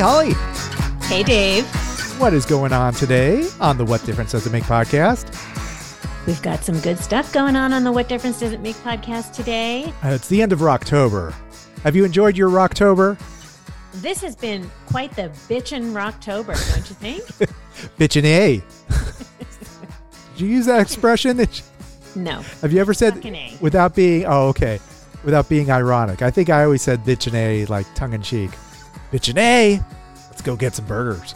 Holly. 0.00 0.32
Hey, 1.06 1.22
Dave. 1.22 1.66
What 2.18 2.32
is 2.32 2.46
going 2.46 2.72
on 2.72 2.94
today 2.94 3.48
on 3.60 3.78
the 3.78 3.84
What 3.84 4.04
Difference 4.04 4.32
Does 4.32 4.46
It 4.46 4.50
Make 4.50 4.64
podcast? 4.64 5.26
We've 6.26 6.40
got 6.42 6.64
some 6.64 6.80
good 6.80 6.98
stuff 6.98 7.32
going 7.32 7.56
on 7.56 7.72
on 7.72 7.84
the 7.84 7.92
What 7.92 8.08
Difference 8.08 8.40
Does 8.40 8.52
It 8.52 8.60
Make 8.60 8.76
podcast 8.76 9.32
today. 9.32 9.92
Uh, 10.02 10.08
it's 10.08 10.28
the 10.28 10.42
end 10.42 10.52
of 10.52 10.62
October. 10.62 11.34
Have 11.82 11.96
you 11.96 12.04
enjoyed 12.04 12.36
your 12.36 12.60
October? 12.60 13.18
This 13.94 14.20
has 14.22 14.36
been 14.36 14.70
quite 14.86 15.14
the 15.16 15.30
bitchin' 15.48 15.92
Rocktober, 15.92 16.54
don't 16.74 16.88
you 16.88 16.94
think? 16.94 17.24
Bitchin' 17.98 18.24
A. 18.24 18.62
Did 20.34 20.40
you 20.40 20.46
use 20.46 20.66
that 20.66 20.80
expression? 20.80 21.36
no. 22.14 22.42
Have 22.62 22.72
you 22.72 22.80
ever 22.80 22.94
said 22.94 23.22
without 23.60 23.94
being? 23.94 24.24
Oh, 24.26 24.48
okay. 24.48 24.78
Without 25.24 25.48
being 25.48 25.70
ironic. 25.70 26.22
I 26.22 26.30
think 26.30 26.48
I 26.48 26.64
always 26.64 26.82
said 26.82 27.00
bitchin' 27.04 27.34
A 27.34 27.66
like 27.66 27.92
tongue 27.94 28.12
in 28.14 28.22
cheek. 28.22 28.50
Bitchin' 29.10 29.38
A. 29.38 29.80
Let's 30.28 30.42
go 30.42 30.56
get 30.56 30.74
some 30.74 30.86
burgers. 30.86 31.34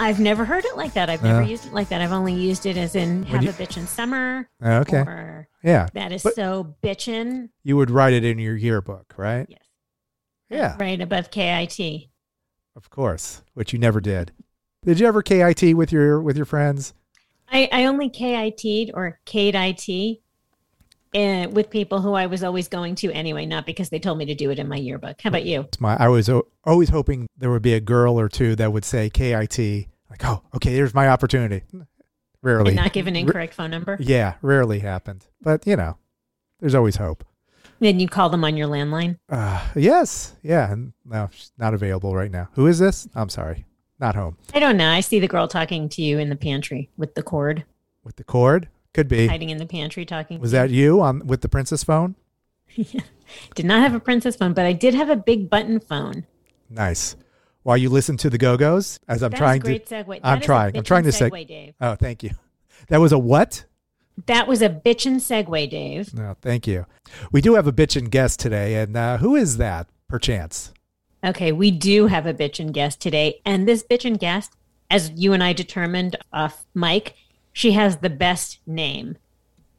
I've 0.00 0.20
never 0.20 0.44
heard 0.44 0.64
it 0.64 0.76
like 0.76 0.92
that. 0.94 1.10
I've 1.10 1.22
never 1.24 1.42
Uh. 1.42 1.46
used 1.46 1.66
it 1.66 1.72
like 1.72 1.88
that. 1.88 2.00
I've 2.00 2.12
only 2.12 2.34
used 2.34 2.66
it 2.66 2.76
as 2.76 2.94
in 2.94 3.24
have 3.24 3.42
you- 3.42 3.50
a 3.50 3.52
bitchin' 3.52 3.86
summer. 3.86 4.48
Okay. 4.64 4.98
Or 4.98 5.48
Yeah. 5.64 5.88
that 5.94 6.12
is 6.12 6.22
But- 6.22 6.34
so 6.34 6.76
bitchin'. 6.82 7.48
You 7.64 7.76
would 7.76 7.90
write 7.90 8.12
it 8.12 8.24
in 8.24 8.38
your 8.38 8.56
yearbook, 8.56 9.14
right? 9.16 9.46
Yes. 9.48 9.60
Yeah. 10.50 10.76
Right 10.78 11.00
above 11.00 11.30
KIT. 11.30 12.10
Of 12.76 12.90
course, 12.90 13.42
which 13.54 13.72
you 13.72 13.78
never 13.78 14.00
did. 14.00 14.30
Did 14.84 15.00
you 15.00 15.06
ever 15.08 15.20
KIT 15.22 15.74
with 15.74 15.90
your 15.90 16.22
with 16.22 16.36
your 16.36 16.46
friends? 16.46 16.94
I, 17.50 17.68
I 17.72 17.84
only 17.86 18.08
KIT'd 18.08 18.92
or 18.94 19.18
K'd 19.24 19.56
IT 21.12 21.46
uh, 21.46 21.50
with 21.50 21.70
people 21.70 22.00
who 22.00 22.14
I 22.14 22.26
was 22.26 22.42
always 22.42 22.68
going 22.68 22.94
to 22.96 23.12
anyway, 23.12 23.46
not 23.46 23.66
because 23.66 23.88
they 23.88 23.98
told 23.98 24.18
me 24.18 24.26
to 24.26 24.34
do 24.34 24.50
it 24.50 24.58
in 24.58 24.68
my 24.68 24.76
yearbook. 24.76 25.20
How 25.20 25.28
about 25.28 25.44
you? 25.44 25.62
It's 25.62 25.80
my 25.80 25.96
I 25.96 26.08
was 26.08 26.28
o- 26.28 26.46
always 26.64 26.88
hoping 26.90 27.26
there 27.36 27.50
would 27.50 27.62
be 27.62 27.74
a 27.74 27.80
girl 27.80 28.18
or 28.18 28.28
two 28.28 28.54
that 28.56 28.72
would 28.72 28.84
say 28.84 29.10
KIT. 29.10 29.58
Like, 30.10 30.24
oh, 30.24 30.42
okay, 30.54 30.72
here's 30.72 30.94
my 30.94 31.08
opportunity. 31.08 31.62
Rarely. 32.42 32.70
And 32.70 32.76
not 32.76 32.92
give 32.92 33.06
an 33.06 33.16
incorrect 33.16 33.54
phone 33.54 33.70
number? 33.70 33.96
yeah, 34.00 34.34
rarely 34.42 34.78
happened. 34.78 35.26
But 35.40 35.66
you 35.66 35.76
know, 35.76 35.98
there's 36.60 36.74
always 36.74 36.96
hope. 36.96 37.24
Then 37.80 38.00
you 38.00 38.08
call 38.08 38.28
them 38.28 38.42
on 38.44 38.56
your 38.56 38.66
landline. 38.66 39.18
Uh, 39.28 39.64
yes, 39.76 40.34
yeah. 40.42 40.72
and 40.72 40.92
No, 41.04 41.28
she's 41.32 41.52
not 41.58 41.74
available 41.74 42.14
right 42.14 42.30
now. 42.30 42.48
Who 42.52 42.66
is 42.66 42.78
this? 42.78 43.06
I'm 43.14 43.28
sorry, 43.28 43.66
not 44.00 44.14
home 44.16 44.36
I 44.52 44.58
don't 44.58 44.76
know. 44.76 44.90
I 44.90 45.00
see 45.00 45.20
the 45.20 45.28
girl 45.28 45.46
talking 45.46 45.88
to 45.90 46.02
you 46.02 46.18
in 46.18 46.28
the 46.28 46.36
pantry 46.36 46.90
with 46.96 47.14
the 47.14 47.22
cord, 47.22 47.64
with 48.04 48.16
the 48.16 48.24
cord. 48.24 48.68
Could 48.94 49.08
be. 49.08 49.26
hiding 49.26 49.50
in 49.50 49.58
the 49.58 49.66
pantry 49.66 50.04
talking. 50.04 50.40
Was 50.40 50.52
that 50.52 50.70
you 50.70 51.00
on 51.00 51.26
with 51.26 51.42
the 51.42 51.48
princess 51.48 51.84
phone? 51.84 52.16
you. 52.74 52.84
Did 53.54 53.66
not 53.66 53.80
have 53.80 53.94
a 53.94 54.00
princess 54.00 54.36
phone, 54.36 54.54
but 54.54 54.64
I 54.64 54.72
did 54.72 54.94
have 54.94 55.10
a 55.10 55.16
big 55.16 55.50
button 55.50 55.80
phone. 55.80 56.26
Nice. 56.70 57.14
While 57.62 57.76
you 57.76 57.90
listen 57.90 58.16
to 58.18 58.30
the 58.30 58.38
Go 58.38 58.56
Go's, 58.56 58.98
as 59.06 59.22
I'm 59.22 59.32
trying 59.32 59.60
great 59.60 59.86
to. 59.88 59.94
segue. 60.04 60.20
I'm 60.24 60.38
That 60.38 60.44
trying. 60.46 60.76
I'm 60.76 60.82
trying 60.84 61.02
to 61.04 61.10
seg- 61.10 61.30
segue, 61.30 61.46
Dave. 61.46 61.74
Oh, 61.80 61.94
thank 61.94 62.22
you. 62.22 62.30
That 62.88 63.00
was 63.00 63.12
a 63.12 63.18
what? 63.18 63.66
That 64.26 64.48
was 64.48 64.62
a 64.62 64.70
bitchin' 64.70 65.16
segue, 65.16 65.68
Dave. 65.70 66.14
No, 66.14 66.36
thank 66.40 66.66
you. 66.66 66.86
We 67.30 67.40
do 67.42 67.54
have 67.54 67.66
a 67.66 67.72
bitchin' 67.72 68.08
guest 68.10 68.40
today, 68.40 68.76
and 68.76 68.96
uh, 68.96 69.18
who 69.18 69.36
is 69.36 69.58
that, 69.58 69.88
perchance? 70.08 70.72
Okay, 71.22 71.52
we 71.52 71.70
do 71.70 72.06
have 72.06 72.24
a 72.26 72.32
bitchin' 72.32 72.72
guest 72.72 73.00
today, 73.00 73.40
and 73.44 73.68
this 73.68 73.84
bitchin' 73.88 74.18
guest, 74.18 74.54
as 74.90 75.10
you 75.14 75.34
and 75.34 75.42
I 75.44 75.52
determined 75.52 76.16
off 76.32 76.64
mic, 76.74 77.14
she 77.58 77.72
has 77.72 77.96
the 77.96 78.08
best 78.08 78.60
name, 78.68 79.18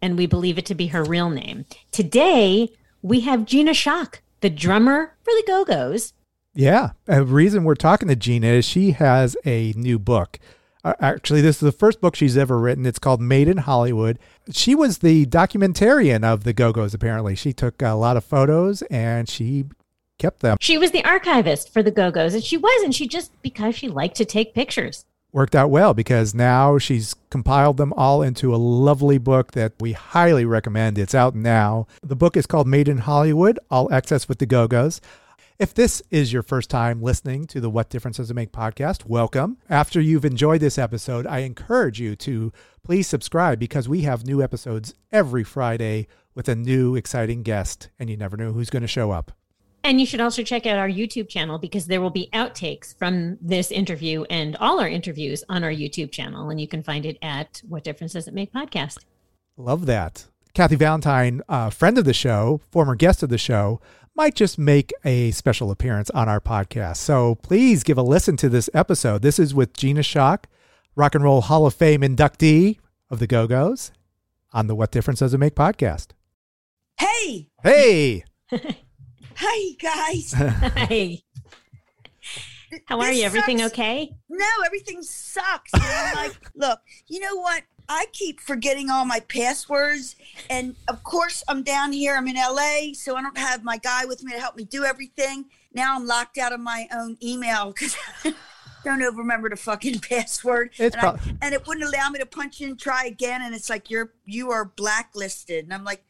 and 0.01 0.17
we 0.17 0.25
believe 0.25 0.57
it 0.57 0.65
to 0.65 0.75
be 0.75 0.87
her 0.87 1.01
real 1.01 1.29
name. 1.29 1.63
Today, 1.93 2.73
we 3.01 3.21
have 3.21 3.45
Gina 3.45 3.71
Schock, 3.71 4.15
the 4.41 4.49
drummer 4.49 5.15
for 5.23 5.31
the 5.31 5.45
Go 5.47 5.63
Go's. 5.63 6.11
Yeah. 6.53 6.89
A 7.07 7.23
reason 7.23 7.63
we're 7.63 7.75
talking 7.75 8.09
to 8.09 8.17
Gina 8.17 8.47
is 8.47 8.65
she 8.65 8.91
has 8.91 9.37
a 9.45 9.71
new 9.77 9.97
book. 9.97 10.39
Uh, 10.83 10.95
actually, 10.99 11.39
this 11.39 11.55
is 11.55 11.61
the 11.61 11.71
first 11.71 12.01
book 12.01 12.17
she's 12.17 12.35
ever 12.35 12.59
written. 12.59 12.85
It's 12.85 12.99
called 12.99 13.21
Made 13.21 13.47
in 13.47 13.59
Hollywood. 13.59 14.19
She 14.51 14.75
was 14.75 14.97
the 14.97 15.25
documentarian 15.27 16.25
of 16.25 16.43
the 16.43 16.51
Go 16.51 16.73
Go's, 16.73 16.93
apparently. 16.93 17.33
She 17.33 17.53
took 17.53 17.81
a 17.81 17.93
lot 17.93 18.17
of 18.17 18.25
photos 18.25 18.81
and 18.91 19.29
she 19.29 19.63
kept 20.17 20.41
them. 20.41 20.57
She 20.59 20.77
was 20.77 20.91
the 20.91 21.05
archivist 21.05 21.71
for 21.71 21.81
the 21.81 21.91
Go 21.91 22.11
Go's, 22.11 22.33
and 22.33 22.43
she 22.43 22.57
wasn't. 22.57 22.93
She 22.93 23.07
just 23.07 23.41
because 23.41 23.73
she 23.73 23.87
liked 23.87 24.17
to 24.17 24.25
take 24.25 24.53
pictures. 24.53 25.05
Worked 25.31 25.53
out 25.53 25.69
well 25.69 25.93
because 25.93 26.33
now 26.33 26.79
she's 26.79 27.13
compiled 27.29 27.77
them 27.77 27.93
all 27.93 28.23
into 28.23 28.53
a 28.53 28.57
lovely 28.57 29.19
book 29.19 29.51
that 29.51 29.73
we 29.79 29.91
highly 29.91 30.43
recommend. 30.43 30.97
It's 30.97 31.13
out 31.13 31.35
now. 31.35 31.85
The 32.01 32.15
book 32.15 32.35
is 32.35 32.47
called 32.47 32.67
Made 32.67 32.87
in 32.87 32.97
Hollywood, 32.97 33.59
All 33.69 33.93
Access 33.93 34.27
with 34.27 34.39
the 34.39 34.47
Go 34.47 34.67
Go's. 34.67 34.99
If 35.59 35.71
this 35.75 36.01
is 36.09 36.33
your 36.33 36.41
first 36.41 36.71
time 36.71 37.03
listening 37.03 37.45
to 37.47 37.61
the 37.61 37.69
What 37.69 37.91
Difference 37.91 38.17
Does 38.17 38.31
It 38.31 38.33
Make 38.33 38.51
podcast, 38.51 39.05
welcome. 39.05 39.57
After 39.69 40.01
you've 40.01 40.25
enjoyed 40.25 40.61
this 40.61 40.79
episode, 40.79 41.27
I 41.27 41.39
encourage 41.39 41.99
you 41.99 42.15
to 42.15 42.51
please 42.81 43.07
subscribe 43.07 43.59
because 43.59 43.87
we 43.87 44.01
have 44.01 44.25
new 44.25 44.41
episodes 44.41 44.95
every 45.11 45.43
Friday 45.43 46.07
with 46.33 46.49
a 46.49 46.55
new 46.55 46.95
exciting 46.95 47.43
guest, 47.43 47.89
and 47.99 48.09
you 48.09 48.17
never 48.17 48.35
know 48.35 48.53
who's 48.53 48.71
going 48.71 48.81
to 48.81 48.87
show 48.87 49.11
up. 49.11 49.31
And 49.83 49.99
you 49.99 50.05
should 50.05 50.21
also 50.21 50.43
check 50.43 50.65
out 50.65 50.77
our 50.77 50.89
YouTube 50.89 51.29
channel 51.29 51.57
because 51.57 51.87
there 51.87 52.01
will 52.01 52.09
be 52.09 52.29
outtakes 52.33 52.97
from 52.97 53.37
this 53.41 53.71
interview 53.71 54.23
and 54.29 54.55
all 54.57 54.79
our 54.79 54.87
interviews 54.87 55.43
on 55.49 55.63
our 55.63 55.71
YouTube 55.71 56.11
channel. 56.11 56.49
And 56.49 56.59
you 56.59 56.67
can 56.67 56.83
find 56.83 57.05
it 57.05 57.17
at 57.21 57.61
What 57.67 57.83
Difference 57.83 58.13
Does 58.13 58.27
It 58.27 58.33
Make 58.33 58.51
podcast. 58.53 58.99
Love 59.57 59.85
that. 59.85 60.25
Kathy 60.53 60.75
Valentine, 60.75 61.41
uh, 61.47 61.69
friend 61.69 61.97
of 61.97 62.05
the 62.05 62.13
show, 62.13 62.61
former 62.71 62.95
guest 62.95 63.23
of 63.23 63.29
the 63.29 63.37
show, 63.37 63.79
might 64.15 64.35
just 64.35 64.57
make 64.59 64.91
a 65.05 65.31
special 65.31 65.71
appearance 65.71 66.09
on 66.09 66.27
our 66.27 66.41
podcast. 66.41 66.97
So 66.97 67.35
please 67.35 67.83
give 67.83 67.97
a 67.97 68.01
listen 68.01 68.35
to 68.37 68.49
this 68.49 68.69
episode. 68.73 69.21
This 69.21 69.39
is 69.39 69.53
with 69.53 69.73
Gina 69.73 70.01
Schock, 70.01 70.45
Rock 70.95 71.15
and 71.15 71.23
Roll 71.23 71.41
Hall 71.41 71.65
of 71.65 71.73
Fame 71.73 72.01
inductee 72.01 72.77
of 73.09 73.19
the 73.19 73.27
Go 73.27 73.47
Go's 73.47 73.91
on 74.51 74.67
the 74.67 74.75
What 74.75 74.91
Difference 74.91 75.19
Does 75.19 75.33
It 75.33 75.37
Make 75.37 75.55
podcast. 75.55 76.07
Hey, 76.99 77.47
Hey, 77.63 78.23
hi 79.39 79.75
guys. 79.81 80.33
Hi. 80.37 81.21
How 82.85 82.99
are 82.99 83.07
This 83.07 83.17
you? 83.19 83.23
Everything 83.25 83.57
sucks. 83.59 83.73
okay? 83.73 84.15
No, 84.29 84.45
everything 84.65 85.01
sucks. 85.01 85.71
I'm 85.73 86.15
like, 86.15 86.37
look, 86.55 86.79
you 87.07 87.19
know 87.19 87.35
what? 87.37 87.63
I 87.91 88.05
keep 88.13 88.39
forgetting 88.39 88.91
all 88.91 89.03
my 89.05 89.19
passwords, 89.21 90.15
and 90.51 90.75
of 90.87 91.03
course, 91.03 91.43
I'm 91.47 91.63
down 91.63 91.91
here. 91.91 92.15
I'm 92.15 92.27
in 92.27 92.35
LA, 92.35 92.93
so 92.93 93.15
I 93.15 93.21
don't 93.23 93.37
have 93.37 93.63
my 93.63 93.77
guy 93.77 94.05
with 94.05 94.23
me 94.23 94.33
to 94.33 94.39
help 94.39 94.55
me 94.55 94.63
do 94.65 94.83
everything. 94.83 95.45
Now 95.73 95.95
I'm 95.95 96.05
locked 96.05 96.37
out 96.37 96.53
of 96.53 96.59
my 96.59 96.87
own 96.93 97.17
email 97.23 97.73
because 97.73 97.97
I 98.23 98.35
don't 98.85 99.01
ever 99.01 99.17
remember 99.17 99.49
the 99.49 99.55
fucking 99.55 99.99
password, 100.01 100.69
It's 100.77 100.95
and, 100.95 101.05
I- 101.05 101.19
and 101.41 101.55
it 101.55 101.65
wouldn't 101.65 101.87
allow 101.91 102.09
me 102.11 102.19
to 102.19 102.27
punch 102.27 102.61
in, 102.61 102.77
try 102.77 103.05
again, 103.05 103.41
and 103.41 103.55
it's 103.55 103.71
like 103.71 103.89
you're 103.89 104.13
you 104.25 104.51
are 104.51 104.65
blacklisted, 104.65 105.63
and 105.65 105.73
I'm 105.73 105.83
like, 105.83 106.03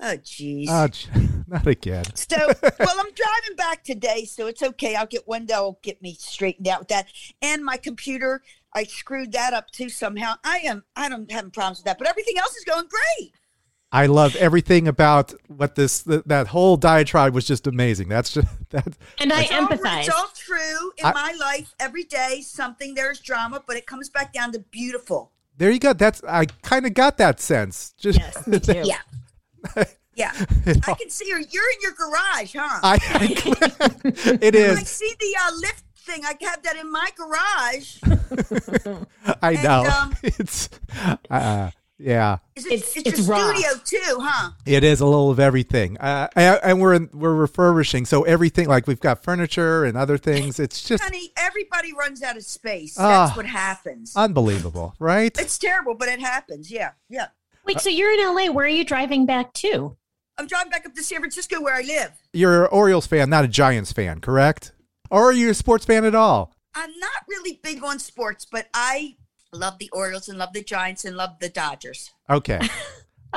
oh 0.00 0.16
jeez. 0.16 0.68
oh, 0.70 0.88
j- 0.88 1.25
not 1.48 1.66
again. 1.66 2.04
So, 2.14 2.36
well, 2.36 2.54
I'm 2.98 3.12
driving 3.12 3.56
back 3.56 3.84
today, 3.84 4.24
so 4.24 4.46
it's 4.46 4.62
okay. 4.62 4.94
I'll 4.96 5.06
get 5.06 5.26
one 5.28 5.46
that'll 5.46 5.78
get 5.82 6.00
me 6.02 6.14
straightened 6.18 6.68
out 6.68 6.80
with 6.80 6.88
that. 6.88 7.06
And 7.42 7.64
my 7.64 7.76
computer, 7.76 8.42
I 8.74 8.84
screwed 8.84 9.32
that 9.32 9.52
up 9.52 9.70
too 9.70 9.88
somehow. 9.88 10.34
I 10.44 10.58
am, 10.58 10.84
I 10.96 11.08
don't 11.08 11.30
have 11.30 11.52
problems 11.52 11.78
with 11.78 11.84
that, 11.86 11.98
but 11.98 12.08
everything 12.08 12.38
else 12.38 12.54
is 12.56 12.64
going 12.64 12.86
great. 12.88 13.32
I 13.92 14.06
love 14.06 14.34
everything 14.36 14.88
about 14.88 15.32
what 15.46 15.76
this 15.76 16.02
th- 16.02 16.24
that 16.26 16.48
whole 16.48 16.76
diatribe 16.76 17.32
was 17.34 17.46
just 17.46 17.68
amazing. 17.68 18.08
That's 18.08 18.32
just 18.32 18.48
that. 18.70 18.88
And 19.20 19.32
I 19.32 19.42
It's 19.42 19.52
all, 19.52 19.68
empathize. 19.68 19.98
it's 20.00 20.08
all 20.10 20.28
true 20.34 20.92
in 20.98 21.06
I- 21.06 21.12
my 21.12 21.36
life. 21.38 21.72
Every 21.78 22.02
day, 22.02 22.40
something 22.42 22.94
there's 22.94 23.20
drama, 23.20 23.62
but 23.66 23.76
it 23.76 23.86
comes 23.86 24.10
back 24.10 24.32
down 24.32 24.50
to 24.52 24.58
beautiful. 24.58 25.30
There 25.56 25.70
you 25.70 25.78
go. 25.78 25.92
That's 25.92 26.22
I 26.24 26.46
kind 26.62 26.84
of 26.84 26.94
got 26.94 27.16
that 27.18 27.40
sense. 27.40 27.94
Just 27.96 28.18
Yes, 28.18 28.46
me 28.46 28.58
too. 28.58 28.82
Yeah, 28.84 28.98
yeah. 30.16 30.32
you 30.66 30.74
know, 30.74 30.80
I 30.88 30.94
can 30.94 31.08
see 31.10 31.30
her. 31.30 31.38
You're 31.38 31.70
in 31.70 31.78
your 31.82 31.92
garage, 31.92 32.56
huh? 32.58 32.80
I, 32.82 32.98
it 34.42 34.54
I 34.56 34.82
see 34.82 35.12
the 35.20 35.36
uh, 35.44 35.52
lift 35.60 35.84
thing. 35.98 36.24
I 36.24 36.34
have 36.44 36.62
that 36.64 36.76
in 36.76 36.90
my 36.90 37.10
garage. 37.16 37.98
I 39.42 39.52
And, 39.52 39.62
know. 39.62 39.84
um, 39.84 40.16
it's 40.22 40.68
uh, 41.30 41.70
yeah. 41.98 42.38
Is 42.54 42.66
it, 42.66 42.72
It's- 42.72 42.96
it's, 42.96 43.08
it's 43.08 43.28
your 43.28 43.36
raw. 43.36 43.52
studio 43.54 43.70
too, 43.84 44.18
huh? 44.20 44.50
It 44.66 44.84
is 44.84 45.00
a 45.00 45.06
little 45.06 45.30
of 45.30 45.40
everything. 45.40 45.96
Uh, 45.98 46.28
and 46.36 46.60
and 46.62 46.80
we're 46.80 46.94
in, 46.94 47.08
we're 47.12 47.34
refurbishing, 47.34 48.04
so 48.06 48.22
everything 48.24 48.68
like 48.68 48.86
we've 48.86 49.00
got 49.00 49.22
furniture 49.24 49.84
and 49.84 49.96
other 49.96 50.18
things. 50.18 50.58
It's 50.60 50.82
just 50.82 51.02
Honey, 51.02 51.32
everybody 51.36 51.92
runs 51.92 52.22
out 52.22 52.36
of 52.36 52.44
space. 52.44 52.96
Ah. 52.98 53.26
That's 53.26 53.36
what 53.36 53.46
happens. 53.46 54.14
unbelievable, 54.16 54.94
right? 54.98 55.36
it's 55.38 55.58
terrible, 55.58 55.94
but 55.94 56.08
it 56.08 56.20
happens. 56.20 56.70
Yeah, 56.70 56.92
yeah. 57.08 57.28
Wait, 57.64 57.80
so 57.80 57.88
you're 57.88 58.12
in 58.12 58.20
LA. 58.34 58.52
Where 58.52 58.66
are 58.66 58.68
you 58.68 58.84
driving 58.84 59.26
back 59.26 59.52
to? 59.54 59.96
I'm 60.38 60.46
driving 60.46 60.70
back 60.70 60.84
up 60.86 60.94
to 60.94 61.02
San 61.02 61.18
Francisco 61.20 61.60
where 61.62 61.74
I 61.74 61.82
live. 61.82 62.12
You're 62.32 62.64
an 62.64 62.68
Orioles 62.72 63.06
fan, 63.06 63.30
not 63.30 63.44
a 63.44 63.48
Giants 63.48 63.92
fan, 63.92 64.20
correct? 64.20 64.72
Or 65.10 65.24
are 65.30 65.32
you 65.32 65.50
a 65.50 65.54
sports 65.54 65.84
fan 65.84 66.04
at 66.04 66.14
all? 66.14 66.54
I'm 66.74 66.90
not 66.98 67.22
really 67.28 67.58
big 67.62 67.82
on 67.82 67.98
sports, 67.98 68.44
but 68.50 68.66
I 68.74 69.16
love 69.52 69.78
the 69.78 69.88
Orioles 69.92 70.28
and 70.28 70.38
love 70.38 70.52
the 70.52 70.62
Giants 70.62 71.04
and 71.06 71.16
love 71.16 71.30
the 71.40 71.48
Dodgers. 71.48 72.12
Okay. 72.28 72.60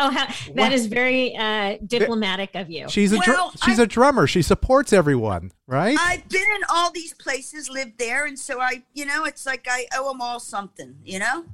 Oh, 0.02 0.12
how, 0.12 0.28
that 0.54 0.72
is 0.72 0.86
very 0.86 1.36
uh, 1.36 1.76
diplomatic 1.86 2.52
of 2.56 2.70
you. 2.70 2.88
She's 2.88 3.12
a 3.12 3.18
dr- 3.18 3.28
Well, 3.36 3.52
she's 3.66 3.80
I- 3.80 3.84
a 3.84 3.86
drummer. 3.86 4.28
She 4.28 4.42
supports 4.42 4.94
everyone, 4.94 5.52
right? 5.68 5.98
I've 6.00 6.30
been 6.30 6.42
in 6.56 6.62
all 6.70 6.90
these 6.92 7.14
places, 7.16 7.70
lived 7.70 7.98
there, 7.98 8.26
and 8.26 8.40
so 8.40 8.62
I, 8.62 8.84
you 8.94 9.06
know, 9.06 9.26
it's 9.26 9.46
like 9.46 9.68
I 9.70 9.88
owe 9.98 10.08
them 10.10 10.22
all 10.22 10.40
something. 10.40 10.96
You 11.04 11.20
know, 11.20 11.46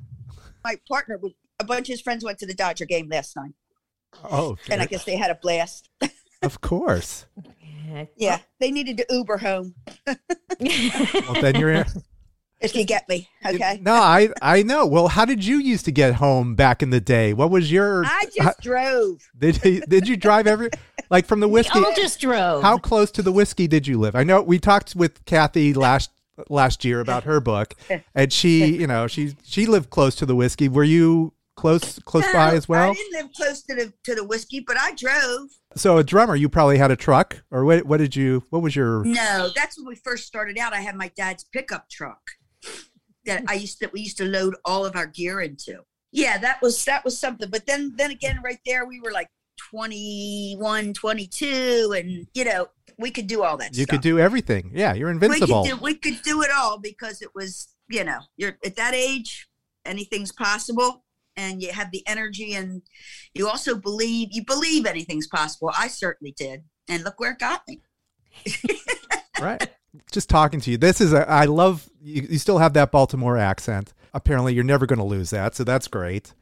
my 0.64 0.76
partner 0.88 1.18
with 1.18 1.32
a 1.60 1.64
bunch 1.64 1.88
of 1.90 1.94
his 1.94 2.02
friends 2.02 2.24
went 2.24 2.38
to 2.40 2.46
the 2.46 2.54
Dodger 2.54 2.86
game 2.86 3.10
last 3.10 3.36
night, 3.36 3.54
oh, 4.24 4.58
and 4.70 4.82
I 4.82 4.86
guess 4.86 5.04
they 5.04 5.18
had 5.18 5.32
a 5.32 5.36
blast. 5.36 5.90
of 6.42 6.62
course. 6.62 7.26
Yeah, 8.18 8.40
they 8.60 8.72
needed 8.72 8.98
to 8.98 9.06
Uber 9.10 9.38
home. 9.38 9.76
Well, 10.06 11.42
then 11.42 11.56
you're 11.56 11.86
If 12.62 12.76
you 12.76 12.86
get 12.86 13.08
me, 13.10 13.30
okay. 13.46 13.80
No, 13.82 13.94
I 13.94 14.30
I 14.42 14.64
know. 14.64 14.88
Well, 14.88 15.10
how 15.10 15.26
did 15.26 15.46
you 15.46 15.58
used 15.58 15.86
to 15.86 15.92
get 15.92 16.16
home 16.16 16.56
back 16.56 16.82
in 16.82 16.90
the 16.90 17.02
day? 17.02 17.34
What 17.34 17.52
was 17.52 17.72
your? 17.72 18.04
I 18.06 18.26
just 18.34 18.62
drove. 18.62 19.22
did 19.38 19.64
you, 19.64 19.82
did 19.82 20.08
you 20.08 20.16
drive 20.16 20.48
every 20.48 20.70
like 21.10 21.26
from 21.26 21.42
the 21.42 21.48
we 21.48 21.56
whisky? 21.56 21.78
all 21.78 21.94
just 21.96 22.20
drove. 22.20 22.64
How 22.64 22.78
close 22.78 23.12
to 23.12 23.22
the 23.22 23.32
whisky 23.32 23.68
did 23.68 23.86
you 23.86 24.00
live? 24.00 24.16
I 24.16 24.24
know 24.24 24.42
we 24.42 24.58
talked 24.58 24.96
with 24.96 25.24
Kathy 25.26 25.74
last 25.74 26.10
last 26.50 26.84
year 26.86 27.02
about 27.02 27.26
her 27.26 27.40
book, 27.40 27.76
and 28.16 28.32
she, 28.32 28.66
you 28.78 28.88
know, 28.88 29.06
she 29.06 29.36
she 29.44 29.66
lived 29.66 29.90
close 29.90 30.16
to 30.16 30.26
the 30.26 30.36
whisky. 30.36 30.70
Were 30.70 30.84
you 30.84 31.34
close 31.66 32.00
close 32.00 32.32
by 32.32 32.54
as 32.54 32.70
well? 32.70 32.92
I 32.92 32.94
didn't 32.94 33.14
live 33.24 33.34
close 33.34 33.64
to 33.64 33.76
the 33.76 33.94
to 34.04 34.16
the 34.16 34.24
whisky, 34.24 34.60
but 34.60 34.78
I 34.78 34.94
drove. 34.94 35.50
So 35.76 35.98
a 35.98 36.04
drummer, 36.04 36.36
you 36.36 36.48
probably 36.48 36.78
had 36.78 36.92
a 36.92 36.96
truck, 36.96 37.44
or 37.52 37.66
what? 37.66 37.86
What 37.86 37.98
did 37.98 38.16
you? 38.16 38.44
What 38.52 38.62
was 38.62 38.76
your? 38.76 39.04
No, 39.04 39.50
that's 39.56 39.78
when 39.78 39.88
we 39.88 39.96
first 39.96 40.28
started 40.28 40.58
out. 40.60 40.74
I 40.74 40.82
had 40.82 40.96
my 40.96 41.12
dad's 41.18 41.44
pickup 41.44 41.90
truck 41.90 42.22
that 43.26 43.44
I 43.48 43.56
used 43.56 43.80
to 43.80 43.90
we 43.92 44.02
used 44.02 44.18
to 44.18 44.26
load 44.26 44.56
all 44.64 44.86
of 44.86 44.96
our 44.96 45.08
gear 45.08 45.42
into. 45.42 45.80
Yeah, 46.12 46.38
that 46.38 46.62
was 46.62 46.86
that 46.86 47.04
was 47.04 47.18
something. 47.18 47.50
But 47.50 47.66
then 47.66 47.94
then 47.98 48.12
again 48.12 48.40
right 48.44 48.60
there 48.66 48.86
we 48.86 49.00
were 49.00 49.12
like 49.12 49.30
21, 49.72 50.94
22 50.94 51.96
and 51.98 52.28
you 52.34 52.46
know, 52.46 52.68
we 53.00 53.10
could 53.10 53.28
do 53.28 53.42
all 53.44 53.58
that 53.58 53.76
You 53.76 53.84
stuff. 53.84 53.96
could 53.96 54.02
do 54.02 54.20
everything. 54.20 54.72
Yeah, 54.74 54.94
you're 54.94 55.12
we 55.12 55.20
could 55.20 55.24
invincible. 55.34 55.64
do 55.66 55.76
we 55.78 55.96
could 55.96 56.22
do 56.22 56.44
it 56.44 56.50
all 56.56 56.78
because 56.78 57.22
it 57.22 57.30
was, 57.34 57.68
you 57.90 58.04
know, 58.04 58.20
you're 58.38 58.58
at 58.66 58.76
that 58.76 58.94
age, 58.94 59.48
anything's 59.86 60.32
possible 60.32 61.05
and 61.38 61.62
you 61.62 61.72
have 61.72 61.92
the 61.92 62.04
energy 62.08 62.54
and 62.54 62.82
you 63.34 63.48
also 63.48 63.76
believe 63.76 64.30
you 64.32 64.44
believe 64.46 64.86
anything's 64.86 65.28
possible. 65.28 65.72
I 65.78 65.88
certainly 65.88 66.34
did. 66.38 66.64
And 66.88 67.04
look 67.04 67.20
where 67.20 67.32
it 67.32 67.40
got 67.40 67.62
me. 67.68 67.82
right. 69.42 69.68
Just 70.12 70.30
talking 70.30 70.60
to 70.62 70.72
you. 70.72 70.78
This 70.78 71.02
is 71.02 71.14
a. 71.14 71.28
I 71.30 71.46
love 71.46 71.90
you. 72.02 72.28
You 72.30 72.38
still 72.38 72.58
have 72.60 72.74
that 72.74 72.92
Baltimore 72.92 73.38
accent. 73.38 73.94
Apparently, 74.14 74.54
you're 74.54 74.64
never 74.64 74.86
going 74.86 75.00
to 75.00 75.06
lose 75.06 75.30
that, 75.32 75.56
so 75.56 75.64
that's 75.64 75.88
great. 75.88 76.34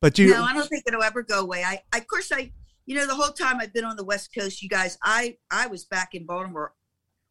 But 0.00 0.18
you, 0.18 0.30
no, 0.30 0.42
I 0.42 0.54
don't 0.54 0.66
think 0.68 0.84
it'll 0.86 1.02
ever 1.02 1.22
go 1.22 1.40
away. 1.40 1.62
I, 1.64 1.82
I, 1.92 1.98
of 1.98 2.06
course, 2.06 2.32
I, 2.32 2.50
you 2.86 2.96
know, 2.96 3.06
the 3.06 3.14
whole 3.14 3.32
time 3.32 3.58
I've 3.60 3.72
been 3.74 3.84
on 3.84 3.96
the 3.96 4.04
West 4.04 4.30
Coast, 4.36 4.62
you 4.62 4.68
guys, 4.68 4.96
I, 5.02 5.36
I 5.50 5.66
was 5.66 5.84
back 5.84 6.14
in 6.14 6.24
Baltimore 6.24 6.72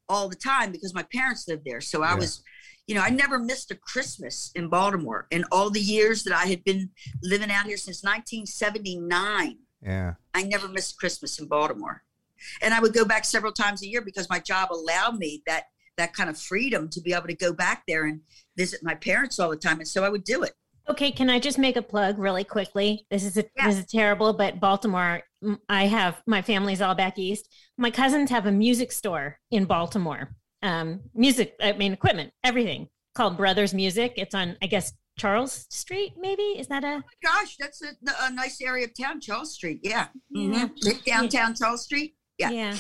all 0.07 0.29
the 0.29 0.35
time 0.35 0.71
because 0.71 0.93
my 0.93 1.03
parents 1.11 1.47
lived 1.47 1.63
there. 1.65 1.81
So 1.81 2.03
I 2.03 2.11
Yeah. 2.11 2.15
was, 2.17 2.43
you 2.89 2.95
know, 2.95 3.01
I 3.01 3.11
never 3.11 3.37
missed 3.37 3.69
a 3.69 3.75
Christmas 3.75 4.51
in 4.55 4.67
Baltimore 4.67 5.27
in 5.29 5.45
all 5.51 5.69
the 5.69 5.79
years 5.79 6.23
that 6.23 6.33
I 6.33 6.45
had 6.47 6.63
been 6.63 6.89
living 7.21 7.51
out 7.51 7.67
here 7.67 7.77
since 7.77 8.03
1979. 8.03 9.57
yeah, 9.83 10.13
I 10.33 10.43
never 10.43 10.67
missed 10.67 10.97
Christmas 10.97 11.39
in 11.39 11.47
Baltimore, 11.47 12.03
and 12.63 12.73
I 12.73 12.79
would 12.79 12.93
go 12.93 13.05
back 13.05 13.25
several 13.25 13.51
times 13.53 13.83
a 13.83 13.87
year 13.87 14.01
because 14.01 14.27
my 14.29 14.39
job 14.39 14.69
allowed 14.71 15.17
me 15.19 15.43
that 15.45 15.65
that 15.97 16.13
kind 16.13 16.29
of 16.29 16.37
freedom 16.39 16.89
to 16.89 17.01
be 17.01 17.13
able 17.13 17.27
to 17.27 17.35
go 17.35 17.53
back 17.53 17.83
there 17.87 18.05
and 18.05 18.21
visit 18.57 18.79
my 18.83 18.95
parents 18.95 19.37
all 19.39 19.49
the 19.49 19.57
time, 19.57 19.79
and 19.79 19.87
so 19.87 20.03
I 20.03 20.09
would 20.09 20.23
do 20.23 20.41
it. 20.43 20.53
Okay, 20.89 21.11
can 21.11 21.29
I 21.29 21.37
just 21.39 21.59
make 21.59 21.75
a 21.77 21.83
plug 21.83 22.17
really 22.17 22.43
quickly? 22.43 23.05
This 23.11 23.23
is 23.23 23.37
a, 23.37 23.43
Yeah. 23.55 23.67
this 23.67 23.77
is 23.77 23.85
terrible, 23.85 24.33
but 24.33 24.59
Baltimore. 24.59 25.21
I 25.69 25.85
have 25.85 26.21
my 26.25 26.41
family's 26.41 26.81
all 26.81 26.95
back 26.95 27.19
east. 27.19 27.47
My 27.77 27.91
cousins 27.91 28.29
have 28.31 28.45
a 28.47 28.51
music 28.51 28.91
store 28.91 29.37
in 29.51 29.65
Baltimore. 29.65 30.35
Um, 30.61 31.01
music, 31.13 31.55
I 31.61 31.73
mean, 31.73 31.93
equipment, 31.93 32.33
everything 32.43 32.89
called 33.15 33.37
Brothers 33.37 33.73
Music. 33.73 34.13
It's 34.17 34.35
on, 34.35 34.57
I 34.61 34.67
guess, 34.67 34.93
Charles 35.17 35.65
Street. 35.69 36.13
Maybe 36.19 36.41
is 36.43 36.67
that 36.67 36.83
a? 36.83 37.01
Oh 37.05 37.09
Gosh, 37.23 37.55
that's 37.57 37.81
a, 37.81 37.93
a 38.21 38.31
nice 38.31 38.61
area 38.61 38.85
of 38.85 38.91
town, 38.99 39.19
Charles 39.21 39.53
Street. 39.53 39.79
Yeah, 39.83 40.07
Yeah. 40.29 40.67
Mhm. 40.67 41.03
downtown 41.05 41.55
Charles 41.55 41.83
Street. 41.83 42.15
Yeah. 42.37 42.49
Yeah. 42.51 42.77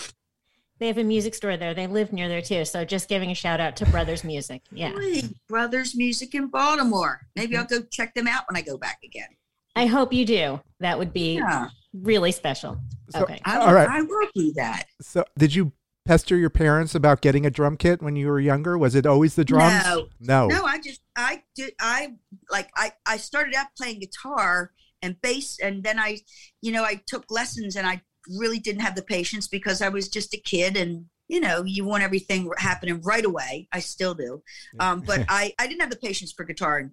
They 0.79 0.87
have 0.87 0.97
a 0.97 1.03
music 1.03 1.35
store 1.35 1.57
there. 1.57 1.73
They 1.73 1.87
live 1.87 2.13
near 2.13 2.29
there 2.29 2.41
too. 2.41 2.63
So 2.63 2.85
just 2.85 3.09
giving 3.09 3.31
a 3.31 3.35
shout 3.35 3.59
out 3.59 3.75
to 3.77 3.85
Brothers 3.87 4.23
Music. 4.23 4.61
Yeah. 4.71 4.93
Hey, 4.97 5.23
Brothers 5.49 5.93
Music 5.95 6.33
in 6.33 6.47
Baltimore. 6.47 7.27
Maybe 7.35 7.57
I'll 7.57 7.65
go 7.65 7.81
check 7.91 8.13
them 8.13 8.27
out 8.29 8.43
when 8.49 8.55
I 8.55 8.61
go 8.61 8.77
back 8.77 8.99
again. 9.03 9.27
I 9.75 9.87
hope 9.87 10.13
you 10.13 10.25
do. 10.25 10.61
That 10.79 10.97
would 10.97 11.11
be 11.11 11.35
Yeah, 11.35 11.67
really 11.93 12.31
special. 12.31 12.79
So- 13.09 13.23
okay. 13.23 13.41
I, 13.43 13.57
All 13.57 13.73
right. 13.73 13.89
I 13.89 14.01
will 14.01 14.27
do 14.33 14.53
that. 14.53 14.85
So, 15.01 15.25
did 15.37 15.53
you 15.53 15.73
pester 16.05 16.35
your 16.35 16.49
parents 16.49 16.95
about 16.95 17.21
getting 17.21 17.45
a 17.45 17.51
drum 17.51 17.77
kit 17.77 18.01
when 18.01 18.15
you 18.15 18.27
were 18.27 18.39
younger? 18.39 18.77
Was 18.77 18.95
it 18.95 19.05
always 19.05 19.35
the 19.35 19.45
drums? 19.45 19.83
No. 19.85 20.07
No. 20.19 20.47
No, 20.47 20.63
I 20.65 20.79
just 20.79 21.01
I 21.15 21.43
did 21.55 21.73
I 21.79 22.15
like 22.49 22.69
I 22.75 22.93
I 23.05 23.17
started 23.17 23.55
out 23.55 23.67
playing 23.77 23.99
guitar 23.99 24.71
and 25.01 25.21
bass 25.21 25.57
and 25.61 25.83
then 25.83 25.99
I 25.99 26.19
you 26.61 26.71
know 26.71 26.83
I 26.83 27.01
took 27.07 27.25
lessons 27.29 27.75
and 27.75 27.87
I 27.87 28.01
really 28.37 28.59
didn't 28.59 28.81
have 28.81 28.95
the 28.95 29.01
patience 29.01 29.47
because 29.47 29.81
I 29.81 29.89
was 29.89 30.09
just 30.09 30.33
a 30.33 30.37
kid 30.37 30.75
and 30.75 31.05
you 31.27 31.39
know 31.39 31.63
you 31.63 31.85
want 31.85 32.03
everything 32.03 32.49
happening 32.57 33.01
right 33.01 33.23
away 33.23 33.67
I 33.71 33.79
still 33.79 34.13
do 34.13 34.41
um, 34.79 35.01
but 35.01 35.25
I 35.29 35.53
I 35.57 35.67
didn't 35.67 35.81
have 35.81 35.89
the 35.89 35.95
patience 35.95 36.33
for 36.33 36.43
guitar 36.43 36.77
and 36.79 36.91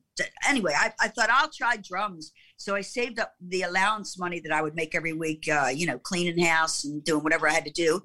anyway 0.49 0.73
I, 0.76 0.93
I 1.00 1.09
thought 1.09 1.31
I'll 1.31 1.50
try 1.50 1.76
drums 1.76 2.32
so 2.56 2.75
I 2.75 2.81
saved 2.82 3.19
up 3.19 3.32
the 3.41 3.62
allowance 3.62 4.19
money 4.19 4.41
that 4.41 4.52
I 4.52 4.62
would 4.62 4.76
make 4.76 4.94
every 4.94 5.12
week 5.12 5.49
uh, 5.49 5.70
you 5.75 5.87
know 5.87 5.99
cleaning 5.99 6.44
house 6.44 6.85
and 6.85 7.02
doing 7.05 7.23
whatever 7.23 7.49
I 7.49 7.52
had 7.52 7.64
to 7.64 7.73
do 7.73 8.02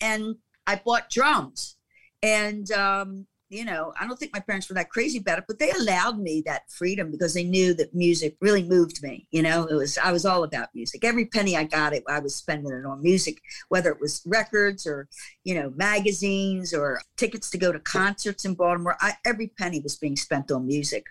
and 0.00 0.36
I 0.66 0.80
bought 0.84 1.10
drums 1.10 1.76
and 2.22 2.70
um, 2.72 3.26
you 3.50 3.64
know, 3.64 3.92
I 4.00 4.06
don't 4.06 4.18
think 4.18 4.32
my 4.32 4.40
parents 4.40 4.68
were 4.68 4.74
that 4.74 4.90
crazy 4.90 5.18
about 5.18 5.38
it, 5.38 5.44
but 5.46 5.58
they 5.58 5.70
allowed 5.70 6.18
me 6.18 6.42
that 6.46 6.70
freedom 6.70 7.10
because 7.10 7.34
they 7.34 7.44
knew 7.44 7.72
that 7.74 7.94
music 7.94 8.36
really 8.40 8.64
moved 8.64 9.02
me. 9.02 9.28
You 9.30 9.42
know, 9.42 9.66
it 9.66 9.74
was 9.74 9.96
I 9.96 10.10
was 10.10 10.24
all 10.24 10.42
about 10.42 10.74
music. 10.74 11.04
Every 11.04 11.26
penny 11.26 11.56
I 11.56 11.64
got, 11.64 11.92
it 11.92 12.02
I 12.08 12.18
was 12.18 12.34
spending 12.34 12.72
it 12.72 12.84
on 12.84 13.02
music, 13.02 13.40
whether 13.68 13.90
it 13.90 14.00
was 14.00 14.22
records 14.26 14.86
or 14.86 15.08
you 15.44 15.54
know 15.54 15.72
magazines 15.76 16.74
or 16.74 17.00
tickets 17.16 17.50
to 17.50 17.58
go 17.58 17.70
to 17.70 17.78
concerts 17.78 18.44
in 18.44 18.54
Baltimore. 18.54 18.96
I, 19.00 19.12
every 19.24 19.48
penny 19.48 19.80
was 19.80 19.96
being 19.96 20.16
spent 20.16 20.50
on 20.50 20.66
music. 20.66 21.06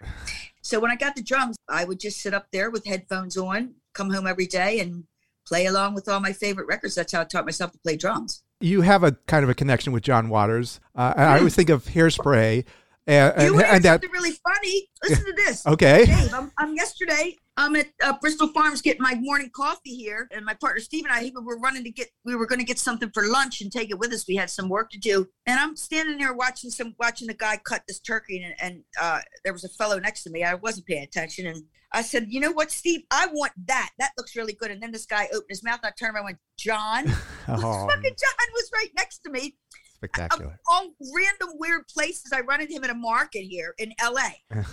So 0.61 0.79
when 0.79 0.91
I 0.91 0.95
got 0.95 1.15
the 1.15 1.23
drums, 1.23 1.55
I 1.69 1.85
would 1.85 1.99
just 1.99 2.21
sit 2.21 2.33
up 2.33 2.47
there 2.51 2.71
with 2.71 2.85
headphones 2.85 3.37
on, 3.37 3.75
come 3.93 4.09
home 4.09 4.27
every 4.27 4.47
day, 4.47 4.79
and 4.79 5.05
play 5.47 5.65
along 5.67 5.93
with 5.93 6.09
all 6.09 6.19
my 6.19 6.33
favorite 6.33 6.67
records. 6.67 6.95
That's 6.95 7.13
how 7.13 7.21
I 7.21 7.25
taught 7.25 7.45
myself 7.45 7.71
to 7.71 7.79
play 7.79 7.95
drums. 7.95 8.43
You 8.63 8.81
have 8.81 9.03
a 9.03 9.11
kind 9.27 9.43
of 9.43 9.49
a 9.49 9.53
connection 9.53 9.91
with 9.91 10.03
John 10.03 10.29
Waters. 10.29 10.79
Uh, 10.95 11.13
I 11.17 11.37
always 11.37 11.53
think 11.53 11.69
of 11.69 11.83
Hairspray, 11.83 12.63
and, 13.07 13.41
you 13.41 13.47
and, 13.47 13.55
want 13.55 13.67
and 13.67 13.83
that. 13.83 13.91
something 13.91 14.11
really 14.11 14.37
funny? 14.47 14.87
Listen 15.03 15.25
to 15.25 15.33
this. 15.33 15.65
Okay. 15.65 16.05
Dave, 16.05 16.33
I'm, 16.33 16.51
I'm 16.57 16.75
yesterday. 16.75 17.35
I'm 17.55 17.75
at 17.75 17.87
uh, 18.03 18.13
Bristol 18.19 18.47
Farms 18.47 18.81
getting 18.81 19.01
my 19.01 19.13
morning 19.15 19.51
coffee 19.53 19.95
here, 19.95 20.27
and 20.31 20.43
my 20.43 20.55
partner 20.55 20.79
Steve 20.79 21.05
and 21.05 21.13
I 21.13 21.23
he, 21.23 21.31
were 21.31 21.59
running 21.59 21.83
to 21.83 21.91
get. 21.91 22.09
We 22.25 22.35
were 22.35 22.47
going 22.47 22.59
to 22.59 22.65
get 22.65 22.79
something 22.79 23.11
for 23.13 23.27
lunch 23.27 23.61
and 23.61 23.71
take 23.71 23.91
it 23.91 23.99
with 23.99 24.11
us. 24.11 24.27
We 24.27 24.35
had 24.35 24.49
some 24.49 24.69
work 24.69 24.89
to 24.91 24.97
do, 24.97 25.27
and 25.45 25.59
I'm 25.59 25.75
standing 25.75 26.17
there 26.17 26.33
watching 26.33 26.71
some 26.71 26.95
watching 26.97 27.27
the 27.27 27.35
guy 27.35 27.57
cut 27.57 27.83
this 27.87 27.99
turkey, 27.99 28.41
and, 28.41 28.55
and 28.59 28.83
uh, 28.99 29.19
there 29.43 29.53
was 29.53 29.63
a 29.63 29.69
fellow 29.69 29.99
next 29.99 30.23
to 30.23 30.31
me. 30.31 30.43
I 30.43 30.55
wasn't 30.55 30.87
paying 30.87 31.03
attention, 31.03 31.45
and 31.45 31.63
I 31.91 32.01
said, 32.01 32.27
"You 32.29 32.39
know 32.39 32.51
what, 32.51 32.71
Steve? 32.71 33.01
I 33.11 33.27
want 33.27 33.51
that. 33.67 33.91
That 33.99 34.11
looks 34.17 34.35
really 34.35 34.53
good." 34.53 34.71
And 34.71 34.81
then 34.81 34.91
this 34.91 35.05
guy 35.05 35.25
opened 35.27 35.49
his 35.49 35.63
mouth, 35.63 35.79
and 35.83 35.91
I 35.91 35.91
turned 35.91 36.15
around 36.15 36.25
and 36.25 36.37
went, 36.37 36.39
"John." 36.57 37.05
Oh, 37.45 37.87
Fucking 37.89 38.03
John 38.03 38.47
was 38.53 38.71
right 38.73 38.89
next 38.95 39.19
to 39.19 39.29
me 39.29 39.57
spectacular. 40.03 40.59
all 40.69 40.89
random 41.15 41.57
weird 41.59 41.87
places. 41.87 42.31
I 42.33 42.41
run 42.41 42.61
into 42.61 42.73
him 42.73 42.83
in 42.83 42.89
a 42.89 42.95
market 42.95 43.41
here 43.41 43.73
in 43.77 43.93
LA. 44.01 44.29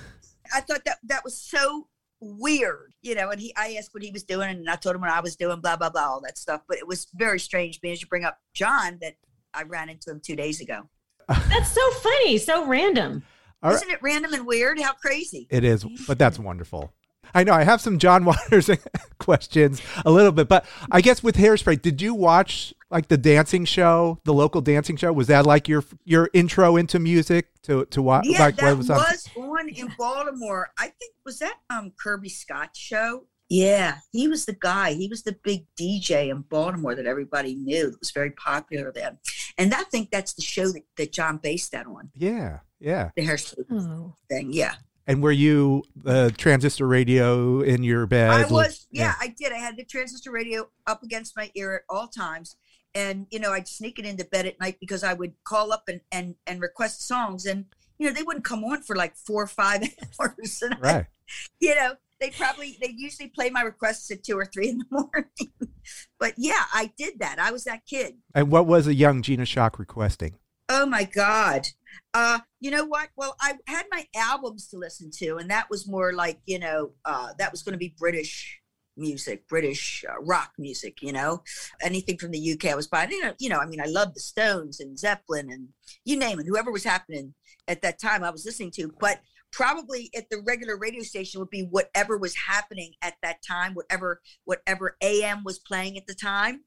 I 0.52 0.60
thought 0.60 0.84
that 0.84 0.98
that 1.04 1.24
was 1.24 1.40
so 1.40 1.88
weird, 2.20 2.92
you 3.02 3.14
know. 3.14 3.30
And 3.30 3.40
he, 3.40 3.54
I 3.56 3.76
asked 3.78 3.94
what 3.94 4.02
he 4.02 4.10
was 4.10 4.24
doing, 4.24 4.50
and 4.50 4.68
I 4.68 4.76
told 4.76 4.94
him 4.94 5.02
what 5.02 5.10
I 5.10 5.20
was 5.20 5.36
doing, 5.36 5.60
blah 5.60 5.76
blah 5.76 5.90
blah, 5.90 6.02
all 6.02 6.20
that 6.22 6.38
stuff. 6.38 6.62
But 6.68 6.78
it 6.78 6.86
was 6.86 7.06
very 7.14 7.38
strange, 7.38 7.80
being 7.80 7.92
as 7.92 8.02
you 8.02 8.08
bring 8.08 8.24
up 8.24 8.38
John, 8.54 8.98
that 9.00 9.14
I 9.54 9.62
ran 9.62 9.88
into 9.88 10.10
him 10.10 10.20
two 10.24 10.36
days 10.36 10.60
ago. 10.60 10.88
That's 11.28 11.70
so 11.70 11.90
funny. 11.92 12.38
So 12.38 12.66
random. 12.66 13.22
All 13.62 13.70
right. 13.70 13.76
Isn't 13.76 13.90
it 13.90 14.02
random 14.02 14.32
and 14.32 14.46
weird? 14.46 14.80
How 14.80 14.94
crazy! 14.94 15.46
It 15.50 15.64
is, 15.64 15.84
but 16.06 16.18
that's 16.18 16.38
mm. 16.38 16.44
wonderful. 16.44 16.94
I 17.34 17.44
know 17.44 17.52
I 17.52 17.64
have 17.64 17.80
some 17.80 17.98
John 17.98 18.24
Waters 18.26 18.70
questions 19.18 19.80
a 20.04 20.10
little 20.10 20.32
bit, 20.32 20.48
but 20.48 20.64
I 20.90 21.00
guess 21.00 21.22
with 21.22 21.36
Hairspray, 21.36 21.80
did 21.82 22.00
you 22.02 22.14
watch 22.14 22.74
like 22.90 23.08
the 23.08 23.16
dancing 23.18 23.64
show, 23.64 24.18
the 24.24 24.34
local 24.34 24.60
dancing 24.60 24.96
show? 24.96 25.12
Was 25.12 25.28
that 25.28 25.46
like 25.46 25.68
your 25.68 25.84
your 26.04 26.28
intro 26.32 26.76
into 26.76 26.98
music 26.98 27.48
to 27.62 27.84
to 27.86 28.02
watch? 28.02 28.26
Yeah, 28.26 28.40
like 28.40 28.56
that 28.56 28.76
what 28.76 28.78
was, 28.78 28.90
on? 28.90 28.98
on 29.44 29.68
in 29.68 29.92
Baltimore. 29.98 30.70
I 30.78 30.86
think 30.88 31.14
was 31.24 31.38
that 31.38 31.56
um 31.70 31.92
Kirby 32.02 32.28
Scott 32.28 32.70
show. 32.74 33.24
Yeah, 33.52 33.96
he 34.12 34.28
was 34.28 34.44
the 34.46 34.52
guy. 34.52 34.92
He 34.92 35.08
was 35.08 35.24
the 35.24 35.36
big 35.42 35.66
DJ 35.78 36.30
in 36.30 36.42
Baltimore 36.42 36.94
that 36.94 37.06
everybody 37.06 37.56
knew. 37.56 37.90
That 37.90 37.98
was 37.98 38.12
very 38.12 38.30
popular 38.30 38.92
then, 38.94 39.18
and 39.58 39.74
I 39.74 39.82
think 39.84 40.10
that's 40.12 40.34
the 40.34 40.42
show 40.42 40.68
that, 40.68 40.82
that 40.96 41.12
John 41.12 41.38
based 41.38 41.72
that 41.72 41.86
on 41.86 42.10
Yeah, 42.14 42.60
yeah. 42.78 43.10
the 43.16 43.26
hairspray 43.26 43.64
Oh. 43.72 44.14
thing. 44.28 44.52
Yeah, 44.52 44.74
And 45.10 45.22
were 45.22 45.32
you 45.32 45.82
the 45.96 46.32
transistor 46.38 46.86
radio 46.86 47.60
in 47.62 47.82
your 47.82 48.06
bed? 48.06 48.30
I 48.30 48.46
was, 48.46 48.86
yeah, 48.92 49.14
I 49.20 49.34
did. 49.36 49.52
I 49.52 49.56
had 49.56 49.76
the 49.76 49.84
transistor 49.84 50.30
radio 50.30 50.68
up 50.86 51.02
against 51.02 51.36
my 51.36 51.50
ear 51.56 51.74
at 51.74 51.82
all 51.88 52.06
times. 52.06 52.56
And, 52.94 53.26
you 53.30 53.38
know, 53.40 53.52
I'd 53.52 53.66
sneak 53.66 53.98
it 53.98 54.04
into 54.06 54.24
bed 54.24 54.46
at 54.46 54.60
night 54.60 54.76
because 54.80 55.02
I 55.02 55.14
would 55.14 55.32
call 55.44 55.72
up 55.72 55.84
and, 55.88 56.00
and, 56.12 56.36
and 56.46 56.60
request 56.60 57.06
songs. 57.08 57.44
And, 57.44 57.64
you 57.98 58.06
know, 58.06 58.12
they 58.12 58.22
wouldn't 58.22 58.44
come 58.44 58.64
on 58.64 58.82
for 58.82 58.94
like 58.94 59.16
four 59.16 59.42
or 59.42 59.46
five 59.48 59.82
hours. 60.20 60.62
And 60.62 60.74
I- 60.74 60.78
Right. 60.80 61.06
you 61.60 61.74
know, 61.74 61.94
they 62.20 62.30
probably, 62.30 62.76
they 62.80 62.94
usually 62.96 63.28
play 63.28 63.50
my 63.50 63.62
requests 63.62 64.10
at 64.10 64.22
two 64.22 64.36
or 64.38 64.44
three 64.44 64.68
in 64.68 64.78
the 64.78 64.84
morning. 64.90 65.70
but 66.18 66.34
yeah, 66.36 66.64
I 66.72 66.92
did 66.96 67.18
that. 67.18 67.38
I 67.40 67.50
was 67.50 67.64
that 67.64 67.84
kid. 67.86 68.14
And 68.34 68.50
what 68.50 68.66
was 68.66 68.86
a 68.86 68.94
young 68.94 69.22
Gina 69.22 69.42
Schock 69.44 69.78
requesting? 69.78 70.36
Oh 70.68 70.86
my 70.86 71.02
God. 71.04 71.66
Uh, 72.12 72.40
you 72.60 72.70
know 72.70 72.84
what? 72.84 73.08
Well, 73.16 73.36
I 73.40 73.54
had 73.66 73.86
my 73.90 74.06
albums 74.16 74.66
to 74.68 74.76
listen 74.76 75.10
to, 75.18 75.36
and 75.36 75.50
that 75.50 75.70
was 75.70 75.88
more 75.88 76.12
like, 76.12 76.40
you 76.44 76.58
know, 76.58 76.90
uh, 77.04 77.28
that 77.38 77.52
was 77.52 77.62
going 77.62 77.74
to 77.74 77.78
be 77.78 77.94
British 77.98 78.60
music, 78.96 79.46
British 79.48 80.04
uh, 80.08 80.20
rock 80.20 80.52
music, 80.58 81.02
you 81.02 81.12
know, 81.12 81.42
anything 81.82 82.18
from 82.18 82.32
the 82.32 82.52
UK 82.52 82.66
I 82.66 82.74
was 82.74 82.88
buying. 82.88 83.10
You 83.10 83.22
know, 83.22 83.32
you 83.38 83.48
know, 83.48 83.58
I 83.58 83.66
mean, 83.66 83.80
I 83.80 83.86
loved 83.86 84.16
the 84.16 84.20
Stones 84.20 84.80
and 84.80 84.98
Zeppelin 84.98 85.50
and 85.50 85.68
you 86.04 86.16
name 86.16 86.40
it, 86.40 86.46
whoever 86.46 86.70
was 86.70 86.84
happening 86.84 87.34
at 87.68 87.82
that 87.82 88.00
time 88.00 88.24
I 88.24 88.30
was 88.30 88.44
listening 88.44 88.72
to. 88.72 88.92
But 89.00 89.20
probably 89.52 90.10
at 90.16 90.28
the 90.30 90.42
regular 90.46 90.76
radio 90.76 91.02
station 91.02 91.40
would 91.40 91.50
be 91.50 91.62
whatever 91.62 92.18
was 92.18 92.34
happening 92.34 92.92
at 93.02 93.14
that 93.22 93.38
time, 93.46 93.74
whatever 93.74 94.20
whatever 94.44 94.96
AM 95.00 95.44
was 95.44 95.58
playing 95.58 95.96
at 95.96 96.06
the 96.06 96.14
time. 96.14 96.62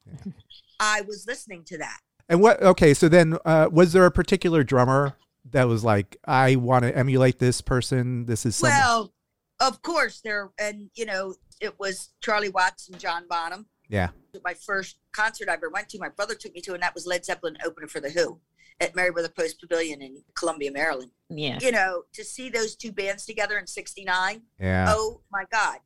I 0.80 1.02
was 1.02 1.26
listening 1.28 1.64
to 1.66 1.78
that. 1.78 2.00
And 2.30 2.42
what? 2.42 2.62
Okay, 2.62 2.94
so 2.94 3.10
then 3.10 3.38
uh, 3.46 3.70
was 3.72 3.94
there 3.94 4.06
a 4.06 4.12
particular 4.12 4.64
drummer 4.64 5.16
that 5.52 5.68
was 5.68 5.84
like, 5.84 6.18
I 6.26 6.56
want 6.56 6.84
to 6.84 6.96
emulate 6.98 7.40
this 7.40 7.62
person? 7.62 8.26
This 8.26 8.46
is 8.46 8.56
someone. 8.56 8.78
Well, 8.80 9.14
of 9.60 9.82
course 9.82 10.22
there, 10.22 10.52
and 10.60 10.90
you 10.96 11.06
know, 11.06 11.36
it 11.62 11.80
was 11.80 12.10
Charlie 12.22 12.50
Watts 12.50 12.90
and 12.90 13.00
John 13.00 13.26
Bonham. 13.30 13.68
yeah. 13.90 14.10
My 14.44 14.56
first 14.56 14.98
concert 15.12 15.48
I 15.50 15.54
ever 15.54 15.70
went 15.70 15.90
to, 15.90 16.00
my 16.00 16.10
brother 16.10 16.34
took 16.34 16.54
me 16.56 16.62
to, 16.62 16.74
and 16.74 16.82
that 16.82 16.96
was 16.96 17.06
Led 17.06 17.24
Zeppelin 17.24 17.56
opener 17.64 17.88
for 17.88 18.00
the 18.00 18.10
Who 18.10 18.40
at 18.82 18.96
Merriweather 18.96 19.30
Post 19.30 19.60
Pavilion 19.62 20.02
in 20.02 20.24
Columbia, 20.36 20.72
Maryland. 20.72 21.12
Yeah. 21.30 21.60
You 21.62 21.72
know, 21.72 22.04
to 22.14 22.24
see 22.24 22.50
those 22.50 22.76
two 22.76 22.92
bands 22.92 23.26
together 23.26 23.58
in 23.60 23.68
'69, 23.68 24.42
Yeah. 24.60 24.86
oh 24.90 25.22
my 25.32 25.44
God! 25.52 25.78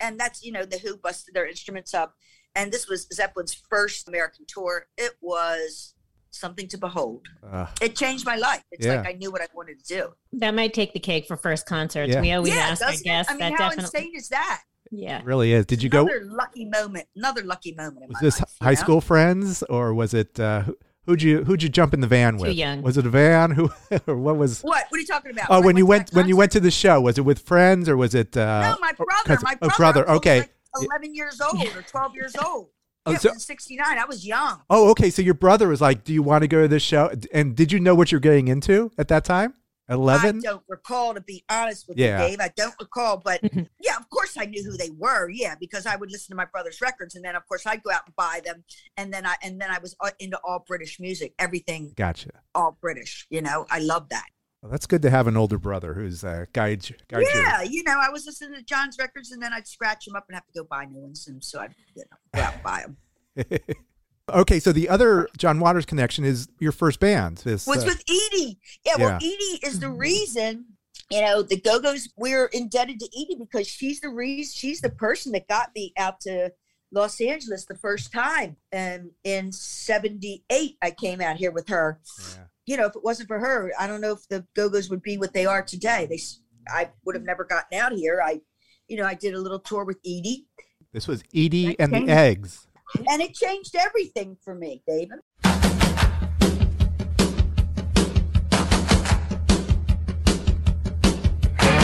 And 0.00 0.18
that's 0.20 0.44
you 0.44 0.52
know, 0.52 0.64
the 0.66 0.78
Who 0.78 0.96
busted 0.98 1.34
their 1.34 1.48
instruments 1.48 1.94
up, 1.94 2.14
and 2.54 2.70
this 2.70 2.86
was 2.88 3.08
Zeppelin's 3.12 3.54
first 3.70 4.06
American 4.06 4.44
tour. 4.46 4.86
It 4.98 5.12
was 5.22 5.94
something 6.38 6.68
to 6.68 6.78
behold. 6.78 7.26
Uh, 7.44 7.66
It 7.80 7.96
changed 7.96 8.24
my 8.24 8.36
life. 8.36 8.62
It's 8.72 8.86
Yeah. 8.86 8.96
like 8.96 9.08
I 9.08 9.12
knew 9.12 9.30
what 9.30 9.40
I 9.42 9.46
wanted 9.54 9.84
to 9.84 9.94
do. 9.94 10.14
That 10.34 10.54
might 10.54 10.72
take 10.74 10.92
the 10.92 11.00
cake 11.00 11.26
for 11.26 11.36
first 11.36 11.66
concerts. 11.66 12.12
Yeah. 12.12 12.20
We 12.20 12.32
always 12.32 12.54
yeah, 12.54 12.60
ask 12.70 12.82
our 12.82 12.90
doesn't 12.90 13.04
guests 13.04 13.30
I 13.32 13.34
mean, 13.34 13.40
that 13.40 13.52
how 13.58 13.68
definitely. 13.70 13.84
insane 14.00 14.12
is 14.16 14.28
that? 14.30 14.62
Yeah. 14.90 15.18
it 15.18 15.24
really 15.26 15.52
is. 15.52 15.66
Did 15.66 15.82
you 15.82 15.90
go? 15.90 16.02
another 16.06 16.24
lucky 16.24 16.64
moment 16.64 17.06
another 17.14 17.42
lucky 17.42 17.74
moment 17.74 18.04
in 18.04 18.08
Was 18.08 18.14
my 18.14 18.20
this 18.22 18.40
life, 18.40 18.54
you 18.60 18.64
high 18.64 18.70
know? 18.72 18.74
school 18.80 19.00
friends 19.02 19.62
or 19.64 19.92
was 19.92 20.14
it? 20.14 20.40
Uh, 20.40 20.62
who- 20.62 20.78
who'd 21.04 21.20
you 21.22 21.44
who'd 21.44 21.62
you 21.62 21.68
jump 21.68 21.92
in 21.92 22.00
the 22.00 22.06
van 22.06 22.36
with? 22.38 22.50
Too 22.50 22.56
young. 22.56 22.80
Was 22.82 22.96
it 22.96 23.04
a 23.04 23.10
van? 23.10 23.50
Who 23.58 23.68
or 24.06 24.16
what 24.16 24.36
was? 24.38 24.62
what 24.62 24.84
what 24.88 24.96
are 24.96 25.00
you 25.00 25.06
talking 25.06 25.30
about 25.32 25.46
Oh, 25.50 25.56
I 25.56 25.60
when 25.60 25.76
you 25.76 25.82
to 25.84 25.86
went 25.88 26.10
when 26.14 26.26
you 26.28 26.36
went 26.36 26.52
to 26.52 26.60
the 26.60 26.70
show, 26.70 27.00
was 27.02 27.18
it 27.18 27.22
with 27.26 27.40
friends 27.40 27.86
or 27.88 27.96
was 27.98 28.14
it? 28.14 28.34
Uh, 28.36 28.72
no 28.72 28.78
my 28.80 28.92
oh, 28.98 29.04
brother 29.04 29.22
cousin- 29.26 29.44
my 29.44 29.54
oh, 29.60 29.68
brother, 29.76 29.76
brother. 30.04 30.04
Was 30.06 30.16
Okay. 30.18 30.38
like 30.40 30.50
11 30.80 31.14
years 31.14 31.38
old 31.40 31.66
or 31.76 31.82
12 31.82 32.14
years 32.14 32.34
old 32.36 32.68
Oh, 33.08 33.12
yeah, 33.12 33.18
so- 33.18 33.28
it 33.30 33.34
was 33.34 33.44
69 33.46 33.98
i 33.98 34.04
was 34.04 34.26
young 34.26 34.62
Oh, 34.70 34.90
okay. 34.90 35.10
So 35.10 35.22
your 35.22 35.34
brother 35.34 35.68
was 35.68 35.80
like, 35.80 36.04
"Do 36.04 36.12
you 36.12 36.22
want 36.22 36.42
to 36.42 36.48
go 36.48 36.62
to 36.62 36.68
this 36.68 36.82
show?" 36.82 37.10
And 37.32 37.56
did 37.56 37.72
you 37.72 37.80
know 37.80 37.94
what 37.94 38.10
you're 38.12 38.20
getting 38.20 38.48
into 38.48 38.90
at 38.98 39.08
that 39.08 39.24
time? 39.24 39.54
Eleven. 39.90 40.38
i 40.38 40.40
don't 40.42 40.62
recall 40.68 41.14
to 41.14 41.20
be 41.22 41.42
honest 41.48 41.88
with 41.88 41.96
Yeah. 41.96 42.20
you 42.22 42.28
dave 42.28 42.40
i 42.40 42.50
don't 42.54 42.74
recall 42.78 43.16
but 43.16 43.40
Mhm. 43.42 43.66
yeah 43.80 43.96
of 43.96 44.10
course 44.10 44.36
i 44.36 44.44
knew 44.44 44.62
who 44.62 44.76
they 44.76 44.90
were 44.90 45.30
yeah 45.30 45.54
because 45.58 45.86
i 45.86 45.96
would 45.96 46.10
listen 46.12 46.30
to 46.32 46.36
my 46.36 46.44
brother's 46.44 46.82
records 46.82 47.14
and 47.14 47.24
then 47.24 47.34
of 47.34 47.46
course 47.48 47.64
i'd 47.66 47.82
go 47.82 47.90
out 47.90 48.02
and 48.04 48.14
buy 48.14 48.42
them 48.44 48.64
and 48.98 49.10
then 49.14 49.24
i 49.24 49.34
and 49.42 49.58
then 49.58 49.70
i 49.70 49.78
was 49.78 49.96
uh, 50.00 50.10
into 50.18 50.38
all 50.44 50.62
british 50.68 51.00
music 51.00 51.32
everything 51.38 51.94
Gotcha. 51.96 52.32
all 52.54 52.76
british 52.82 53.26
you 53.30 53.40
know 53.40 53.64
i 53.70 53.78
love 53.78 54.10
that 54.10 54.26
Well, 54.62 54.72
that's 54.72 54.86
good 54.86 55.02
to 55.02 55.10
have 55.10 55.28
an 55.28 55.36
older 55.36 55.58
brother 55.58 55.94
who's 55.94 56.24
uh, 56.24 56.46
guides 56.52 56.90
guides 57.08 57.28
yeah, 57.32 57.62
you 57.62 57.84
know, 57.84 57.96
I 57.96 58.10
was 58.10 58.26
listening 58.26 58.58
to 58.58 58.64
John's 58.64 58.96
records, 58.98 59.30
and 59.30 59.40
then 59.40 59.52
I'd 59.52 59.68
scratch 59.68 60.04
them 60.04 60.16
up 60.16 60.24
and 60.28 60.34
have 60.34 60.46
to 60.46 60.52
go 60.52 60.64
buy 60.64 60.84
new 60.84 60.98
ones, 60.98 61.28
and 61.28 61.42
so 61.42 61.60
I'd 61.60 61.74
you 61.94 62.02
know, 62.10 62.16
go 62.34 62.40
out 62.40 62.54
and 62.54 62.62
buy 62.64 62.84
them. 62.84 63.58
okay, 64.34 64.58
so 64.58 64.72
the 64.72 64.88
other 64.88 65.28
John 65.36 65.60
Waters 65.60 65.86
connection 65.86 66.24
is 66.24 66.48
your 66.58 66.72
first 66.72 66.98
band. 66.98 67.38
This, 67.38 67.68
Was 67.68 67.84
uh, 67.84 67.86
with 67.86 68.02
Edie. 68.08 68.58
Yeah, 68.84 68.96
well. 68.98 69.16
Edie 69.16 69.60
is 69.62 69.78
the 69.78 69.90
reason. 69.90 70.64
You 71.08 71.22
know, 71.22 71.42
the 71.42 71.60
Go 71.60 71.80
Go's. 71.80 72.08
We're 72.16 72.46
indebted 72.46 72.98
to 72.98 73.06
Edie 73.16 73.36
because 73.38 73.68
she's 73.68 74.00
the 74.00 74.08
reason. 74.08 74.52
She's 74.56 74.80
the 74.80 74.90
person 74.90 75.30
that 75.32 75.46
got 75.46 75.70
me 75.74 75.92
out 75.96 76.20
to 76.22 76.52
Los 76.90 77.20
Angeles 77.20 77.64
the 77.64 77.76
first 77.76 78.12
time. 78.12 78.56
And 78.72 79.12
in 79.22 79.52
'78, 79.52 80.76
I 80.82 80.90
came 80.90 81.20
out 81.20 81.36
here 81.36 81.52
with 81.52 81.68
her. 81.68 82.00
yeah. 82.34 82.44
You 82.68 82.76
know, 82.76 82.84
if 82.84 82.94
it 82.94 83.02
wasn't 83.02 83.28
for 83.28 83.38
her, 83.40 83.72
I 83.80 83.86
don't 83.86 84.02
know 84.02 84.12
if 84.12 84.28
the 84.28 84.44
Go 84.54 84.68
Go's 84.68 84.90
would 84.90 85.00
be 85.02 85.16
what 85.16 85.32
they 85.32 85.46
are 85.46 85.62
today. 85.62 86.04
They, 86.06 86.16
s- 86.16 86.40
I 86.68 86.90
would 87.06 87.14
have 87.14 87.24
never 87.24 87.42
gotten 87.44 87.78
out 87.78 87.92
here. 87.92 88.20
I, 88.22 88.42
you 88.88 88.98
know, 88.98 89.06
I 89.06 89.14
did 89.14 89.32
a 89.32 89.40
little 89.40 89.58
tour 89.58 89.84
with 89.86 89.96
Edie. 90.04 90.44
This 90.92 91.08
was 91.08 91.22
Edie 91.34 91.68
That 91.68 91.76
and 91.80 91.94
the 91.94 92.12
Eggs. 92.12 92.66
and 93.08 93.22
it 93.22 93.34
changed 93.34 93.74
everything 93.74 94.36
for 94.44 94.54
me, 94.54 94.82
David. 94.86 95.18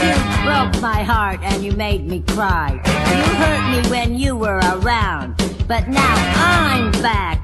You 0.04 0.12
broke 0.44 0.80
my 0.82 1.02
heart 1.02 1.40
and 1.42 1.64
you 1.64 1.72
made 1.72 2.06
me 2.06 2.22
cry. 2.28 2.72
You 2.84 3.34
hurt 3.40 3.82
me 3.82 3.90
when 3.90 4.18
you 4.18 4.36
were 4.36 4.58
around. 4.58 5.36
But 5.66 5.88
now 5.88 6.14
I'm 6.36 6.92
back 7.02 7.43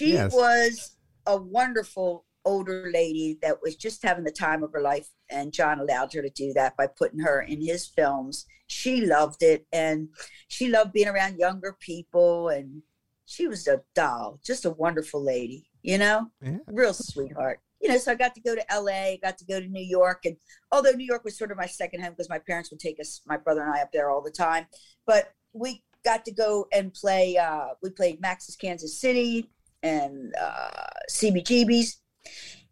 She 0.00 0.14
Yes. 0.14 0.32
was 0.32 0.96
a 1.26 1.36
wonderful 1.36 2.24
older 2.46 2.90
lady 2.90 3.38
that 3.42 3.60
was 3.60 3.76
just 3.76 4.02
having 4.02 4.24
the 4.24 4.32
time 4.32 4.62
of 4.62 4.72
her 4.72 4.80
life, 4.80 5.10
and 5.28 5.52
John 5.52 5.78
allowed 5.78 6.14
her 6.14 6.22
to 6.22 6.30
do 6.30 6.54
that 6.54 6.74
by 6.78 6.86
putting 6.86 7.20
her 7.20 7.42
in 7.42 7.60
his 7.60 7.86
films. 7.86 8.46
She 8.66 9.04
loved 9.04 9.42
it, 9.42 9.66
and 9.74 10.08
she 10.48 10.68
loved 10.68 10.94
being 10.94 11.08
around 11.08 11.36
younger 11.38 11.76
people, 11.78 12.48
and 12.48 12.82
she 13.26 13.46
was 13.46 13.68
a 13.68 13.82
doll, 13.94 14.40
just 14.42 14.64
a 14.64 14.70
wonderful 14.70 15.22
lady, 15.22 15.68
you 15.82 15.98
know, 15.98 16.30
Yeah. 16.40 16.60
real 16.66 16.94
sweetheart. 16.94 17.60
You 17.82 17.90
know, 17.90 17.98
so 17.98 18.12
I 18.12 18.14
got 18.14 18.34
to 18.36 18.40
go 18.40 18.54
to 18.54 18.64
LA, 18.70 19.18
got 19.18 19.36
to 19.36 19.44
go 19.44 19.60
to 19.60 19.68
New 19.68 19.84
York, 19.84 20.24
and 20.24 20.38
although 20.72 20.92
New 20.92 21.04
York 21.04 21.24
was 21.24 21.36
sort 21.36 21.50
of 21.50 21.58
my 21.58 21.66
second 21.66 22.00
home 22.00 22.12
because 22.12 22.30
my 22.30 22.38
parents 22.38 22.70
would 22.70 22.80
take 22.80 22.98
us, 23.00 23.20
my 23.26 23.36
brother 23.36 23.60
and 23.62 23.74
I, 23.74 23.82
up 23.82 23.92
there 23.92 24.08
all 24.10 24.22
the 24.22 24.30
time, 24.30 24.66
but 25.04 25.34
we 25.52 25.84
got 26.06 26.24
to 26.24 26.32
go 26.32 26.66
and 26.72 26.94
play. 26.94 27.36
Uh, 27.36 27.74
we 27.82 27.90
played 27.90 28.18
Max's 28.22 28.56
Kansas 28.56 28.98
City 28.98 29.50
and 29.82 30.34
uh, 30.40 30.86
CBGB's, 31.10 32.00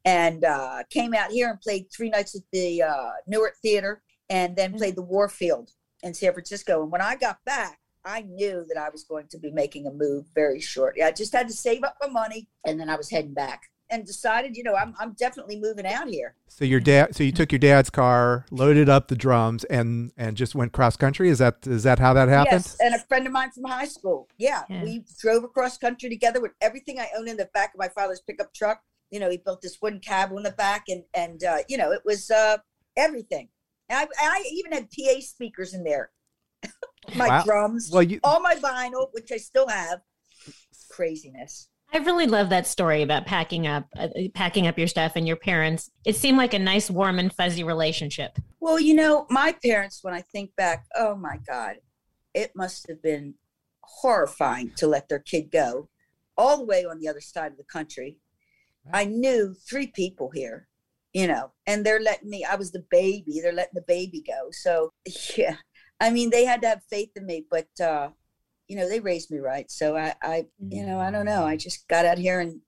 and 0.04 0.44
uh, 0.44 0.82
came 0.90 1.14
out 1.14 1.30
here 1.30 1.50
and 1.50 1.60
played 1.60 1.86
three 1.94 2.10
nights 2.10 2.34
at 2.34 2.42
the 2.52 2.82
uh, 2.82 3.10
Nuart 3.30 3.56
Theater, 3.62 4.02
and 4.30 4.56
then 4.56 4.74
played 4.74 4.96
the 4.96 5.02
Warfield 5.02 5.70
in 6.02 6.14
San 6.14 6.32
Francisco. 6.32 6.82
And 6.82 6.92
when 6.92 7.02
I 7.02 7.16
got 7.16 7.44
back, 7.44 7.78
I 8.04 8.22
knew 8.22 8.64
that 8.68 8.80
I 8.80 8.88
was 8.90 9.04
going 9.04 9.26
to 9.28 9.38
be 9.38 9.50
making 9.50 9.86
a 9.86 9.92
move 9.92 10.26
very 10.34 10.60
shortly. 10.60 11.02
I 11.02 11.10
just 11.10 11.34
had 11.34 11.48
to 11.48 11.54
save 11.54 11.84
up 11.84 11.96
my 12.00 12.08
money, 12.08 12.48
and 12.64 12.80
then 12.80 12.88
I 12.88 12.96
was 12.96 13.10
heading 13.10 13.34
back. 13.34 13.62
And 13.90 14.04
decided, 14.06 14.54
you 14.54 14.62
know, 14.64 14.74
I'm 14.74 14.94
I'm 15.00 15.12
definitely 15.14 15.58
moving 15.58 15.86
out 15.86 16.08
here. 16.08 16.34
So 16.48 16.66
your 16.66 16.78
dad, 16.80 17.16
so 17.16 17.24
you 17.24 17.32
took 17.32 17.50
your 17.52 17.58
dad's 17.58 17.88
car, 17.88 18.44
loaded 18.50 18.88
up 18.90 19.08
the 19.08 19.16
drums, 19.16 19.64
and 19.64 20.12
and 20.18 20.36
just 20.36 20.54
went 20.54 20.72
cross 20.72 20.94
country. 20.94 21.30
Is 21.30 21.38
that 21.38 21.66
is 21.66 21.84
that 21.84 21.98
how 21.98 22.12
that 22.12 22.28
happened? 22.28 22.64
Yes, 22.66 22.76
and 22.80 22.94
a 22.94 22.98
friend 22.98 23.26
of 23.26 23.32
mine 23.32 23.50
from 23.50 23.64
high 23.64 23.86
school. 23.86 24.28
Yeah, 24.36 24.64
Yeah. 24.68 24.84
we 24.84 25.04
drove 25.18 25.42
across 25.42 25.78
country 25.78 26.10
together 26.10 26.38
with 26.40 26.52
everything 26.60 26.98
I 27.00 27.08
owned 27.16 27.28
in 27.28 27.38
the 27.38 27.48
back 27.54 27.72
of 27.72 27.78
my 27.78 27.88
father's 27.88 28.20
pickup 28.20 28.52
truck. 28.52 28.82
You 29.10 29.20
know, 29.20 29.30
he 29.30 29.38
built 29.38 29.62
this 29.62 29.78
wooden 29.80 30.00
cab 30.00 30.32
in 30.32 30.42
the 30.42 30.50
back, 30.52 30.84
and 30.88 31.04
and 31.14 31.42
uh, 31.42 31.58
you 31.66 31.78
know, 31.78 31.90
it 31.92 32.02
was 32.04 32.30
uh, 32.30 32.58
everything. 32.96 33.48
And 33.88 33.98
I, 34.00 34.02
and 34.02 34.10
I 34.20 34.42
even 34.52 34.72
had 34.72 34.90
PA 34.90 35.20
speakers 35.20 35.72
in 35.72 35.82
there. 35.82 36.10
my 37.16 37.28
Wow. 37.28 37.42
drums, 37.42 37.88
Well, 37.90 38.02
you 38.02 38.20
all 38.22 38.40
my 38.40 38.54
vinyl, 38.56 39.08
which 39.12 39.32
I 39.32 39.38
still 39.38 39.68
have. 39.68 40.00
Craziness. 40.90 41.68
I 41.92 41.98
really 41.98 42.26
love 42.26 42.50
that 42.50 42.66
story 42.66 43.02
about 43.02 43.26
packing 43.26 43.66
up, 43.66 43.86
uh, 43.96 44.08
packing 44.34 44.66
up 44.66 44.78
your 44.78 44.88
stuff 44.88 45.12
and 45.16 45.26
your 45.26 45.36
parents. 45.36 45.90
It 46.04 46.16
seemed 46.16 46.36
like 46.36 46.52
a 46.52 46.58
nice, 46.58 46.90
warm, 46.90 47.18
and 47.18 47.32
fuzzy 47.32 47.64
relationship. 47.64 48.38
Well, 48.60 48.78
you 48.78 48.94
know, 48.94 49.26
my 49.30 49.54
parents, 49.64 50.00
when 50.02 50.12
I 50.12 50.20
think 50.20 50.54
back, 50.54 50.84
oh 50.94 51.16
my 51.16 51.38
God, 51.48 51.76
it 52.34 52.52
must 52.54 52.88
have 52.88 53.02
been 53.02 53.34
horrifying 53.82 54.72
to 54.76 54.86
let 54.86 55.08
their 55.08 55.18
kid 55.18 55.50
go 55.50 55.88
all 56.36 56.58
the 56.58 56.64
way 56.64 56.84
on 56.84 57.00
the 57.00 57.08
other 57.08 57.20
side 57.20 57.52
of 57.52 57.58
the 57.58 57.64
country. 57.64 58.18
I 58.92 59.04
knew 59.04 59.54
three 59.68 59.88
people 59.88 60.30
here, 60.32 60.68
you 61.12 61.26
know, 61.26 61.52
and 61.66 61.84
they're 61.84 62.00
letting 62.00 62.28
me, 62.28 62.44
I 62.44 62.56
was 62.56 62.70
the 62.70 62.84
baby, 62.90 63.40
they're 63.42 63.52
letting 63.52 63.74
the 63.74 63.82
baby 63.82 64.22
go. 64.26 64.50
So, 64.52 64.92
yeah, 65.36 65.56
I 66.00 66.10
mean, 66.10 66.30
they 66.30 66.44
had 66.44 66.62
to 66.62 66.68
have 66.68 66.82
faith 66.90 67.10
in 67.16 67.26
me, 67.26 67.44
but, 67.50 67.68
uh, 67.82 68.10
you 68.68 68.76
know, 68.76 68.88
they 68.88 69.00
raised 69.00 69.30
me 69.30 69.38
right. 69.38 69.70
So 69.70 69.96
I, 69.96 70.14
I, 70.22 70.46
you 70.60 70.86
know, 70.86 71.00
I 71.00 71.10
don't 71.10 71.24
know. 71.24 71.44
I 71.44 71.56
mm. 71.56 71.60
just 71.60 71.88
got 71.88 72.04
out 72.04 72.18
here 72.18 72.40
and 72.40 72.60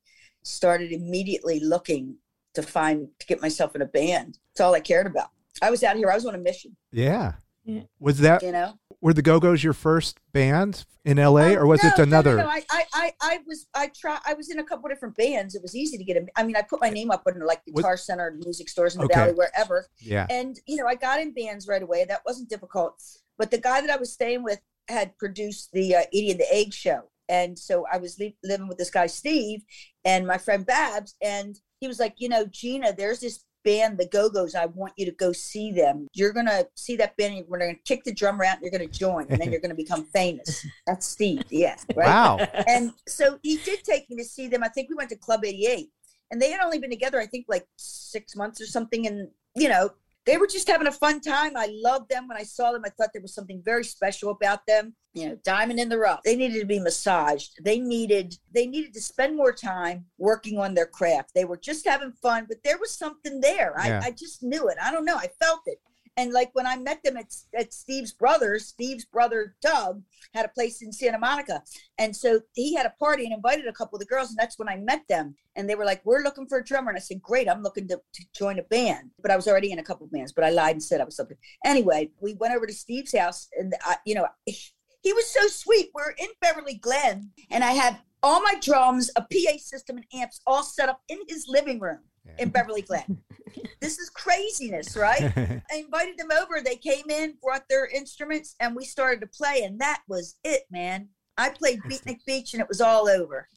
started 0.42 0.92
immediately 0.92 1.60
looking 1.60 2.16
to 2.54 2.62
find, 2.62 3.08
to 3.20 3.26
get 3.26 3.42
myself 3.42 3.76
in 3.76 3.82
a 3.82 3.86
band. 3.86 4.38
That's 4.52 4.60
all 4.60 4.74
I 4.74 4.80
cared 4.80 5.06
about. 5.06 5.28
I 5.62 5.70
was 5.70 5.84
out 5.84 5.96
here, 5.96 6.10
I 6.10 6.14
was 6.14 6.26
on 6.26 6.34
a 6.34 6.38
mission, 6.38 6.76
Yeah. 6.90 7.34
Yeah. 7.64 7.82
Was 7.98 8.18
that 8.20 8.42
you 8.42 8.52
know? 8.52 8.72
were 9.02 9.12
the 9.12 9.22
Go 9.22 9.38
Go's 9.38 9.62
your 9.62 9.74
first 9.74 10.18
band 10.32 10.86
in 11.04 11.18
LA, 11.18 11.40
oh, 11.40 11.56
or 11.56 11.66
was 11.66 11.82
no, 11.82 11.90
it 11.90 11.98
another? 11.98 12.36
No, 12.36 12.44
no, 12.44 12.48
I, 12.48 12.62
I, 12.70 12.84
I, 12.94 13.12
I 13.20 13.38
was, 13.46 13.66
I 13.74 13.90
try, 13.94 14.18
I 14.26 14.32
was 14.32 14.50
in 14.50 14.58
a 14.58 14.64
couple 14.64 14.88
different 14.88 15.14
bands. 15.16 15.54
It 15.54 15.62
was 15.62 15.76
easy 15.76 15.98
to 15.98 16.04
get 16.04 16.16
in. 16.16 16.26
I 16.36 16.42
mean, 16.42 16.56
I 16.56 16.62
put 16.62 16.80
my 16.80 16.88
name 16.88 17.10
up 17.10 17.22
on 17.26 17.38
like 17.40 17.60
Was- 17.68 17.82
Guitar 17.82 17.96
Center, 17.98 18.34
music 18.44 18.68
stores 18.70 18.94
in 18.94 19.00
the 19.00 19.04
Okay. 19.04 19.14
valley, 19.14 19.32
wherever. 19.34 19.86
Yeah. 20.00 20.26
And 20.30 20.58
you 20.66 20.76
know, 20.76 20.86
I 20.86 20.94
got 20.94 21.20
in 21.20 21.32
bands 21.32 21.68
right 21.68 21.82
away. 21.82 22.06
That 22.06 22.22
wasn't 22.26 22.48
difficult. 22.48 23.00
But 23.38 23.50
the 23.50 23.58
guy 23.58 23.82
that 23.82 23.90
I 23.90 23.96
was 23.96 24.12
staying 24.12 24.42
with 24.42 24.60
had 24.90 25.16
produced 25.18 25.70
the 25.72 25.94
uh, 25.96 26.00
Edie 26.12 26.30
and 26.32 26.40
the 26.40 26.52
Egg 26.54 26.72
show, 26.72 27.02
and 27.28 27.58
so 27.58 27.84
I 27.92 27.98
was 27.98 28.18
li- 28.18 28.36
living 28.44 28.68
with 28.68 28.78
this 28.78 28.90
guy 28.90 29.06
Steve 29.06 29.62
and 30.04 30.26
my 30.26 30.38
friend 30.38 30.64
Babs, 30.66 31.14
and 31.22 31.58
he 31.80 31.88
was 31.88 31.98
like, 32.00 32.14
you 32.18 32.28
know, 32.28 32.44
Gina, 32.46 32.92
there's 32.96 33.20
this 33.20 33.44
band, 33.64 33.98
the 33.98 34.06
Go 34.08 34.30
Go's. 34.30 34.54
I 34.54 34.66
want 34.66 34.94
you 34.96 35.04
to 35.06 35.12
go 35.12 35.32
see 35.32 35.70
them. 35.72 36.06
You're 36.14 36.32
gonna 36.32 36.64
see 36.76 36.96
that 36.96 37.16
band. 37.18 37.34
And 37.34 37.46
we're 37.48 37.58
gonna 37.58 37.74
kick 37.84 38.04
the 38.04 38.12
drummer 38.14 38.44
out. 38.44 38.54
And 38.56 38.62
you're 38.62 38.70
gonna 38.70 38.86
join, 38.86 39.26
and 39.28 39.40
then 39.40 39.50
you're 39.50 39.60
gonna 39.60 39.74
become 39.74 40.04
famous. 40.06 40.66
That's 40.86 41.06
Steve. 41.06 41.42
Yeah. 41.50 41.76
Right 41.94 42.06
Wow. 42.06 42.38
and 42.66 42.92
so 43.06 43.38
he 43.42 43.58
did 43.58 43.84
take 43.84 44.08
me 44.10 44.16
to 44.16 44.24
see 44.24 44.48
them. 44.48 44.62
I 44.64 44.68
think 44.68 44.88
we 44.88 44.94
went 44.94 45.10
to 45.10 45.16
Club 45.16 45.44
88, 45.44 45.88
and 46.30 46.40
they 46.40 46.50
had 46.50 46.60
only 46.60 46.78
been 46.78 46.90
together, 46.90 47.20
I 47.20 47.26
think, 47.26 47.46
like 47.48 47.66
six 47.76 48.34
months 48.34 48.60
or 48.60 48.66
something. 48.66 49.06
And 49.06 49.28
you 49.54 49.68
know, 49.68 49.90
they 50.26 50.36
were 50.36 50.46
just 50.46 50.68
having 50.68 50.86
a 50.86 50.92
fun 50.92 51.20
time. 51.20 51.56
I 51.56 51.68
loved 51.82 52.10
them. 52.10 52.28
When 52.28 52.36
I 52.36 52.42
saw 52.42 52.72
them, 52.72 52.82
I 52.84 52.90
thought 52.90 53.10
there 53.12 53.22
was 53.22 53.34
something 53.34 53.62
very 53.64 53.84
special 53.84 54.30
about 54.30 54.66
them. 54.66 54.94
You 55.12 55.30
know, 55.30 55.38
diamond 55.44 55.80
in 55.80 55.88
the 55.88 55.98
rough. 55.98 56.22
They 56.24 56.36
needed 56.36 56.60
to 56.60 56.66
be 56.66 56.78
massaged. 56.78 57.64
They 57.64 57.78
needed 57.78 58.36
they 58.54 58.66
needed 58.66 58.94
to 58.94 59.00
spend 59.00 59.36
more 59.36 59.52
time 59.52 60.04
working 60.18 60.58
on 60.58 60.74
their 60.74 60.86
craft. 60.86 61.30
They 61.34 61.44
were 61.44 61.56
just 61.56 61.86
having 61.86 62.12
fun, 62.12 62.46
but 62.48 62.58
there 62.62 62.78
was 62.78 62.96
something 62.96 63.40
there. 63.40 63.74
Yeah. 63.82 64.00
I, 64.02 64.08
I 64.08 64.10
just 64.12 64.42
knew 64.42 64.68
it. 64.68 64.76
I 64.80 64.92
don't 64.92 65.04
know. 65.04 65.16
I 65.16 65.28
felt 65.40 65.62
it. 65.66 65.78
And 66.16 66.32
like 66.32 66.50
when 66.52 66.66
I 66.66 66.76
met 66.76 67.02
them 67.02 67.16
at, 67.16 67.32
at 67.56 67.72
Steve's 67.72 68.12
brother, 68.12 68.58
Steve's 68.58 69.04
brother 69.04 69.54
Doug 69.62 70.02
had 70.34 70.44
a 70.44 70.48
place 70.48 70.82
in 70.82 70.92
Santa 70.92 71.18
Monica. 71.18 71.62
And 71.98 72.14
so 72.14 72.40
he 72.54 72.74
had 72.74 72.86
a 72.86 72.94
party 72.98 73.24
and 73.24 73.32
invited 73.32 73.66
a 73.66 73.72
couple 73.72 73.96
of 73.96 74.00
the 74.00 74.06
girls, 74.06 74.28
and 74.28 74.38
that's 74.38 74.58
when 74.58 74.68
I 74.68 74.76
met 74.76 75.02
them. 75.08 75.34
And 75.56 75.68
they 75.68 75.74
were 75.74 75.84
like, 75.84 76.04
We're 76.04 76.22
looking 76.22 76.46
for 76.46 76.58
a 76.58 76.64
drummer. 76.64 76.90
And 76.90 76.96
I 76.96 77.00
said, 77.00 77.22
Great, 77.22 77.48
I'm 77.48 77.62
looking 77.62 77.88
to, 77.88 78.00
to 78.12 78.24
join 78.36 78.58
a 78.58 78.64
band. 78.64 79.10
But 79.20 79.30
I 79.30 79.36
was 79.36 79.48
already 79.48 79.72
in 79.72 79.78
a 79.78 79.84
couple 79.84 80.06
of 80.06 80.12
bands, 80.12 80.32
but 80.32 80.44
I 80.44 80.50
lied 80.50 80.72
and 80.72 80.82
said 80.82 81.00
I 81.00 81.04
was 81.04 81.16
something. 81.16 81.36
Anyway, 81.64 82.10
we 82.20 82.34
went 82.34 82.54
over 82.54 82.66
to 82.66 82.72
Steve's 82.72 83.16
house, 83.16 83.48
and 83.58 83.74
I, 83.82 83.96
you 84.04 84.14
know, 84.14 84.26
he 84.46 85.12
was 85.12 85.26
so 85.30 85.46
sweet. 85.46 85.90
We're 85.94 86.10
in 86.10 86.28
Beverly 86.40 86.74
Glen, 86.74 87.30
and 87.50 87.64
I 87.64 87.72
had 87.72 87.98
all 88.22 88.42
my 88.42 88.54
drums, 88.60 89.10
a 89.16 89.22
PA 89.22 89.56
system, 89.58 89.96
and 89.96 90.06
amps 90.12 90.40
all 90.46 90.62
set 90.62 90.88
up 90.88 91.00
in 91.08 91.18
his 91.28 91.46
living 91.48 91.80
room 91.80 92.00
in 92.38 92.50
Beverly 92.50 92.82
Glen. 92.82 93.18
this 93.80 93.98
is 93.98 94.10
craziness, 94.10 94.96
right? 94.96 95.32
I 95.36 95.76
invited 95.76 96.18
them 96.18 96.30
over. 96.32 96.60
They 96.60 96.76
came 96.76 97.10
in, 97.10 97.34
brought 97.42 97.68
their 97.68 97.86
instruments, 97.86 98.54
and 98.60 98.76
we 98.76 98.84
started 98.84 99.20
to 99.20 99.26
play. 99.26 99.62
And 99.64 99.80
that 99.80 100.02
was 100.08 100.36
it, 100.44 100.62
man. 100.70 101.08
I 101.36 101.50
played 101.50 101.80
Beatnik 101.82 102.24
Beach, 102.26 102.52
and 102.52 102.60
it 102.60 102.68
was 102.68 102.80
all 102.80 103.08
over. 103.08 103.48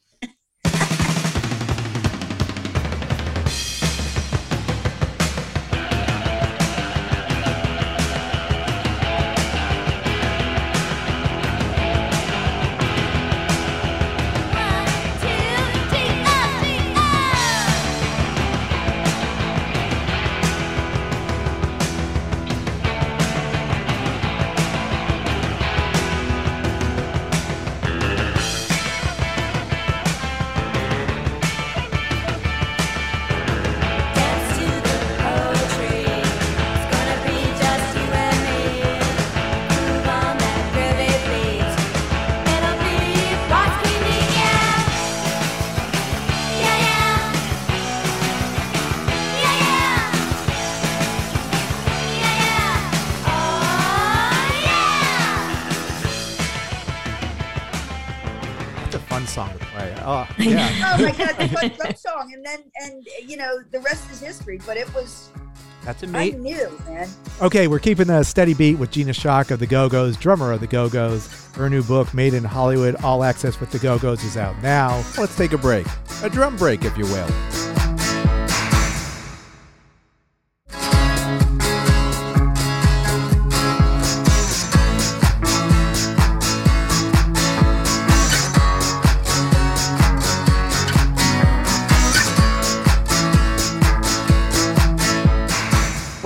Oh 61.03 61.09
my 61.09 61.11
God, 61.25 61.37
the 61.37 61.47
fun 61.49 61.69
drum 61.69 61.95
song. 61.95 62.31
And 62.33 62.45
then, 62.45 62.59
and 62.83 63.07
you 63.27 63.37
know, 63.37 63.59
the 63.71 63.79
rest 63.79 64.09
is 64.11 64.19
history. 64.19 64.59
But 64.65 64.77
it 64.77 64.93
was, 64.93 65.29
That's 65.83 66.03
I 66.03 66.07
amazing. 66.07 66.43
knew, 66.43 66.79
man. 66.87 67.09
Okay, 67.41 67.67
we're 67.67 67.79
keeping 67.79 68.09
a 68.09 68.23
steady 68.23 68.53
beat 68.53 68.75
with 68.75 68.91
Gina 68.91 69.11
Schock 69.11 69.51
of 69.51 69.59
the 69.59 69.67
Go 69.67 69.89
Go's, 69.89 70.17
drummer 70.17 70.51
of 70.51 70.59
the 70.59 70.67
Go 70.67 70.89
Go's. 70.89 71.27
Her 71.55 71.69
new 71.69 71.83
book, 71.83 72.13
Made 72.13 72.33
in 72.33 72.43
Hollywood, 72.43 72.95
All 73.03 73.23
Access 73.23 73.59
with 73.59 73.71
the 73.71 73.79
Go 73.79 73.99
Go's, 73.99 74.23
is 74.23 74.37
out 74.37 74.59
now. 74.63 75.03
Let's 75.17 75.35
take 75.37 75.53
a 75.53 75.57
break. 75.57 75.85
A 76.23 76.29
drum 76.29 76.55
break, 76.55 76.83
if 76.85 76.97
you 76.97 77.05
will. 77.05 77.72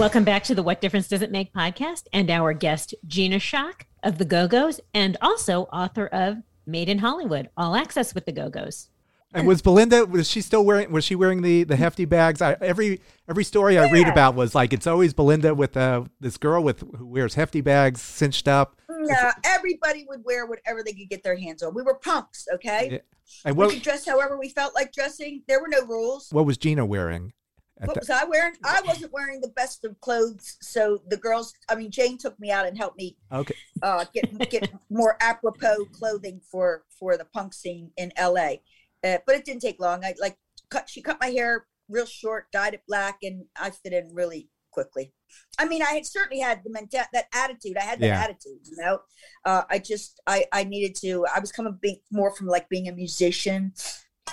Welcome 0.08 0.24
back 0.24 0.46
to 0.46 0.56
the 0.56 0.64
What 0.64 0.80
Difference 0.80 1.10
Does 1.10 1.22
It 1.22 1.32
Make 1.32 1.52
podcast 1.52 2.04
and 2.14 2.32
our 2.32 2.54
guest, 2.54 2.96
Gina 3.08 3.40
Schock 3.40 3.82
of 4.04 4.18
the 4.18 4.24
Go 4.24 4.48
Go's, 4.48 4.80
and 4.94 5.18
also 5.22 5.64
author 5.64 6.08
of 6.08 6.38
Made 6.66 6.88
in 6.88 7.00
Hollywood, 7.00 7.50
All 7.58 7.76
Access 7.76 8.16
with 8.16 8.26
the 8.26 8.32
Go 8.32 8.50
Go's. 8.50 8.88
And 9.34 9.46
was 9.46 9.62
Belinda? 9.62 10.06
Was 10.06 10.30
she 10.30 10.40
still 10.40 10.64
wearing? 10.64 10.94
Was 10.94 11.04
she 11.04 11.16
wearing 11.16 11.42
the 11.42 11.66
the 11.66 11.76
hefty 11.76 12.06
bags? 12.06 12.42
I, 12.42 12.56
every 12.62 13.02
every 13.28 13.44
story 13.44 13.78
I 13.78 13.92
read 13.92 14.08
about 14.08 14.34
was 14.34 14.56
like 14.56 14.72
it's 14.72 14.88
always 14.88 15.14
Belinda 15.14 15.54
with 15.54 15.76
uh, 15.76 16.06
this 16.22 16.38
girl 16.38 16.64
with 16.64 16.86
who 16.98 17.06
wears 17.06 17.34
hefty 17.34 17.60
bags 17.60 18.02
cinched 18.02 18.48
up. 18.48 18.80
No, 18.90 19.32
everybody 19.44 20.06
would 20.08 20.24
wear 20.24 20.46
whatever 20.46 20.84
they 20.86 20.94
could 20.94 21.10
get 21.10 21.22
their 21.22 21.36
hands 21.36 21.62
on. 21.62 21.74
We 21.74 21.82
were 21.82 21.96
punks, 21.96 22.48
okay? 22.54 22.90
Yeah. 22.90 23.00
And 23.44 23.58
We 23.58 23.74
could 23.74 23.82
dress 23.82 24.08
however 24.08 24.40
we 24.40 24.48
felt 24.48 24.74
like 24.74 24.94
dressing. 24.94 25.44
There 25.50 25.60
were 25.60 25.68
no 25.68 25.86
rules. 25.86 26.30
what 26.32 26.46
was 26.46 26.58
Gina 26.58 26.86
wearing? 26.86 27.34
At 27.82 27.88
What 27.88 27.94
that- 27.96 28.02
was 28.02 28.10
I 28.10 28.24
wearing? 28.26 28.54
I 28.64 28.82
wasn't 28.86 29.12
wearing 29.14 29.42
the 29.42 29.50
best 29.50 29.84
of 29.86 30.00
clothes. 30.02 30.58
So 30.62 31.02
the 31.08 31.18
girls, 31.18 31.54
I 31.70 31.76
mean, 31.76 31.92
Jane 31.92 32.18
took 32.18 32.40
me 32.40 32.52
out 32.52 32.66
and 32.68 32.78
helped 32.78 32.98
me 32.98 33.18
okay, 33.32 33.56
uh, 33.82 34.06
get 34.14 34.50
get 34.50 34.72
more 34.90 35.18
apropos 35.22 35.86
clothing 35.94 36.42
for 36.52 36.84
for 37.00 37.18
the 37.18 37.26
punk 37.26 37.54
scene 37.54 37.92
in 37.98 38.12
LA. 38.18 38.58
Uh, 39.04 39.18
but 39.26 39.36
it 39.36 39.46
didn't 39.46 39.62
take 39.62 39.80
long. 39.80 40.04
I 40.04 40.14
like 40.20 40.38
cut. 40.70 40.90
She 40.90 41.02
cut 41.02 41.18
my 41.22 41.28
hair 41.28 41.68
real 41.90 42.06
short, 42.06 42.52
dyed 42.52 42.74
it 42.74 42.82
black, 42.88 43.20
and 43.24 43.46
I 43.56 43.70
fit 43.70 43.94
in 43.94 44.10
really 44.14 44.50
quickly. 44.72 45.14
I 45.60 45.66
mean, 45.66 45.82
I 45.82 45.92
had 45.94 46.06
certainly 46.06 46.42
had 46.42 46.62
the 46.64 46.70
menta- 46.70 47.06
that 47.14 47.26
attitude. 47.34 47.78
I 47.78 47.84
had 47.84 48.00
that 48.00 48.08
Yeah. 48.08 48.22
attitude, 48.22 48.60
you 48.64 48.78
know. 48.78 49.00
Uh, 49.46 49.64
I 49.70 49.80
just 49.80 50.20
I 50.28 50.46
I 50.52 50.64
needed 50.64 50.96
to. 51.02 51.26
I 51.34 51.40
was 51.40 51.52
coming 51.52 51.78
more 52.12 52.36
from 52.36 52.48
like 52.48 52.70
being 52.70 52.88
a 52.88 52.92
musician. 52.94 53.74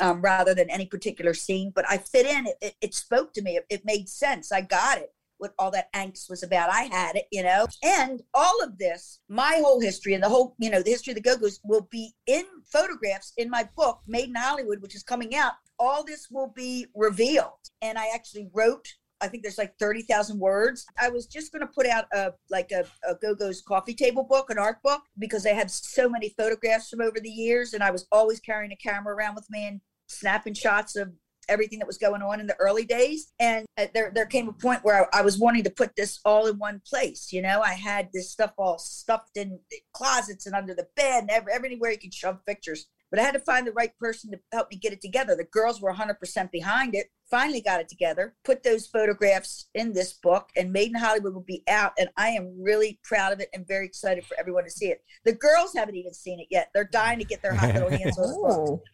Um, 0.00 0.20
rather 0.22 0.54
than 0.54 0.70
any 0.70 0.86
particular 0.86 1.34
scene, 1.34 1.72
but 1.74 1.84
I 1.88 1.98
fit 1.98 2.26
in. 2.26 2.46
It, 2.46 2.56
it, 2.60 2.74
it 2.80 2.94
spoke 2.94 3.32
to 3.34 3.42
me. 3.42 3.56
It, 3.56 3.66
it 3.70 3.84
made 3.84 4.08
sense. 4.08 4.50
I 4.50 4.60
got 4.60 4.98
it. 4.98 5.12
what 5.38 5.54
all 5.58 5.70
that 5.70 5.92
angst 5.92 6.30
was 6.30 6.42
about. 6.42 6.70
I 6.70 6.82
had 6.84 7.16
it, 7.16 7.26
you 7.30 7.42
know. 7.42 7.66
And 7.82 8.22
all 8.32 8.62
of 8.62 8.78
this, 8.78 9.20
my 9.28 9.60
whole 9.62 9.80
history 9.80 10.14
and 10.14 10.22
the 10.22 10.28
whole, 10.28 10.54
you 10.58 10.70
know, 10.70 10.82
the 10.82 10.90
history 10.90 11.12
of 11.12 11.16
the 11.16 11.22
Go-Go's 11.22 11.60
will 11.64 11.86
be 11.90 12.14
in 12.26 12.44
photographs 12.64 13.32
in 13.36 13.50
my 13.50 13.68
book, 13.76 14.00
Made 14.06 14.28
in 14.28 14.34
Hollywood, 14.34 14.80
which 14.80 14.94
is 14.94 15.02
coming 15.02 15.34
out. 15.34 15.52
All 15.78 16.04
this 16.04 16.28
will 16.30 16.52
be 16.54 16.86
revealed. 16.94 17.50
And 17.82 17.98
I 17.98 18.06
actually 18.14 18.48
wrote 18.52 18.86
I 19.24 19.28
think 19.28 19.42
there's 19.42 19.58
like 19.58 19.76
30,000 19.78 20.38
words. 20.38 20.86
I 21.00 21.08
was 21.08 21.26
just 21.26 21.52
going 21.52 21.66
to 21.66 21.72
put 21.72 21.86
out 21.86 22.04
a 22.12 22.32
like 22.50 22.70
a, 22.72 22.84
a 23.08 23.14
Go-Go's 23.14 23.62
coffee 23.62 23.94
table 23.94 24.24
book, 24.24 24.50
an 24.50 24.58
art 24.58 24.82
book, 24.82 25.02
because 25.18 25.46
I 25.46 25.50
had 25.50 25.70
so 25.70 26.08
many 26.08 26.34
photographs 26.36 26.90
from 26.90 27.00
over 27.00 27.18
the 27.20 27.30
years. 27.30 27.72
And 27.72 27.82
I 27.82 27.90
was 27.90 28.06
always 28.12 28.40
carrying 28.40 28.72
a 28.72 28.76
camera 28.76 29.14
around 29.14 29.34
with 29.34 29.48
me 29.50 29.66
and 29.66 29.80
snapping 30.06 30.54
shots 30.54 30.96
of 30.96 31.12
everything 31.48 31.78
that 31.78 31.86
was 31.86 31.98
going 31.98 32.22
on 32.22 32.40
in 32.40 32.46
the 32.46 32.56
early 32.56 32.84
days. 32.84 33.32
And 33.38 33.66
uh, 33.78 33.86
there, 33.94 34.12
there 34.14 34.26
came 34.26 34.48
a 34.48 34.52
point 34.52 34.84
where 34.84 35.08
I, 35.14 35.20
I 35.20 35.22
was 35.22 35.38
wanting 35.38 35.64
to 35.64 35.70
put 35.70 35.94
this 35.96 36.20
all 36.24 36.46
in 36.46 36.58
one 36.58 36.80
place. 36.86 37.32
You 37.32 37.42
know, 37.42 37.60
I 37.60 37.74
had 37.74 38.08
this 38.12 38.30
stuff 38.30 38.52
all 38.58 38.78
stuffed 38.78 39.36
in 39.36 39.58
closets 39.92 40.46
and 40.46 40.54
under 40.54 40.74
the 40.74 40.86
bed 40.96 41.22
and 41.22 41.30
every, 41.30 41.52
everywhere 41.52 41.92
you 41.92 41.98
could 41.98 42.14
shove 42.14 42.44
pictures. 42.46 42.86
But 43.14 43.20
I 43.20 43.26
had 43.26 43.34
to 43.34 43.38
find 43.38 43.64
the 43.64 43.70
right 43.70 43.96
person 43.96 44.32
to 44.32 44.40
help 44.50 44.72
me 44.72 44.76
get 44.76 44.92
it 44.92 45.00
together. 45.00 45.36
The 45.36 45.44
girls 45.44 45.80
were 45.80 45.94
100% 45.94 46.50
behind 46.50 46.96
it. 46.96 47.06
Finally 47.30 47.60
got 47.60 47.78
it 47.78 47.88
together, 47.88 48.34
put 48.42 48.64
those 48.64 48.88
photographs 48.88 49.68
in 49.76 49.92
this 49.92 50.14
book, 50.14 50.48
and 50.56 50.72
Made 50.72 50.88
in 50.88 50.96
Hollywood 50.96 51.32
will 51.32 51.44
be 51.46 51.62
out. 51.68 51.92
And 51.96 52.08
I 52.16 52.30
am 52.30 52.60
really 52.60 52.98
proud 53.04 53.32
of 53.32 53.38
it 53.38 53.50
and 53.54 53.64
very 53.68 53.86
excited 53.86 54.26
for 54.26 54.36
everyone 54.36 54.64
to 54.64 54.70
see 54.70 54.86
it. 54.86 55.04
The 55.24 55.32
girls 55.32 55.74
haven't 55.76 55.94
even 55.94 56.12
seen 56.12 56.40
it 56.40 56.48
yet. 56.50 56.70
They're 56.74 56.90
dying 56.92 57.20
to 57.20 57.24
get 57.24 57.40
their 57.40 57.54
hot 57.54 57.72
little 57.74 57.88
hands 57.88 58.18
on 58.18 58.30
the 58.30 58.34
book. 58.34 58.80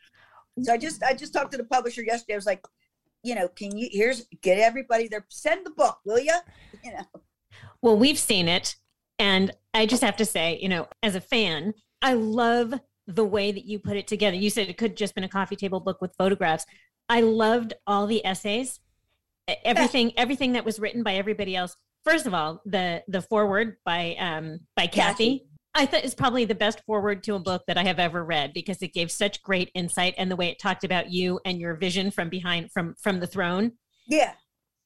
Oh, 0.59 0.63
So 0.65 0.75
I 0.75 0.77
just 0.77 1.03
I 1.03 1.15
just 1.15 1.33
talked 1.33 1.53
to 1.53 1.57
the 1.57 1.65
publisher 1.65 2.03
yesterday. 2.03 2.35
I 2.35 2.37
was 2.37 2.45
like, 2.45 2.63
you 3.23 3.35
know, 3.35 3.49
can 3.49 3.75
you 3.75 3.89
here's 3.91 4.27
get 4.43 4.59
everybody 4.59 5.09
there, 5.09 5.25
send 5.31 5.65
the 5.65 5.71
book, 5.71 5.97
will 6.05 6.21
you? 6.21 6.37
You 6.85 6.93
know, 6.93 7.07
Well, 7.81 7.97
we've 7.97 8.19
seen 8.19 8.49
it. 8.49 8.77
And 9.19 9.51
I 9.73 9.87
just 9.87 10.03
have 10.03 10.17
to 10.17 10.27
say, 10.27 10.59
you 10.61 10.69
know, 10.69 10.89
as 11.03 11.15
a 11.15 11.23
fan, 11.23 11.73
I 12.03 12.15
love 12.15 12.75
the 13.15 13.25
way 13.25 13.53
that 13.53 13.65
you 13.65 13.79
put 13.79 13.97
it 13.97 14.07
together. 14.07 14.37
You 14.37 14.51
said 14.51 14.69
it 14.69 14.79
could 14.79 14.97
just 14.97 15.15
been 15.15 15.25
a 15.25 15.29
coffee 15.29 15.57
table 15.57 15.81
book 15.81 16.01
with 16.01 16.15
photographs. 16.17 16.67
I 17.09 17.23
loved 17.23 17.75
all 17.87 18.07
the 18.07 18.25
essays, 18.25 18.81
everything, 19.65 20.13
everything 20.17 20.53
that 20.53 20.65
was 20.65 20.79
written 20.79 21.03
by 21.03 21.15
everybody 21.15 21.57
else. 21.57 21.77
First 22.05 22.27
of 22.27 22.35
all, 22.35 22.63
the 22.65 23.03
the 23.09 23.21
foreword 23.21 23.77
by 23.85 24.17
um 24.19 24.61
by 24.77 24.87
Kathy. 24.87 25.39
Kathy. 25.39 25.47
I 25.73 25.87
thought 25.87 26.05
is 26.05 26.17
probably 26.17 26.45
the 26.45 26.55
best 26.55 26.83
forward 26.85 27.23
to 27.25 27.37
a 27.37 27.39
book 27.39 27.63
that 27.69 27.79
I 27.79 27.85
have 27.85 28.01
ever 28.01 28.25
read 28.25 28.53
because 28.53 28.83
it 28.83 28.93
gave 28.93 29.09
such 29.09 29.41
great 29.43 29.71
insight 29.75 30.15
and 30.19 30.29
the 30.29 30.35
way 30.35 30.49
it 30.49 30.59
talked 30.59 30.83
about 30.83 31.13
you 31.13 31.39
and 31.45 31.61
your 31.61 31.75
vision 31.75 32.11
from 32.11 32.29
behind 32.29 32.73
from 32.73 32.95
from 33.01 33.21
the 33.21 33.27
throne. 33.27 33.73
yeah. 34.09 34.33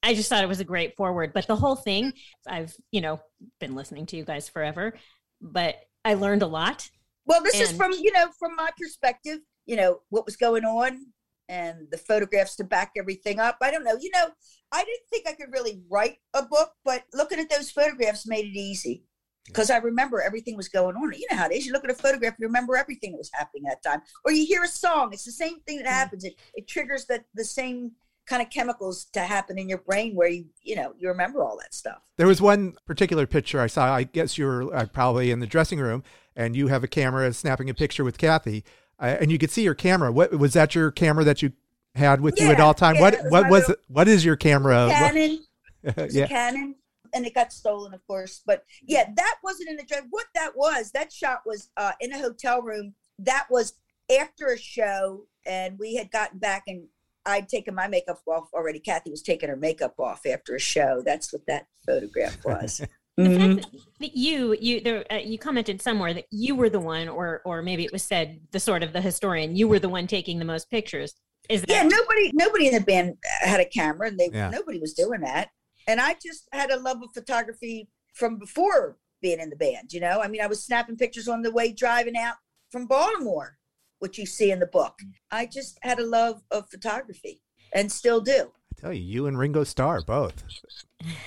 I 0.05 0.15
just 0.15 0.29
thought 0.29 0.45
it 0.45 0.49
was 0.49 0.61
a 0.61 0.65
great 0.65 0.97
forward. 0.97 1.33
But 1.33 1.47
the 1.47 1.57
whole 1.57 1.77
thing, 1.77 2.13
I've, 2.47 2.75
you 2.93 3.01
know, 3.01 3.21
been 3.59 3.75
listening 3.75 4.05
to 4.07 4.19
you 4.19 4.25
guys 4.25 4.51
forever, 4.51 4.93
but 5.41 5.77
I 6.05 6.15
learned 6.15 6.43
a 6.43 6.47
lot. 6.47 6.91
Well, 7.27 7.43
this 7.43 7.61
is 7.61 7.73
from 7.73 7.93
you 7.93 8.13
know 8.13 8.29
from 8.39 8.57
my 8.57 8.71
perspective, 8.81 9.39
you 9.67 9.77
know 9.77 10.01
what 10.11 10.27
was 10.27 10.37
going 10.37 10.65
on 10.65 11.07
and 11.49 11.87
the 11.91 11.99
photographs 11.99 12.57
to 12.57 12.65
back 12.65 12.93
everything 12.97 13.39
up. 13.39 13.59
I 13.61 13.71
don't 13.71 13.85
know, 13.85 13.97
you 14.01 14.11
know, 14.13 14.29
I 14.73 14.79
didn't 14.85 15.09
think 15.11 15.29
I 15.29 15.33
could 15.33 15.53
really 15.53 15.83
write 15.91 16.17
a 16.33 16.43
book, 16.43 16.73
but 16.85 17.05
looking 17.13 17.39
at 17.39 17.51
those 17.51 17.71
photographs 17.71 18.27
made 18.27 18.47
it 18.47 18.59
easy 18.59 19.05
because 19.47 19.71
I 19.71 19.77
remember 19.79 20.23
everything 20.23 20.57
was 20.57 20.69
going 20.69 20.97
on. 20.97 21.13
You 21.13 21.27
know 21.31 21.37
how 21.37 21.47
it 21.47 21.55
is. 21.55 21.67
You 21.67 21.73
look 21.73 21.85
at 21.85 21.91
a 21.91 21.95
photograph, 21.95 22.35
you 22.39 22.47
remember 22.47 22.77
everything 22.77 23.13
that 23.13 23.19
was 23.19 23.31
happening 23.33 23.65
at 23.71 23.83
that 23.83 23.89
time, 23.89 24.03
or 24.25 24.33
you 24.33 24.47
hear 24.47 24.63
a 24.63 24.69
song. 24.69 25.11
It's 25.13 25.25
the 25.25 25.33
same 25.33 25.61
thing 25.61 25.79
that 25.79 25.87
happens. 25.87 26.25
It 26.25 26.35
it 26.55 26.67
triggers 26.67 27.07
that 27.07 27.25
the 27.35 27.45
same 27.45 27.93
kind 28.27 28.41
of 28.41 28.49
chemicals 28.49 29.05
to 29.13 29.21
happen 29.21 29.59
in 29.59 29.69
your 29.69 29.79
brain 29.79 30.15
where 30.15 30.29
you 30.29 30.47
you 30.63 30.75
know 30.75 30.95
you 30.99 31.09
remember 31.09 31.45
all 31.45 31.59
that 31.59 31.75
stuff. 31.75 32.03
There 32.17 32.27
was 32.27 32.41
one 32.41 32.75
particular 32.87 33.27
picture 33.27 33.61
I 33.61 33.67
saw. 33.67 33.95
I 33.95 34.05
guess 34.05 34.39
you 34.39 34.47
were 34.47 34.75
uh, 34.75 34.87
probably 34.87 35.31
in 35.31 35.41
the 35.41 35.47
dressing 35.47 35.79
room, 35.79 36.03
and 36.37 36.57
you 36.57 36.69
have 36.69 36.85
a 36.85 36.89
camera 36.89 37.33
snapping 37.33 37.71
a 37.71 37.75
picture 37.75 38.05
with 38.05 38.19
Kathy, 38.19 38.65
uh, 39.01 39.17
and 39.21 39.31
you 39.31 39.39
could 39.39 39.51
see 39.51 39.63
your 39.63 39.75
camera. 39.75 40.13
What 40.13 40.33
was 40.39 40.53
that? 40.55 40.75
Your 40.75 40.91
camera 40.91 41.25
that 41.25 41.43
you 41.43 41.53
had 41.95 42.21
with 42.21 42.41
you 42.41 42.49
at 42.49 42.61
all 42.61 42.75
time? 42.75 42.97
yeah, 42.97 43.01
what 43.03 43.15
was 43.23 43.31
what 43.33 43.51
was 43.51 43.69
little- 43.69 43.83
What 43.89 44.09
is 44.09 44.25
your 44.25 44.37
camera? 44.37 44.89
Canon. 44.91 45.45
Yeah. 46.11 46.27
Canon, 46.27 46.77
and 47.13 47.27
it 47.27 47.35
got 47.35 47.53
stolen, 47.53 47.93
of 47.93 48.07
course. 48.07 48.41
But 48.47 48.65
yeah, 48.83 49.05
that 49.17 49.37
wasn't 49.45 49.69
in 49.69 49.77
the 49.77 49.83
dress. 49.83 50.03
What 50.09 50.25
that 50.35 50.57
was, 50.57 50.93
that 50.93 51.13
shot 51.13 51.41
was 51.45 51.69
uh, 51.77 51.93
in 52.01 52.11
a 52.13 52.19
hotel 52.19 52.63
room. 52.63 52.95
That 53.19 53.47
was 53.51 53.75
after 54.19 54.47
a 54.47 54.59
show, 54.59 55.27
and 55.45 55.79
we 55.79 55.95
had 55.97 56.11
gotten 56.11 56.39
back, 56.39 56.65
and 56.69 56.87
I'd 57.27 57.51
taken 57.51 57.75
my 57.75 57.87
makeup 57.87 58.21
off 58.27 58.49
already. 58.55 58.79
Kathy 58.79 59.11
was 59.11 59.21
taking 59.21 59.51
her 59.51 59.57
makeup 59.57 59.95
off 59.99 60.25
after 60.25 60.55
a 60.55 60.59
show. 60.59 61.03
That's 61.05 61.33
what 61.35 61.45
that 61.49 61.67
photograph 61.87 62.43
was. 62.45 62.81
The 63.17 63.23
Mhm. 63.25 63.37
fact 63.61 63.73
that- 63.73 63.81
that 64.01 64.17
you, 64.17 64.57
you, 64.61 64.81
there, 64.81 65.05
uh, 65.13 65.17
you 65.19 65.39
commented 65.39 65.81
somewhere 65.81 66.13
that 66.15 66.27
you 66.31 66.57
were 66.57 66.69
the 66.69 66.81
one, 66.81 67.09
or, 67.09 67.43
or 67.45 67.63
maybe 67.63 67.85
it 67.85 67.93
was 67.93 68.03
said 68.03 68.41
the 68.51 68.59
sort 68.59 68.83
of 68.83 68.93
the 68.93 69.01
historian, 69.01 69.55
you 69.55 69.69
were 69.69 69.79
the 69.79 69.89
one 69.89 70.07
taking 70.09 70.39
the 70.41 70.45
most 70.45 70.69
pictures. 70.69 71.15
Is 71.49 71.63
that 71.63 71.71
Yeah, 71.71 71.83
nobody, 71.85 72.33
nobody 72.35 72.67
in 72.69 72.75
the 72.75 72.81
band 72.81 73.17
had 73.41 73.61
a 73.61 73.65
camera, 73.65 74.09
and 74.09 74.19
they 74.19 74.31
Yeah. 74.33 74.51
nobody 74.51 74.81
was 74.81 74.95
doing 74.95 75.21
that. 75.21 75.51
And 75.87 76.01
I 76.01 76.15
just 76.15 76.49
had 76.53 76.71
a 76.71 76.77
love 76.79 77.03
of 77.03 77.13
photography 77.15 77.89
from 78.15 78.39
before 78.39 78.99
being 79.21 79.39
in 79.39 79.51
the 79.51 79.57
band. 79.57 79.93
You 79.93 80.01
know, 80.01 80.21
I 80.21 80.27
mean, 80.29 80.41
I 80.41 80.47
was 80.47 80.65
snapping 80.65 80.97
pictures 80.97 81.29
on 81.29 81.43
the 81.43 81.53
way 81.53 81.71
driving 81.73 82.17
out 82.17 82.37
from 82.71 82.87
Baltimore, 82.87 83.59
which 84.01 84.19
you 84.19 84.27
see 84.27 84.51
in 84.51 84.59
the 84.59 84.67
book. 84.67 84.99
I 85.31 85.47
just 85.47 85.79
had 85.83 86.01
a 86.01 86.07
love 86.07 86.43
of 86.51 86.69
photography, 86.69 87.43
and 87.73 87.93
still 87.93 88.21
do. 88.21 88.53
I 88.77 88.81
tell 88.81 88.93
you, 88.93 89.03
you 89.03 89.27
and 89.27 89.39
Ringo 89.39 89.63
Starr 89.65 90.01
both. 90.03 90.43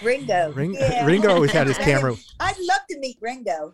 Ringo, 0.04 0.52
Ring, 0.54 0.74
yeah. 0.74 1.06
Ringo 1.06 1.30
always 1.34 1.52
had 1.52 1.68
his 1.68 1.78
camera. 1.90 2.16
I'd 2.40 2.58
love 2.60 2.82
to 2.90 3.00
meet 3.00 3.18
Ringo. 3.22 3.74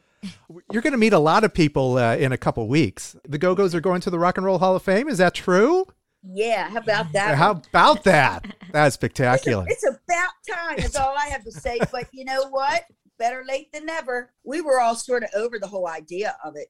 You're 0.71 0.81
going 0.81 0.93
to 0.93 0.97
meet 0.97 1.13
a 1.13 1.19
lot 1.19 1.43
of 1.43 1.53
people 1.53 1.97
uh, 1.97 2.15
in 2.15 2.31
a 2.31 2.37
couple 2.37 2.67
weeks. 2.67 3.15
The 3.27 3.37
Go 3.37 3.55
Go's 3.55 3.75
are 3.75 3.81
going 3.81 4.01
to 4.01 4.09
the 4.09 4.19
Rock 4.19 4.37
and 4.37 4.45
Roll 4.45 4.57
Hall 4.59 4.75
of 4.75 4.81
Fame. 4.83 5.07
Is 5.09 5.17
that 5.17 5.33
true? 5.33 5.85
Yeah, 6.23 6.69
how 6.69 6.77
about 6.77 7.11
that? 7.11 7.35
How 7.35 7.51
about 7.51 8.03
that? 8.05 8.45
That's 8.71 8.87
It's, 8.87 8.95
spectacular. 8.95 9.65
it's 9.67 9.85
about 9.85 10.29
time. 10.49 10.77
That's 10.77 10.95
all 10.95 11.13
I 11.17 11.25
have 11.27 11.43
to 11.43 11.51
say. 11.51 11.79
But 11.91 12.07
you 12.13 12.23
know 12.23 12.47
what? 12.49 12.85
Better 13.19 13.43
late 13.45 13.71
than 13.73 13.85
never. 13.85 14.31
We 14.45 14.61
were 14.61 14.79
all 14.79 14.95
sort 14.95 15.23
of 15.23 15.29
over 15.35 15.59
the 15.59 15.67
whole 15.67 15.87
idea 15.87 16.35
of 16.43 16.55
it 16.55 16.69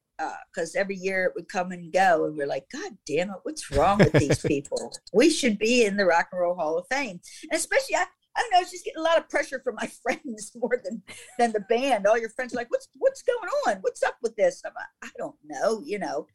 because 0.52 0.74
every 0.74 0.96
year 0.96 1.24
it 1.26 1.32
would 1.36 1.48
come 1.48 1.70
and 1.70 1.92
go, 1.92 2.24
and 2.24 2.36
we're 2.36 2.48
like, 2.48 2.66
God 2.72 2.92
damn 3.06 3.30
it, 3.30 3.36
what's 3.44 3.70
wrong 3.70 3.98
with 3.98 4.12
these 4.12 4.38
people? 4.46 4.92
we 5.12 5.30
should 5.30 5.58
be 5.58 5.84
in 5.84 5.96
the 5.96 6.04
Rock 6.04 6.28
and 6.32 6.40
Roll 6.40 6.56
Hall 6.56 6.76
of 6.76 6.86
Fame, 6.90 7.20
and 7.44 7.52
especially 7.56 7.94
I. 7.96 8.06
I 8.36 8.40
don't 8.40 8.52
know. 8.52 8.60
It's 8.60 8.72
just 8.72 8.84
getting 8.84 9.00
a 9.00 9.04
lot 9.04 9.18
of 9.18 9.28
pressure 9.28 9.60
from 9.62 9.76
my 9.76 9.86
friends 10.02 10.52
more 10.56 10.80
than 10.82 11.02
than 11.38 11.52
the 11.52 11.60
band. 11.60 12.06
All 12.06 12.18
your 12.18 12.30
friends 12.30 12.52
are 12.54 12.56
like, 12.56 12.70
"What's 12.70 12.88
what's 12.98 13.22
going 13.22 13.48
on? 13.66 13.78
What's 13.82 14.02
up 14.02 14.16
with 14.22 14.36
this?" 14.36 14.62
I'm 14.64 14.72
like, 14.74 15.10
I 15.10 15.12
don't 15.18 15.36
know. 15.44 15.82
You 15.84 15.98
know, 15.98 16.26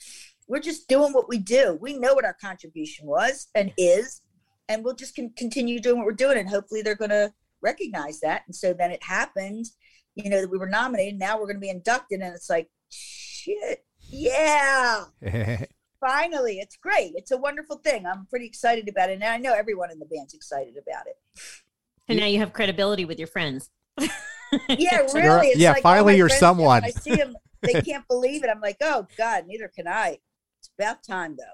we're 0.47 0.59
just 0.59 0.87
doing 0.87 1.13
what 1.13 1.29
we 1.29 1.37
do. 1.37 1.77
We 1.81 1.93
know 1.93 2.13
what 2.13 2.25
our 2.25 2.37
contribution 2.39 3.07
was 3.07 3.47
and 3.55 3.73
is, 3.77 4.21
and 4.67 4.83
we'll 4.83 4.95
just 4.95 5.15
con- 5.15 5.33
continue 5.37 5.79
doing 5.79 5.97
what 5.97 6.05
we're 6.05 6.13
doing. 6.13 6.37
And 6.37 6.49
hopefully, 6.49 6.81
they're 6.81 6.95
going 6.95 7.09
to 7.09 7.33
recognize 7.61 8.19
that. 8.21 8.43
And 8.47 8.55
so 8.55 8.73
then 8.73 8.91
it 8.91 9.03
happened, 9.03 9.65
you 10.15 10.29
know, 10.29 10.41
that 10.41 10.49
we 10.49 10.57
were 10.57 10.69
nominated. 10.69 11.19
Now 11.19 11.37
we're 11.37 11.47
going 11.47 11.57
to 11.57 11.61
be 11.61 11.69
inducted, 11.69 12.21
and 12.21 12.33
it's 12.33 12.49
like, 12.49 12.69
shit, 12.89 13.85
yeah, 13.99 15.05
finally, 15.99 16.59
it's 16.59 16.77
great. 16.77 17.13
It's 17.15 17.31
a 17.31 17.37
wonderful 17.37 17.77
thing. 17.77 18.05
I'm 18.05 18.25
pretty 18.27 18.45
excited 18.45 18.87
about 18.89 19.09
it, 19.09 19.13
and 19.13 19.23
I 19.23 19.37
know 19.37 19.53
everyone 19.53 19.91
in 19.91 19.99
the 19.99 20.05
band's 20.05 20.33
excited 20.33 20.75
about 20.77 21.07
it. 21.07 21.15
And 22.09 22.19
now 22.19 22.25
you 22.25 22.39
have 22.39 22.53
credibility 22.53 23.05
with 23.05 23.19
your 23.19 23.27
friends. 23.27 23.69
Yeah, 24.67 25.01
really. 25.13 25.49
It's 25.49 25.59
yeah, 25.59 25.73
like 25.73 25.83
finally 25.83 26.17
you're 26.17 26.27
friends 26.27 26.41
now, 26.41 26.53
when 26.53 26.57
someone. 26.57 26.83
I 26.83 26.89
see 26.89 27.15
them, 27.15 27.35
they 27.61 27.73
can't 27.83 28.07
believe 28.07 28.43
it. 28.43 28.49
I'm 28.49 28.59
like, 28.59 28.77
oh 28.81 29.05
God, 29.15 29.45
neither 29.45 29.67
can 29.67 29.87
I. 29.87 30.17
It's 30.57 30.71
about 30.75 31.03
time 31.03 31.35
though. 31.37 31.53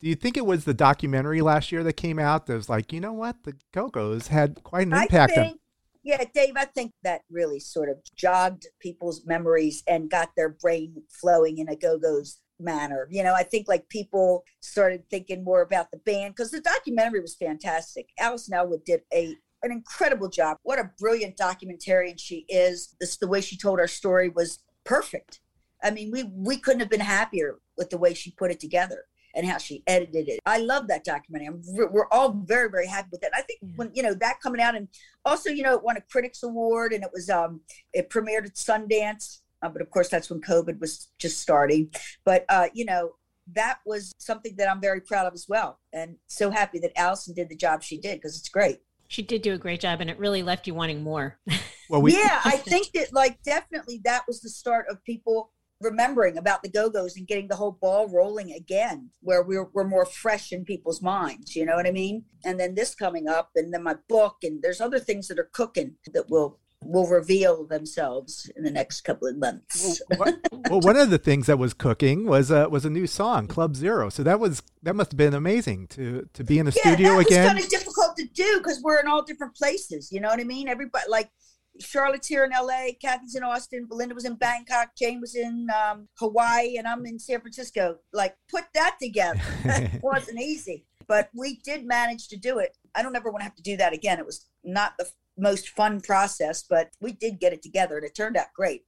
Do 0.00 0.08
you 0.08 0.16
think 0.16 0.36
it 0.36 0.44
was 0.44 0.64
the 0.64 0.74
documentary 0.74 1.40
last 1.40 1.70
year 1.70 1.84
that 1.84 1.92
came 1.92 2.18
out 2.18 2.46
that 2.46 2.54
was 2.54 2.68
like, 2.68 2.92
you 2.92 2.98
know 2.98 3.12
what? 3.12 3.44
The 3.44 3.54
Go 3.70 3.86
Go's 3.86 4.26
had 4.26 4.60
quite 4.64 4.88
an 4.88 4.92
impact 4.92 5.38
I 5.38 5.40
on 5.40 5.58
yeah, 6.02 6.24
Dave, 6.34 6.54
I 6.56 6.64
think 6.64 6.92
that 7.04 7.22
really 7.30 7.60
sort 7.60 7.88
of 7.88 7.98
jogged 8.16 8.66
people's 8.80 9.24
memories 9.24 9.84
and 9.86 10.10
got 10.10 10.30
their 10.36 10.48
brain 10.48 11.02
flowing 11.08 11.58
in 11.58 11.68
a 11.68 11.76
go-go's 11.76 12.38
manner. 12.58 13.06
You 13.10 13.22
know, 13.22 13.34
I 13.34 13.44
think 13.44 13.68
like 13.68 13.88
people 13.88 14.44
started 14.60 15.08
thinking 15.10 15.44
more 15.44 15.62
about 15.62 15.90
the 15.90 15.98
band 15.98 16.34
because 16.34 16.50
the 16.50 16.60
documentary 16.60 17.20
was 17.20 17.36
fantastic. 17.36 18.08
Alison 18.18 18.54
Ellwood 18.54 18.84
did 18.84 19.02
a 19.12 19.36
an 19.62 19.72
incredible 19.72 20.28
job. 20.28 20.56
What 20.62 20.78
a 20.78 20.90
brilliant 20.98 21.36
documentarian 21.36 22.18
she 22.18 22.44
is. 22.48 22.94
This 23.00 23.16
the 23.16 23.28
way 23.28 23.40
she 23.40 23.56
told 23.56 23.78
our 23.80 23.88
story 23.88 24.28
was 24.28 24.58
perfect. 24.84 25.40
I 25.82 25.90
mean, 25.90 26.10
we 26.10 26.24
we 26.24 26.58
couldn't 26.58 26.80
have 26.80 26.90
been 26.90 27.00
happier 27.00 27.58
with 27.76 27.90
the 27.90 27.98
way 27.98 28.14
she 28.14 28.30
put 28.32 28.50
it 28.50 28.60
together 28.60 29.04
and 29.34 29.46
how 29.46 29.58
she 29.58 29.82
edited 29.86 30.28
it. 30.28 30.40
I 30.44 30.58
love 30.58 30.88
that 30.88 31.04
documentary. 31.04 31.46
I'm, 31.46 31.62
we're 31.66 32.08
all 32.10 32.32
very, 32.44 32.68
very 32.68 32.86
happy 32.86 33.08
with 33.12 33.24
it. 33.24 33.30
I 33.34 33.42
think 33.42 33.60
Yeah. 33.62 33.68
when 33.76 33.90
you 33.94 34.02
know 34.02 34.14
that 34.14 34.40
coming 34.42 34.60
out, 34.60 34.74
and 34.74 34.88
also 35.24 35.50
you 35.50 35.62
know 35.62 35.74
it 35.74 35.82
won 35.82 35.96
a 35.96 36.00
Critics 36.02 36.42
Award, 36.42 36.92
and 36.92 37.02
it 37.04 37.10
was 37.12 37.30
um 37.30 37.60
it 37.92 38.10
premiered 38.10 38.46
at 38.46 38.54
Sundance, 38.54 39.40
uh, 39.62 39.68
but 39.68 39.82
of 39.82 39.90
course 39.90 40.08
that's 40.08 40.30
when 40.30 40.40
COVID 40.40 40.80
was 40.80 41.08
just 41.18 41.40
starting. 41.40 41.90
But 42.24 42.44
uh, 42.48 42.68
you 42.74 42.84
know 42.84 43.12
that 43.54 43.78
was 43.84 44.12
something 44.18 44.54
that 44.56 44.70
I'm 44.70 44.80
very 44.80 45.00
proud 45.00 45.26
of 45.26 45.34
as 45.34 45.46
well, 45.48 45.80
and 45.92 46.16
so 46.28 46.50
happy 46.50 46.78
that 46.80 46.92
Alison 46.96 47.34
did 47.34 47.48
the 47.48 47.56
job 47.56 47.82
she 47.82 47.98
did 47.98 48.18
because 48.20 48.38
it's 48.38 48.48
great. 48.48 48.80
She 49.12 49.20
did 49.20 49.42
do 49.42 49.52
a 49.52 49.58
great 49.58 49.80
job, 49.80 50.00
and 50.00 50.08
it 50.08 50.18
really 50.18 50.42
left 50.42 50.66
you 50.66 50.74
wanting 50.74 51.02
more. 51.02 51.38
Well, 51.90 52.00
we 52.00 52.14
yeah, 52.14 52.40
I 52.42 52.56
think 52.56 52.92
that 52.94 53.12
like 53.12 53.42
definitely 53.42 54.00
that 54.04 54.22
was 54.26 54.40
the 54.40 54.48
start 54.48 54.86
of 54.88 55.04
people 55.04 55.52
remembering 55.78 56.38
about 56.38 56.62
the 56.62 56.70
Go-Go's 56.70 57.18
and 57.18 57.26
getting 57.26 57.48
the 57.48 57.56
whole 57.56 57.76
ball 57.82 58.08
rolling 58.08 58.50
again, 58.52 59.10
where 59.20 59.42
we're 59.42 59.68
we're 59.74 59.84
more 59.84 60.06
fresh 60.06 60.52
in 60.52 60.64
people's 60.64 61.02
minds. 61.02 61.54
You 61.54 61.66
know 61.66 61.76
what 61.76 61.86
I 61.86 61.90
mean? 61.90 62.24
And 62.46 62.58
then 62.58 62.74
this 62.74 62.94
coming 62.94 63.28
up, 63.28 63.50
and 63.56 63.74
then 63.74 63.82
my 63.82 63.96
book, 64.08 64.36
and 64.42 64.62
there's 64.62 64.80
other 64.80 64.98
things 64.98 65.28
that 65.28 65.38
are 65.38 65.50
cooking 65.52 65.96
that 66.14 66.30
will 66.30 66.60
will 66.84 67.06
reveal 67.06 67.66
themselves 67.66 68.50
in 68.56 68.62
the 68.62 68.70
next 68.70 69.02
couple 69.02 69.28
of 69.28 69.36
months. 69.36 70.00
well, 70.18 70.34
well, 70.70 70.80
one 70.80 70.96
of 70.96 71.10
the 71.10 71.18
things 71.18 71.46
that 71.46 71.58
was 71.58 71.74
cooking 71.74 72.26
was 72.26 72.50
a 72.50 72.68
was 72.68 72.84
a 72.84 72.90
new 72.90 73.06
song, 73.06 73.46
Club 73.46 73.76
Zero. 73.76 74.08
So 74.08 74.22
that 74.22 74.40
was 74.40 74.62
that 74.82 74.94
must 74.94 75.12
have 75.12 75.18
been 75.18 75.34
amazing 75.34 75.88
to 75.88 76.28
to 76.32 76.44
be 76.44 76.58
in 76.58 76.66
the 76.66 76.72
yeah, 76.84 76.92
studio 76.92 77.10
that 77.10 77.16
was 77.16 77.26
again. 77.26 77.46
kind 77.48 77.58
of 77.58 77.68
difficult 78.14 78.34
to 78.36 78.42
do 78.42 78.58
because 78.58 78.80
we're 78.82 79.00
in 79.00 79.08
all 79.08 79.22
different 79.22 79.54
places. 79.54 80.10
You 80.12 80.20
know 80.20 80.28
what 80.28 80.40
I 80.40 80.44
mean? 80.44 80.68
Everybody 80.68 81.04
like 81.08 81.30
Charlotte's 81.80 82.28
here 82.28 82.44
in 82.44 82.50
LA, 82.50 82.88
Kathy's 83.00 83.34
in 83.34 83.42
Austin, 83.42 83.86
Belinda 83.86 84.14
was 84.14 84.24
in 84.24 84.34
Bangkok, 84.34 84.90
Jane 84.96 85.20
was 85.20 85.34
in 85.34 85.68
um, 85.70 86.08
Hawaii, 86.18 86.76
and 86.76 86.86
I'm 86.86 87.06
in 87.06 87.18
San 87.18 87.40
Francisco. 87.40 87.98
Like, 88.12 88.36
put 88.50 88.64
that 88.74 88.96
together. 89.00 89.40
it 89.64 90.02
wasn't 90.02 90.40
easy, 90.40 90.84
but 91.08 91.30
we 91.34 91.60
did 91.64 91.86
manage 91.86 92.28
to 92.28 92.36
do 92.36 92.58
it. 92.58 92.76
I 92.94 93.02
don't 93.02 93.16
ever 93.16 93.30
want 93.30 93.40
to 93.40 93.44
have 93.44 93.56
to 93.56 93.62
do 93.62 93.76
that 93.78 93.94
again. 93.94 94.18
It 94.18 94.26
was 94.26 94.46
not 94.64 94.92
the 94.98 95.08
most 95.38 95.70
fun 95.70 96.02
process, 96.02 96.62
but 96.68 96.90
we 97.00 97.12
did 97.12 97.40
get 97.40 97.54
it 97.54 97.62
together, 97.62 97.96
and 97.96 98.04
it 98.04 98.14
turned 98.14 98.36
out 98.36 98.48
great. 98.54 98.82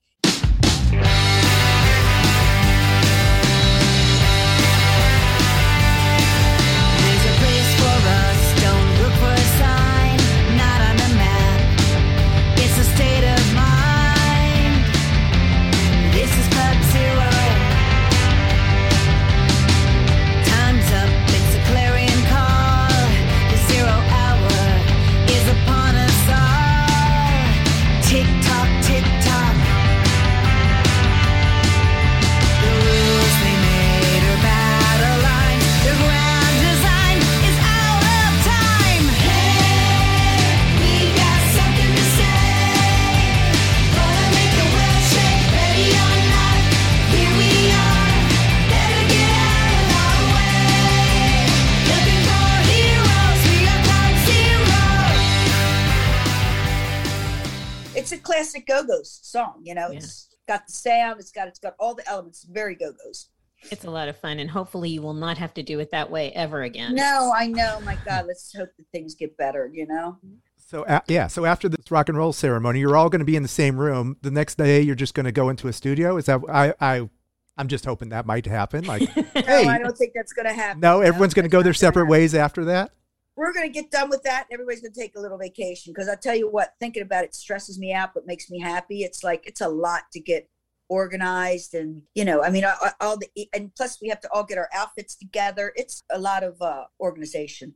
It's 58.44 58.52
classic 58.52 58.66
Go-Go's 58.66 59.20
song, 59.22 59.60
you 59.62 59.74
know. 59.74 59.88
It's 59.90 60.28
got 60.46 60.66
the 60.66 60.72
sound, 60.72 61.20
it's 61.20 61.30
got 61.30 61.48
it's 61.48 61.58
got 61.58 61.74
all 61.78 61.94
the 61.94 62.08
elements. 62.08 62.44
Very 62.44 62.74
Go-Go's. 62.74 63.28
it's 63.70 63.84
a 63.84 63.90
lot 63.90 64.08
of 64.08 64.16
fun, 64.16 64.38
and 64.38 64.50
hopefully, 64.50 64.90
you 64.90 65.02
will 65.02 65.14
not 65.14 65.38
have 65.38 65.54
to 65.54 65.62
do 65.62 65.80
it 65.80 65.90
that 65.90 66.10
way 66.10 66.32
ever 66.32 66.62
again. 66.62 66.94
No, 66.94 67.32
I 67.36 67.46
know. 67.46 67.80
My 67.84 67.96
God, 68.04 68.26
let's 68.26 68.54
hope 68.54 68.68
that 68.76 68.86
things 68.92 69.14
get 69.14 69.36
better. 69.36 69.70
You 69.72 69.86
know. 69.86 70.18
So 70.56 70.84
a 70.88 71.02
yeah, 71.08 71.26
so 71.26 71.44
after 71.44 71.68
this 71.68 71.90
rock 71.90 72.08
and 72.08 72.16
roll 72.18 72.32
ceremony, 72.32 72.80
you're 72.80 72.96
all 72.96 73.08
going 73.08 73.20
to 73.20 73.24
be 73.24 73.36
in 73.36 73.42
the 73.42 73.48
same 73.48 73.76
room. 73.78 74.16
The 74.22 74.30
next 74.30 74.56
day, 74.56 74.80
you're 74.80 74.94
just 74.94 75.14
going 75.14 75.26
to 75.26 75.32
go 75.32 75.48
into 75.48 75.68
a 75.68 75.72
studio. 75.72 76.16
Is 76.16 76.26
that 76.26 76.40
I 76.50 76.74
I 76.80 77.08
I'm 77.56 77.68
just 77.68 77.84
hoping 77.84 78.08
that 78.10 78.26
might 78.26 78.46
happen. 78.46 78.84
Like, 78.84 79.02
No, 79.16 79.22
hey, 79.34 79.66
I 79.66 79.78
don't 79.78 79.96
think 79.96 80.12
that's 80.14 80.32
going 80.32 80.46
to 80.46 80.52
happen. 80.52 80.80
no, 80.80 81.00
everyone's 81.00 81.34
going 81.34 81.44
to 81.44 81.48
go 81.50 81.62
their 81.62 81.72
separate 81.74 82.02
happen. 82.04 82.10
ways 82.10 82.34
after 82.34 82.64
that. 82.66 82.90
We're 83.36 83.52
going 83.52 83.66
to 83.66 83.72
get 83.72 83.90
done 83.90 84.10
with 84.10 84.22
that. 84.22 84.46
and 84.48 84.54
Everybody's 84.54 84.80
going 84.80 84.92
to 84.92 85.00
take 85.00 85.16
a 85.16 85.20
little 85.20 85.38
vacation 85.38 85.92
because 85.92 86.08
I 86.08 86.14
tell 86.14 86.36
you 86.36 86.48
what, 86.50 86.74
thinking 86.80 87.02
about 87.02 87.24
it 87.24 87.34
stresses 87.34 87.78
me 87.78 87.92
out, 87.92 88.10
but 88.14 88.26
makes 88.26 88.50
me 88.50 88.60
happy. 88.60 89.02
It's 89.02 89.24
like 89.24 89.46
it's 89.46 89.60
a 89.60 89.68
lot 89.68 90.02
to 90.12 90.20
get 90.20 90.48
organized 90.90 91.72
and 91.72 92.02
you 92.14 92.26
know 92.26 92.42
i 92.42 92.50
mean 92.50 92.62
I- 92.62 92.76
I- 92.78 92.92
all 93.00 93.16
the 93.16 93.26
and 93.54 93.74
plus 93.74 94.02
we 94.02 94.08
have 94.10 94.20
to 94.20 94.28
all 94.30 94.44
get 94.44 94.58
our 94.58 94.68
outfits 94.74 95.16
together 95.16 95.72
it's 95.76 96.02
a 96.10 96.18
lot 96.18 96.44
of 96.44 96.60
uh 96.60 96.84
organization 97.00 97.74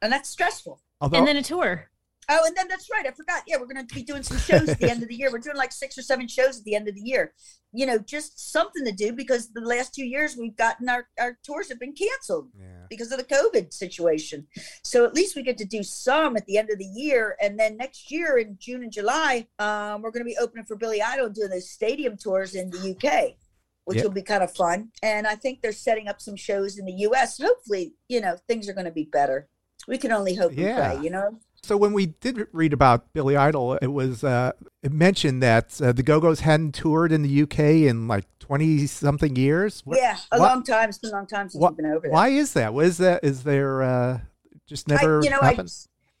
and 0.00 0.12
that's 0.12 0.28
stressful 0.28 0.80
Although, 1.00 1.18
And 1.18 1.26
then 1.26 1.36
a 1.36 1.42
tour. 1.42 1.90
Oh, 2.30 2.44
and 2.46 2.54
then 2.56 2.68
that's 2.68 2.90
right. 2.90 3.06
I 3.06 3.10
forgot. 3.12 3.42
Yeah, 3.46 3.56
we're 3.56 3.72
going 3.72 3.86
to 3.86 3.94
be 3.94 4.02
doing 4.02 4.22
some 4.22 4.36
shows 4.38 4.68
at 4.68 4.78
the 4.78 4.90
end 4.90 5.02
of 5.02 5.08
the 5.08 5.14
year. 5.14 5.30
We're 5.32 5.38
doing 5.38 5.56
like 5.56 5.72
six 5.72 5.96
or 5.96 6.02
seven 6.02 6.28
shows 6.28 6.58
at 6.58 6.64
the 6.64 6.74
end 6.74 6.86
of 6.86 6.94
the 6.94 7.00
year. 7.00 7.32
You 7.72 7.86
know, 7.86 7.98
just 7.98 8.52
something 8.52 8.84
to 8.84 8.92
do 8.92 9.12
because 9.14 9.50
the 9.52 9.62
last 9.62 9.94
two 9.94 10.04
years 10.04 10.36
we've 10.36 10.56
gotten 10.56 10.88
our, 10.88 11.08
our 11.18 11.38
tours 11.44 11.68
have 11.70 11.80
been 11.80 11.94
canceled 11.94 12.50
yeah. 12.58 12.84
because 12.90 13.10
of 13.12 13.18
the 13.18 13.24
COVID 13.24 13.72
situation. 13.72 14.46
So 14.84 15.04
at 15.06 15.14
least 15.14 15.36
we 15.36 15.42
get 15.42 15.56
to 15.58 15.64
do 15.64 15.82
some 15.82 16.36
at 16.36 16.44
the 16.46 16.58
end 16.58 16.70
of 16.70 16.78
the 16.78 16.84
year. 16.84 17.36
And 17.40 17.58
then 17.58 17.76
next 17.78 18.10
year 18.10 18.36
in 18.38 18.56
June 18.60 18.82
and 18.82 18.92
July, 18.92 19.46
um, 19.58 20.02
we're 20.02 20.10
going 20.10 20.24
to 20.24 20.30
be 20.30 20.36
opening 20.38 20.66
for 20.66 20.76
Billy 20.76 21.00
Idol 21.00 21.26
and 21.26 21.34
doing 21.34 21.50
those 21.50 21.70
stadium 21.70 22.16
tours 22.16 22.54
in 22.54 22.70
the 22.70 22.94
UK. 22.94 23.36
Which 23.84 23.96
Yeah. 23.98 24.04
will 24.04 24.10
be 24.10 24.20
kind 24.22 24.42
of 24.42 24.54
fun. 24.54 24.90
And 25.02 25.26
I 25.26 25.34
think 25.34 25.62
they're 25.62 25.72
setting 25.72 26.08
up 26.08 26.20
some 26.20 26.36
shows 26.36 26.76
in 26.78 26.84
the 26.84 26.92
US. 27.08 27.40
Hopefully, 27.40 27.94
you 28.06 28.20
know, 28.20 28.36
things 28.46 28.68
are 28.68 28.74
going 28.74 28.84
to 28.84 28.90
be 28.90 29.04
better. 29.04 29.48
We 29.86 29.96
can 29.96 30.12
only 30.12 30.34
hope 30.34 30.50
and 30.50 30.60
Yeah. 30.60 30.92
pray, 30.92 31.02
you 31.02 31.08
know? 31.08 31.40
So 31.68 31.76
when 31.76 31.92
we 31.92 32.06
did 32.06 32.46
read 32.52 32.72
about 32.72 33.12
Billy 33.12 33.36
Idol, 33.36 33.74
it 33.74 33.88
was 33.88 34.24
uh, 34.24 34.52
it 34.82 34.90
mentioned 34.90 35.42
that 35.42 35.78
uh, 35.82 35.92
the 35.92 36.02
Go 36.02 36.18
Go's 36.18 36.40
hadn't 36.40 36.72
toured 36.72 37.12
in 37.12 37.20
the 37.20 37.42
UK 37.42 37.58
in 37.86 38.08
like 38.08 38.24
twenty 38.38 38.86
something 38.86 39.36
years. 39.36 39.82
What- 39.84 39.98
yeah, 39.98 40.16
a 40.32 40.38
what- 40.38 40.48
long 40.48 40.62
time. 40.62 40.88
It's 40.88 40.96
been 40.96 41.10
a 41.10 41.12
long 41.12 41.26
time 41.26 41.50
since 41.50 41.60
what- 41.60 41.72
we've 41.72 41.84
been 41.84 41.92
over 41.92 42.04
there. 42.04 42.10
Why 42.10 42.28
is 42.28 42.54
that? 42.54 42.72
What 42.72 42.86
is 42.86 42.96
that? 42.96 43.22
Is 43.22 43.42
there 43.42 43.82
uh, 43.82 44.20
just 44.66 44.88
never 44.88 45.20
I, 45.20 45.24
you 45.24 45.28
know, 45.28 45.40
happened? 45.40 45.70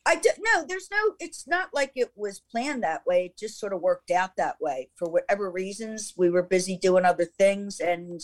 I, 0.04 0.10
I 0.12 0.14
do, 0.16 0.28
no, 0.38 0.66
there's 0.68 0.90
no, 0.90 1.14
it's 1.18 1.46
not 1.46 1.70
like 1.72 1.92
it 1.94 2.12
was 2.14 2.42
planned 2.50 2.82
that 2.82 3.06
way. 3.06 3.26
It 3.26 3.38
just 3.38 3.58
sort 3.58 3.72
of 3.72 3.80
worked 3.80 4.10
out 4.10 4.36
that 4.36 4.56
way 4.60 4.90
for 4.96 5.08
whatever 5.10 5.50
reasons. 5.50 6.12
We 6.14 6.28
were 6.28 6.42
busy 6.42 6.76
doing 6.76 7.06
other 7.06 7.24
things 7.24 7.80
and, 7.80 8.20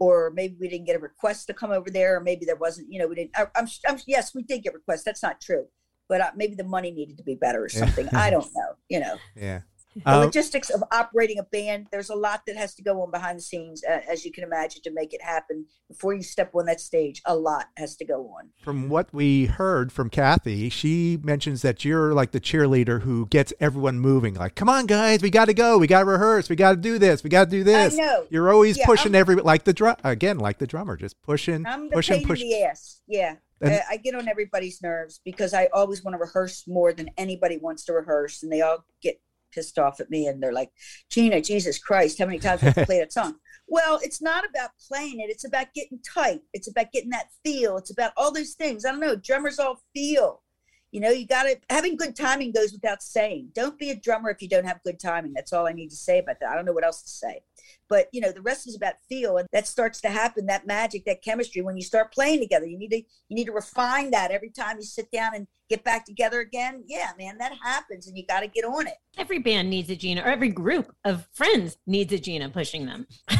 or 0.00 0.32
maybe 0.34 0.56
we 0.60 0.68
didn't 0.68 0.86
get 0.86 0.96
a 0.96 1.00
request 1.00 1.46
to 1.46 1.54
come 1.54 1.70
over 1.70 1.90
there, 1.90 2.16
or 2.16 2.20
maybe 2.20 2.44
there 2.44 2.56
wasn't, 2.56 2.92
you 2.92 3.00
know, 3.00 3.08
we 3.08 3.14
didn't, 3.14 3.36
I, 3.36 3.46
I'm, 3.56 3.66
I'm, 3.88 3.98
yes, 4.06 4.34
we 4.34 4.42
did 4.42 4.62
get 4.62 4.74
requests. 4.74 5.02
That's 5.04 5.22
not 5.22 5.40
true. 5.40 5.66
But 6.08 6.20
uh, 6.20 6.30
maybe 6.36 6.54
the 6.54 6.64
money 6.64 6.90
needed 6.90 7.16
to 7.18 7.24
be 7.24 7.34
better 7.34 7.62
or 7.64 7.68
Yeah. 7.72 7.80
something. 7.80 8.08
I 8.14 8.30
don't 8.30 8.46
know, 8.54 8.74
you 8.88 9.00
know. 9.00 9.16
yeah. 9.34 9.60
The 10.04 10.10
Um, 10.10 10.24
logistics 10.26 10.68
of 10.68 10.84
operating 10.92 11.38
a 11.38 11.42
band, 11.42 11.86
there's 11.90 12.10
a 12.10 12.14
lot 12.14 12.42
that 12.46 12.54
has 12.58 12.74
to 12.74 12.82
go 12.82 13.00
on 13.00 13.10
behind 13.10 13.38
the 13.38 13.42
scenes, 13.42 13.82
uh, 13.82 14.00
as 14.06 14.26
you 14.26 14.30
can 14.30 14.44
imagine, 14.44 14.82
to 14.82 14.90
make 14.90 15.14
it 15.14 15.22
happen. 15.22 15.64
Before 15.88 16.12
you 16.12 16.22
step 16.22 16.50
on 16.54 16.66
that 16.66 16.80
stage, 16.82 17.22
a 17.24 17.34
lot 17.34 17.68
has 17.78 17.96
to 17.96 18.04
go 18.04 18.26
on. 18.36 18.50
from 18.62 18.90
what 18.90 19.08
we 19.14 19.46
heard 19.46 19.90
from 19.90 20.10
Kathy, 20.10 20.68
she 20.68 21.18
mentions 21.22 21.62
that 21.62 21.82
you're 21.82 22.12
like 22.12 22.32
the 22.32 22.40
cheerleader 22.40 23.00
who 23.04 23.24
gets 23.28 23.54
everyone 23.58 23.98
moving. 23.98 24.34
Like, 24.34 24.54
come 24.54 24.68
on, 24.68 24.84
guys, 24.84 25.22
we 25.22 25.30
got 25.30 25.46
to 25.46 25.54
go. 25.54 25.78
We 25.78 25.86
got 25.86 26.00
to 26.00 26.04
rehearse. 26.04 26.50
We 26.50 26.56
got 26.56 26.72
to 26.72 26.76
do 26.76 26.98
this. 26.98 27.24
We 27.24 27.30
got 27.30 27.44
to 27.44 27.50
do 27.50 27.64
this. 27.64 27.94
I 27.94 27.96
know. 27.96 28.26
You're 28.28 28.52
always 28.52 28.76
Yeah, 28.76 28.84
pushing 28.84 29.14
I'm- 29.14 29.20
every 29.22 29.36
like 29.36 29.64
the 29.64 29.72
drum 29.72 29.96
again, 30.04 30.36
like 30.38 30.58
the 30.58 30.66
drummer, 30.66 30.98
just 30.98 31.22
pushing, 31.22 31.64
I'm 31.66 31.88
the 31.88 31.94
pushing, 31.96 32.22
pushing. 32.26 32.50
the 32.50 32.64
ass. 32.64 33.00
Yeah. 33.06 33.36
And- 33.60 33.74
I, 33.74 33.82
I 33.92 33.96
get 33.96 34.14
on 34.14 34.28
everybody's 34.28 34.82
nerves 34.82 35.20
because 35.24 35.54
I 35.54 35.68
always 35.72 36.04
want 36.04 36.14
to 36.14 36.18
rehearse 36.18 36.64
more 36.66 36.92
than 36.92 37.10
anybody 37.16 37.58
wants 37.58 37.84
to 37.86 37.92
rehearse. 37.92 38.42
And 38.42 38.52
they 38.52 38.60
all 38.60 38.84
get 39.02 39.20
pissed 39.52 39.78
off 39.78 40.00
at 40.00 40.10
me 40.10 40.26
and 40.26 40.42
they're 40.42 40.52
like, 40.52 40.70
Gina, 41.10 41.40
Jesus 41.40 41.78
Christ, 41.78 42.18
how 42.18 42.26
many 42.26 42.38
times 42.38 42.60
have 42.60 42.74
to 42.74 42.84
play 42.86 42.98
that 42.98 43.12
song? 43.12 43.36
Well, 43.68 43.98
it's 44.00 44.22
not 44.22 44.48
about 44.48 44.70
playing 44.86 45.18
it. 45.18 45.28
It's 45.28 45.44
about 45.44 45.74
getting 45.74 45.98
tight. 46.14 46.38
It's 46.52 46.68
about 46.68 46.92
getting 46.92 47.10
that 47.10 47.30
feel. 47.44 47.76
It's 47.78 47.90
about 47.90 48.12
all 48.16 48.32
those 48.32 48.52
things. 48.54 48.84
I 48.84 48.92
don't 48.92 49.00
know. 49.00 49.16
Drummers 49.16 49.58
all 49.58 49.80
feel. 49.92 50.44
You 50.92 51.00
know, 51.00 51.10
you 51.10 51.26
got 51.26 51.42
to, 51.44 51.56
having 51.68 51.96
good 51.96 52.16
timing 52.16 52.52
goes 52.52 52.72
without 52.72 53.02
saying. 53.02 53.50
Don't 53.54 53.78
be 53.78 53.90
a 53.90 53.94
drummer 53.96 54.30
if 54.30 54.40
you 54.40 54.48
don't 54.48 54.64
have 54.64 54.82
good 54.82 54.98
timing. 54.98 55.32
That's 55.34 55.52
all 55.52 55.66
I 55.66 55.72
need 55.72 55.88
to 55.90 55.96
say 55.96 56.18
about 56.18 56.36
that. 56.40 56.48
I 56.48 56.54
don't 56.54 56.64
know 56.64 56.72
what 56.72 56.84
else 56.84 57.02
to 57.02 57.08
say. 57.10 57.40
But, 57.88 58.06
you 58.12 58.20
know, 58.20 58.32
the 58.32 58.40
rest 58.40 58.66
is 58.66 58.76
about 58.76 58.94
feel. 59.08 59.36
And 59.36 59.46
that 59.52 59.66
starts 59.66 60.00
to 60.02 60.08
happen, 60.08 60.46
that 60.46 60.66
magic, 60.66 61.04
that 61.04 61.22
chemistry 61.22 61.60
when 61.60 61.76
you 61.76 61.82
start 61.82 62.12
playing 62.14 62.40
together. 62.40 62.66
You 62.66 62.78
need 62.78 62.90
to, 62.90 62.96
you 62.98 63.36
need 63.36 63.46
to 63.46 63.52
refine 63.52 64.10
that 64.12 64.30
every 64.30 64.50
time 64.50 64.76
you 64.78 64.84
sit 64.84 65.10
down 65.10 65.34
and 65.34 65.46
get 65.68 65.84
back 65.84 66.06
together 66.06 66.40
again. 66.40 66.84
Yeah, 66.86 67.10
man, 67.18 67.38
that 67.38 67.52
happens 67.62 68.06
and 68.06 68.16
you 68.16 68.24
got 68.26 68.40
to 68.40 68.46
get 68.48 68.64
on 68.64 68.86
it. 68.86 68.94
Every 69.18 69.38
band 69.40 69.68
needs 69.68 69.90
a 69.90 69.96
Gina, 69.96 70.22
or 70.22 70.28
every 70.28 70.48
group 70.50 70.94
of 71.04 71.26
friends 71.32 71.76
needs 71.86 72.12
a 72.12 72.18
Gina 72.18 72.48
pushing 72.48 72.86
them. 72.86 73.06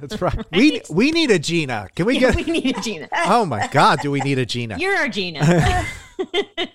That's 0.00 0.20
right. 0.20 0.36
We 0.52 0.82
we 0.90 1.10
need 1.10 1.30
a 1.30 1.38
Gina. 1.38 1.88
Can 1.94 2.04
we 2.06 2.18
Yeah, 2.18 2.32
get? 2.34 2.46
we 2.46 2.52
need 2.52 2.76
a 2.76 2.80
Gina. 2.82 3.08
Oh 3.12 3.46
my 3.46 3.66
God, 3.68 4.00
do 4.00 4.10
we 4.10 4.20
need 4.20 4.38
a 4.38 4.44
Gina? 4.44 4.76
You're 4.78 4.96
our 4.96 5.08
Gina. 5.08 5.40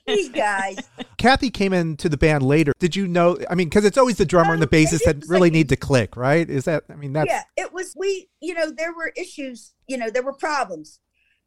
These 0.07 0.29
guys. 0.29 0.77
Kathy 1.17 1.49
came 1.49 1.73
into 1.73 2.09
the 2.09 2.17
band 2.17 2.43
later. 2.43 2.73
Did 2.79 2.95
you 2.95 3.07
know? 3.07 3.37
I 3.49 3.55
mean, 3.55 3.69
because 3.69 3.85
it's 3.85 3.97
always 3.97 4.17
the 4.17 4.25
drummer 4.25 4.53
and 4.53 4.61
the 4.61 4.67
Um, 4.67 4.71
bassist 4.71 5.03
that 5.05 5.25
really 5.27 5.41
like- 5.49 5.53
need 5.53 5.69
to 5.69 5.75
click, 5.75 6.15
right? 6.15 6.49
Is 6.49 6.65
that? 6.65 6.83
I 6.89 6.95
mean, 6.95 7.13
that's 7.13 7.29
yeah, 7.29 7.43
it 7.57 7.73
was 7.73 7.93
we. 7.95 8.29
You 8.39 8.53
know, 8.53 8.71
there 8.71 8.93
were 8.93 9.11
issues. 9.15 9.73
You 9.87 9.97
know, 9.97 10.09
there 10.09 10.23
were 10.23 10.33
problems 10.33 10.99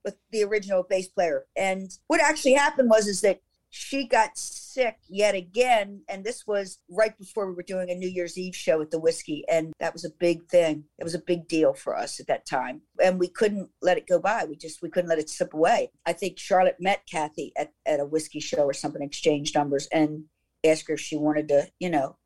with 0.05 0.17
the 0.33 0.43
original 0.45 0.83
bass 0.83 1.09
player, 1.09 1.47
and 1.57 1.91
what 2.09 2.21
actually 2.21 2.55
happened 2.55 2.91
was 2.91 3.07
is 3.07 3.21
that 3.23 3.41
she 3.71 4.07
got 4.07 4.31
sick 4.75 4.97
yet 5.09 5.35
again. 5.35 6.03
And 6.09 6.25
this 6.25 6.47
was 6.47 6.79
right 6.91 7.17
before 7.17 7.47
we 7.47 7.55
were 7.55 7.63
doing 7.63 7.91
a 7.91 7.95
New 7.95 8.09
Year's 8.09 8.37
Eve 8.37 8.57
show 8.57 8.81
at 8.83 8.91
the 8.91 8.99
Whisky. 8.99 9.45
And 9.49 9.73
that 9.79 9.93
was 9.93 10.05
a 10.05 10.11
big 10.11 10.47
thing. 10.49 10.85
It 10.99 11.05
was 11.05 11.15
a 11.15 11.21
big 11.21 11.49
deal 11.49 11.73
for 11.73 11.97
us 11.97 12.19
at 12.21 12.27
that 12.27 12.47
time. 12.47 12.83
And 13.03 13.19
we 13.19 13.29
couldn't 13.29 13.71
let 13.81 13.97
it 13.97 14.09
go 14.09 14.19
by. 14.19 14.45
We 14.45 14.57
just, 14.57 14.83
we 14.83 14.91
couldn't 14.91 15.11
let 15.11 15.19
it 15.19 15.31
slip 15.31 15.55
away. 15.55 15.91
I 16.05 16.13
think 16.13 16.39
Charlotte 16.39 16.77
met 16.81 17.07
Kathy 17.11 17.53
at, 17.57 17.73
at 17.87 18.01
a 18.01 18.07
whisky 18.07 18.41
show 18.41 18.65
or 18.65 18.73
something, 18.73 19.03
exchanged 19.03 19.55
numbers 19.55 19.87
and 19.93 20.25
asked 20.65 20.89
her 20.89 20.95
if 20.95 21.01
she 21.01 21.17
wanted 21.17 21.49
to, 21.49 21.69
you 21.79 21.91
know, 21.91 22.17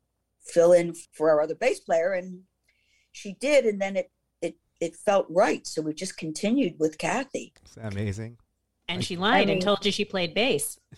fill 0.41 0.73
in 0.73 0.95
for 1.13 1.29
our 1.29 1.41
other 1.41 1.55
bass 1.55 1.79
player. 1.79 2.13
And 2.13 2.41
she 3.11 3.33
did. 3.33 3.65
And 3.65 3.79
then 3.79 3.95
it, 3.95 4.11
it, 4.41 4.55
it 4.79 4.95
felt 4.95 5.27
right. 5.29 5.67
So 5.67 5.81
we 5.81 5.93
just 5.93 6.17
continued 6.17 6.75
with 6.79 6.97
Kathy. 6.97 7.53
It's 7.63 7.77
amazing. 7.77 8.37
And 8.89 9.03
she 9.05 9.15
lied 9.15 9.47
mean- 9.47 9.57
and 9.57 9.61
told 9.61 9.85
you 9.85 9.91
she 9.91 10.03
played 10.05 10.33
bass. 10.33 10.77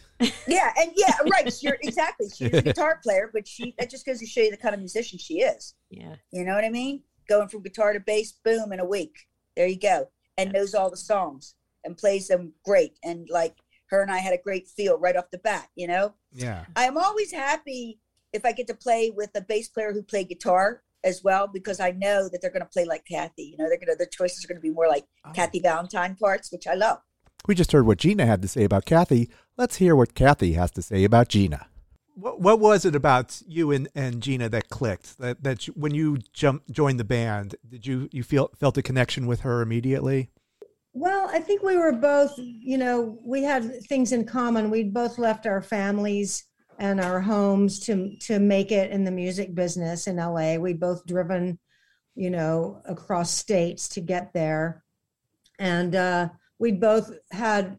Yeah, 0.48 0.72
and 0.78 0.92
yeah, 0.96 1.14
right. 1.32 1.52
You're 1.64 1.78
exactly. 1.82 2.28
She's 2.30 2.54
a 2.54 2.62
guitar 2.62 3.00
player, 3.04 3.32
but 3.34 3.48
she 3.48 3.74
that 3.80 3.90
just 3.90 4.06
goes 4.06 4.20
to 4.20 4.26
show 4.28 4.42
you 4.42 4.52
the 4.52 4.58
kind 4.58 4.76
of 4.76 4.80
musician 4.80 5.18
she 5.18 5.40
is. 5.42 5.74
Yeah. 5.90 6.16
You 6.32 6.46
know 6.46 6.54
what 6.54 6.64
I 6.64 6.70
mean? 6.70 7.02
Going 7.28 7.48
from 7.48 7.64
guitar 7.64 7.92
to 7.94 8.00
bass, 8.00 8.32
boom, 8.46 8.72
in 8.72 8.80
a 8.80 8.86
week. 8.86 9.16
There 9.56 9.66
you 9.66 9.80
go. 9.80 10.10
And 10.38 10.54
knows 10.54 10.76
all 10.76 10.92
the 10.92 10.98
songs 10.98 11.56
and 11.84 11.98
plays 11.98 12.28
them 12.28 12.54
great. 12.64 13.00
And 13.04 13.28
like 13.32 13.56
her 13.88 14.04
and 14.04 14.12
I 14.12 14.20
had 14.20 14.34
a 14.34 14.38
great 14.38 14.68
feel 14.68 15.00
right 15.00 15.16
off 15.18 15.32
the 15.32 15.40
bat, 15.40 15.70
you 15.76 15.88
know? 15.88 16.14
Yeah. 16.32 16.66
I 16.76 16.84
am 16.84 16.98
always 17.00 17.32
happy 17.32 18.00
if 18.32 18.46
I 18.46 18.52
get 18.52 18.68
to 18.68 18.76
play 18.76 19.10
with 19.10 19.32
a 19.34 19.42
bass 19.42 19.70
player 19.70 19.92
who 19.92 20.04
played 20.04 20.30
guitar 20.30 20.84
as 21.04 21.24
well, 21.24 21.48
because 21.48 21.80
I 21.80 21.92
know 21.92 22.30
that 22.30 22.42
they're 22.44 22.52
gonna 22.52 22.66
play 22.66 22.86
like 22.86 23.06
Kathy. 23.06 23.44
You 23.46 23.58
know, 23.58 23.68
they're 23.68 23.80
gonna 23.80 23.96
their 23.98 24.06
choices 24.06 24.46
are 24.46 24.48
gonna 24.48 24.60
be 24.60 24.70
more 24.70 24.88
like 24.88 25.06
Oh. 25.26 25.32
Kathy 25.32 25.60
Valentine 25.62 26.16
parts, 26.16 26.52
which 26.52 26.68
I 26.68 26.76
love. 26.76 27.00
We 27.48 27.56
just 27.56 27.72
heard 27.72 27.86
what 27.86 27.98
Gina 27.98 28.26
had 28.26 28.42
to 28.42 28.48
say 28.48 28.64
about 28.64 28.86
Kathy. 28.86 29.30
Let's 29.58 29.78
hear 29.78 29.96
what 29.96 30.16
Kathy 30.16 30.54
has 30.54 30.72
to 30.72 30.82
say 30.82 31.04
about 31.04 31.30
Gina. 31.30 31.68
What, 32.14 32.40
what 32.40 32.60
was 32.60 32.86
it 32.86 32.96
about 32.96 33.42
you 33.48 33.72
and, 33.72 33.88
and 33.96 34.22
Gina 34.22 34.50
that 34.50 34.70
clicked? 34.70 35.18
That 35.18 35.44
that 35.44 35.68
you, 35.68 35.74
when 35.76 35.94
you 35.96 36.20
jumped 36.34 36.72
joined 36.72 37.00
the 37.00 37.04
band, 37.04 37.56
did 37.68 37.88
you 37.88 38.10
you 38.12 38.24
feel 38.24 38.52
felt 38.60 38.78
a 38.78 38.84
connection 38.84 39.28
with 39.28 39.42
her 39.42 39.62
immediately? 39.62 40.30
Well, 40.94 41.30
I 41.32 41.40
think 41.40 41.64
we 41.64 41.78
were 41.78 41.94
both, 41.94 42.34
you 42.38 42.78
know, 42.78 43.18
we 43.24 43.44
had 43.44 43.82
things 43.86 44.12
in 44.12 44.26
common. 44.26 44.70
We'd 44.70 44.94
both 44.94 45.18
left 45.18 45.46
our 45.48 45.62
families 45.62 46.44
and 46.80 47.00
our 47.00 47.22
homes 47.22 47.80
to 47.82 48.18
to 48.20 48.40
make 48.40 48.72
it 48.72 48.92
in 48.92 49.04
the 49.04 49.12
music 49.12 49.56
business 49.56 50.08
in 50.08 50.18
LA. 50.18 50.56
We'd 50.56 50.80
both 50.80 51.06
driven, 51.06 51.60
you 52.16 52.30
know, 52.30 52.82
across 52.86 53.32
states 53.32 53.88
to 53.90 54.02
get 54.02 54.34
there. 54.34 54.84
And 55.60 55.96
uh, 55.96 56.30
we'd 56.62 56.80
both 56.80 57.12
had 57.32 57.78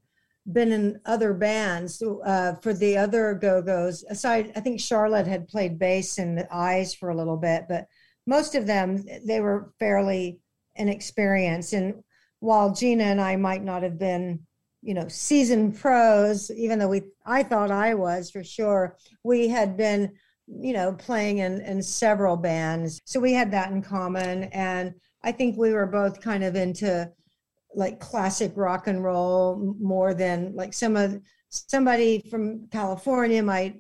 been 0.53 0.73
in 0.73 1.01
other 1.07 1.33
bands 1.33 2.03
uh, 2.03 2.55
for 2.57 2.75
the 2.75 2.99
other 2.99 3.33
go-go's. 3.35 4.05
Aside 4.11 4.53
i 4.57 4.61
think 4.61 4.81
charlotte 4.81 5.27
had 5.27 5.49
played 5.49 5.79
bass 5.79 6.19
in 6.19 6.35
the 6.35 6.49
eyes 6.53 6.93
for 6.93 7.11
a 7.11 7.17
little 7.17 7.37
bit 7.37 7.67
but 7.69 7.87
most 8.27 8.55
of 8.55 8.67
them 8.67 9.05
they 9.25 9.41
were 9.41 9.73
fairly 9.79 10.41
inexperienced. 10.75 11.73
And 11.73 12.03
while 12.41 12.75
gina 12.75 13.05
and 13.05 13.21
i 13.21 13.37
might 13.37 13.63
not 13.63 13.85
have 13.85 13.99
been 13.99 14.41
you 14.83 14.95
know 14.95 15.07
seasoned 15.07 15.79
pros 15.79 16.51
even 16.51 16.79
though 16.81 16.89
we 16.89 17.03
i 17.25 17.41
thought 17.45 17.71
i 17.71 17.95
was 17.95 18.33
for 18.33 18.43
sure 18.43 18.97
we 19.23 19.47
had 19.47 19.77
been 19.77 20.11
you 20.49 20.73
know 20.73 20.93
playing 20.93 21.39
in 21.39 21.61
in 21.61 21.81
several 21.81 22.37
bands. 22.37 23.01
So 23.05 23.21
we 23.21 23.33
had 23.33 23.53
that 23.53 23.71
in 23.71 23.81
common 23.81 24.45
and 24.45 24.93
i 25.23 25.31
think 25.31 25.57
we 25.57 25.73
were 25.73 25.87
both 25.87 26.21
kind 26.21 26.43
of 26.43 26.57
into 26.57 27.09
like 27.75 28.01
classic 28.01 28.53
rock 28.57 28.87
and 28.87 29.03
roll 29.03 29.77
more 29.81 30.15
than 30.15 30.55
like 30.55 30.73
some 30.75 30.97
of 30.97 31.21
somebody 31.49 32.21
from 32.31 32.67
California 32.69 33.43
might 33.43 33.77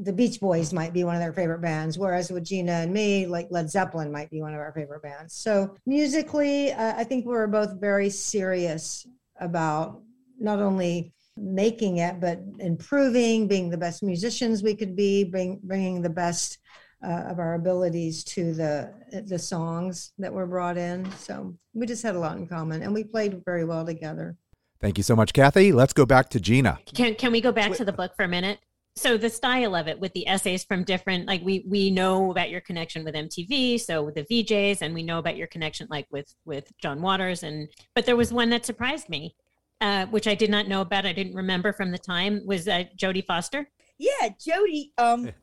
the 0.00 0.12
Beach 0.12 0.40
Boys 0.40 0.72
might 0.72 0.92
be 0.92 1.04
one 1.04 1.14
of 1.14 1.20
their 1.20 1.32
favorite 1.32 1.60
bands, 1.60 1.98
whereas 1.98 2.30
with 2.30 2.44
Gina 2.44 2.72
and 2.72 2.92
me, 2.92 3.26
like 3.26 3.48
Led 3.50 3.70
Zeppelin 3.70 4.10
might 4.10 4.30
be 4.30 4.40
one 4.40 4.54
of 4.54 4.58
our 4.58 4.72
favorite 4.72 5.02
bands. 5.02 5.34
So 5.34 5.76
musically, 5.86 6.72
uh, 6.72 6.94
I 6.96 7.04
think 7.04 7.26
we 7.26 7.32
were 7.32 7.46
both 7.46 7.80
very 7.80 8.10
serious 8.10 9.06
about 9.38 10.00
not 10.40 10.60
only 10.60 11.12
making 11.36 11.98
it, 11.98 12.20
but 12.20 12.40
improving, 12.58 13.46
being 13.46 13.70
the 13.70 13.76
best 13.76 14.02
musicians 14.02 14.62
we 14.62 14.74
could 14.74 14.96
be, 14.96 15.24
bring, 15.24 15.60
bringing 15.62 16.02
the 16.02 16.10
best 16.10 16.58
uh, 17.04 17.24
of 17.28 17.38
our 17.38 17.54
abilities 17.54 18.24
to 18.24 18.54
the 18.54 18.92
the 19.26 19.38
songs 19.38 20.12
that 20.18 20.32
were 20.32 20.46
brought 20.46 20.76
in. 20.76 21.10
So 21.12 21.54
we 21.74 21.86
just 21.86 22.02
had 22.02 22.14
a 22.14 22.18
lot 22.18 22.36
in 22.36 22.46
common, 22.46 22.82
and 22.82 22.94
we 22.94 23.04
played 23.04 23.42
very 23.44 23.64
well 23.64 23.84
together. 23.84 24.36
Thank 24.80 24.98
you 24.98 25.04
so 25.04 25.14
much, 25.14 25.32
Kathy. 25.32 25.72
Let's 25.72 25.92
go 25.92 26.04
back 26.04 26.28
to 26.30 26.40
Gina. 26.40 26.78
Can 26.94 27.14
can 27.14 27.32
we 27.32 27.40
go 27.40 27.52
back 27.52 27.72
to 27.74 27.84
the 27.84 27.92
book 27.92 28.12
for 28.16 28.24
a 28.24 28.28
minute? 28.28 28.58
So 28.94 29.16
the 29.16 29.30
style 29.30 29.74
of 29.74 29.88
it 29.88 29.98
with 29.98 30.12
the 30.12 30.28
essays 30.28 30.64
from 30.64 30.84
different 30.84 31.26
like 31.26 31.40
we 31.42 31.64
we 31.66 31.90
know 31.90 32.30
about 32.30 32.50
your 32.50 32.60
connection 32.60 33.04
with 33.04 33.14
MTV, 33.14 33.80
so 33.80 34.02
with 34.02 34.16
the 34.16 34.24
VJs, 34.24 34.82
and 34.82 34.92
we 34.92 35.02
know 35.02 35.18
about 35.18 35.36
your 35.36 35.46
connection 35.46 35.86
like 35.90 36.06
with 36.10 36.34
with 36.44 36.70
John 36.78 37.00
Waters 37.00 37.42
and 37.42 37.68
but 37.94 38.06
there 38.06 38.16
was 38.16 38.32
one 38.32 38.50
that 38.50 38.66
surprised 38.66 39.08
me, 39.08 39.34
uh, 39.80 40.06
which 40.06 40.26
I 40.26 40.34
did 40.34 40.50
not 40.50 40.68
know 40.68 40.82
about. 40.82 41.06
I 41.06 41.12
didn't 41.12 41.34
remember 41.34 41.72
from 41.72 41.90
the 41.90 41.98
time 41.98 42.42
was 42.44 42.68
uh, 42.68 42.84
Jodie 42.96 43.24
Foster. 43.24 43.68
Yeah, 43.98 44.28
Jody. 44.38 44.92
Um, 44.98 45.30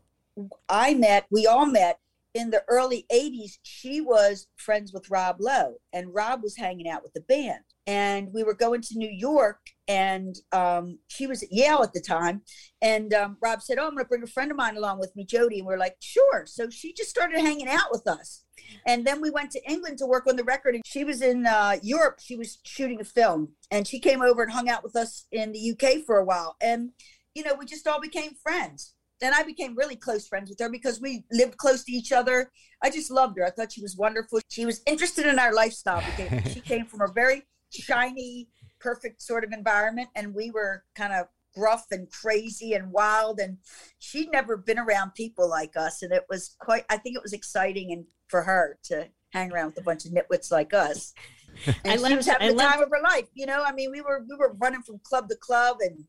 I 0.67 0.93
met. 0.93 1.25
We 1.31 1.47
all 1.47 1.65
met 1.65 1.99
in 2.33 2.51
the 2.51 2.63
early 2.67 3.05
'80s. 3.11 3.57
She 3.63 4.01
was 4.01 4.47
friends 4.57 4.93
with 4.93 5.09
Rob 5.09 5.37
Lowe, 5.39 5.75
and 5.93 6.13
Rob 6.13 6.43
was 6.43 6.55
hanging 6.55 6.89
out 6.89 7.03
with 7.03 7.13
the 7.13 7.21
band. 7.21 7.63
And 7.87 8.31
we 8.31 8.43
were 8.43 8.53
going 8.53 8.81
to 8.81 8.97
New 8.97 9.09
York, 9.09 9.59
and 9.87 10.35
um, 10.51 10.99
she 11.07 11.25
was 11.25 11.41
at 11.41 11.51
Yale 11.51 11.81
at 11.81 11.93
the 11.93 12.01
time. 12.01 12.43
And 12.83 13.13
um, 13.13 13.37
Rob 13.41 13.61
said, 13.61 13.79
"Oh, 13.79 13.87
I'm 13.87 13.93
going 13.93 14.05
to 14.05 14.09
bring 14.09 14.23
a 14.23 14.27
friend 14.27 14.51
of 14.51 14.57
mine 14.57 14.77
along 14.77 14.99
with 14.99 15.15
me, 15.15 15.25
Jody." 15.25 15.59
And 15.59 15.67
we're 15.67 15.77
like, 15.77 15.95
"Sure." 15.99 16.45
So 16.45 16.69
she 16.69 16.93
just 16.93 17.09
started 17.09 17.39
hanging 17.39 17.67
out 17.67 17.91
with 17.91 18.07
us. 18.07 18.43
And 18.85 19.07
then 19.07 19.21
we 19.21 19.31
went 19.31 19.51
to 19.51 19.69
England 19.69 19.97
to 19.97 20.05
work 20.05 20.27
on 20.27 20.35
the 20.35 20.43
record. 20.43 20.75
And 20.75 20.83
she 20.85 21.03
was 21.03 21.21
in 21.21 21.47
uh, 21.47 21.77
Europe. 21.81 22.19
She 22.19 22.35
was 22.35 22.59
shooting 22.63 23.01
a 23.01 23.05
film, 23.05 23.53
and 23.71 23.87
she 23.87 23.99
came 23.99 24.21
over 24.21 24.43
and 24.43 24.51
hung 24.51 24.69
out 24.69 24.83
with 24.83 24.95
us 24.95 25.25
in 25.31 25.51
the 25.51 25.71
UK 25.71 26.05
for 26.05 26.17
a 26.17 26.25
while. 26.25 26.55
And 26.61 26.91
you 27.35 27.43
know, 27.43 27.55
we 27.55 27.65
just 27.65 27.87
all 27.87 28.01
became 28.01 28.31
friends 28.43 28.93
then 29.21 29.33
I 29.33 29.43
became 29.43 29.75
really 29.75 29.95
close 29.95 30.27
friends 30.27 30.49
with 30.49 30.59
her 30.59 30.69
because 30.69 31.01
we 31.01 31.23
lived 31.31 31.57
close 31.57 31.83
to 31.83 31.91
each 31.91 32.11
other. 32.11 32.51
I 32.83 32.89
just 32.89 33.11
loved 33.11 33.37
her. 33.37 33.45
I 33.45 33.49
thought 33.51 33.71
she 33.71 33.81
was 33.81 33.97
wonderful. 33.97 34.39
She 34.49 34.65
was 34.65 34.81
interested 34.87 35.25
in 35.25 35.39
our 35.39 35.53
lifestyle 35.53 36.03
because 36.17 36.51
she 36.53 36.61
came 36.61 36.85
from 36.85 37.01
a 37.01 37.11
very 37.11 37.43
shiny, 37.71 38.47
perfect 38.79 39.21
sort 39.21 39.43
of 39.43 39.51
environment, 39.51 40.09
and 40.15 40.33
we 40.33 40.51
were 40.51 40.83
kind 40.95 41.13
of 41.13 41.27
gruff 41.55 41.85
and 41.91 42.09
crazy 42.11 42.73
and 42.73 42.91
wild. 42.91 43.39
And 43.39 43.57
she'd 43.99 44.31
never 44.31 44.55
been 44.57 44.79
around 44.79 45.13
people 45.15 45.49
like 45.49 45.75
us, 45.75 46.01
and 46.01 46.11
it 46.13 46.23
was 46.29 46.55
quite. 46.59 46.85
I 46.89 46.97
think 46.97 47.15
it 47.15 47.23
was 47.23 47.33
exciting 47.33 47.91
and 47.91 48.05
for 48.27 48.43
her 48.43 48.77
to 48.85 49.07
hang 49.33 49.51
around 49.51 49.67
with 49.67 49.79
a 49.79 49.83
bunch 49.83 50.05
of 50.05 50.11
nitwits 50.11 50.51
like 50.51 50.73
us. 50.73 51.13
And 51.65 51.75
I 51.93 51.95
she 51.97 52.01
loved- 52.03 52.15
was 52.15 52.25
having 52.27 52.47
I 52.47 52.51
the 52.51 52.55
loved- 52.57 52.73
time 52.73 52.83
of 52.83 52.89
her 52.89 53.01
life. 53.03 53.27
You 53.33 53.47
know, 53.47 53.63
I 53.63 53.73
mean, 53.73 53.91
we 53.91 54.01
were 54.01 54.23
we 54.29 54.35
were 54.37 54.55
running 54.61 54.81
from 54.83 54.99
club 55.03 55.27
to 55.29 55.35
club 55.35 55.77
and 55.81 56.05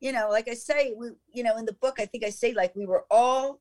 you 0.00 0.12
know, 0.12 0.28
like 0.30 0.48
I 0.48 0.54
say, 0.54 0.94
we, 0.96 1.08
you 1.32 1.42
know, 1.42 1.56
in 1.56 1.64
the 1.64 1.72
book, 1.74 1.96
I 1.98 2.06
think 2.06 2.24
I 2.24 2.30
say 2.30 2.52
like 2.52 2.74
we 2.74 2.86
were 2.86 3.04
all 3.10 3.60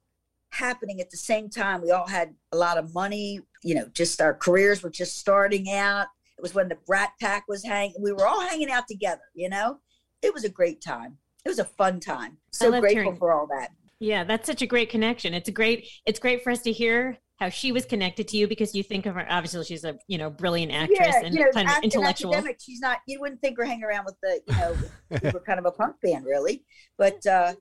happening 0.49 1.01
at 1.01 1.09
the 1.09 1.17
same 1.17 1.49
time. 1.49 1.81
We 1.81 1.91
all 1.91 2.07
had 2.07 2.35
a 2.51 2.57
lot 2.57 2.77
of 2.77 2.93
money, 2.93 3.39
you 3.63 3.75
know, 3.75 3.87
just 3.93 4.21
our 4.21 4.33
careers 4.33 4.83
were 4.83 4.89
just 4.89 5.17
starting 5.17 5.71
out. 5.71 6.07
It 6.37 6.41
was 6.41 6.53
when 6.53 6.69
the 6.69 6.77
Brat 6.85 7.11
Pack 7.19 7.45
was 7.47 7.63
hanging. 7.63 7.95
We 7.99 8.11
were 8.11 8.27
all 8.27 8.41
hanging 8.41 8.71
out 8.71 8.87
together, 8.87 9.21
you 9.33 9.49
know. 9.49 9.79
It 10.21 10.33
was 10.33 10.43
a 10.43 10.49
great 10.49 10.81
time. 10.81 11.17
It 11.45 11.49
was 11.49 11.59
a 11.59 11.65
fun 11.65 11.99
time. 11.99 12.37
So 12.51 12.69
grateful 12.69 12.89
hearing- 12.89 13.17
for 13.17 13.33
all 13.33 13.47
that. 13.47 13.71
Yeah, 13.99 14.25
that's 14.25 14.47
such 14.47 14.61
a 14.61 14.67
great 14.67 14.89
connection. 14.89 15.33
It's 15.33 15.47
a 15.47 15.51
great 15.51 15.87
it's 16.05 16.19
great 16.19 16.43
for 16.43 16.51
us 16.51 16.61
to 16.63 16.71
hear 16.73 17.17
how 17.39 17.49
she 17.49 17.71
was 17.71 17.85
connected 17.85 18.27
to 18.29 18.37
you 18.37 18.47
because 18.47 18.73
you 18.75 18.83
think 18.83 19.05
of 19.05 19.15
her 19.15 19.25
obviously 19.29 19.63
she's 19.65 19.83
a 19.83 19.97
you 20.07 20.17
know 20.17 20.29
brilliant 20.29 20.71
actress 20.71 20.99
yeah, 21.01 21.21
and 21.25 21.33
you 21.33 21.41
know, 21.43 21.51
kind 21.51 21.67
of 21.69 21.83
intellectual. 21.83 22.33
academic. 22.33 22.59
She's 22.61 22.79
not. 22.79 22.99
You 23.07 23.19
wouldn't 23.19 23.41
think 23.41 23.57
we're 23.57 23.65
hanging 23.65 23.83
around 23.83 24.05
with 24.05 24.15
the, 24.21 24.41
you 24.47 24.55
know, 24.55 24.75
we 25.23 25.29
were 25.31 25.39
kind 25.39 25.59
of 25.59 25.65
a 25.65 25.71
punk 25.71 25.95
band, 26.01 26.25
really. 26.25 26.63
But 26.97 27.25
uh 27.25 27.55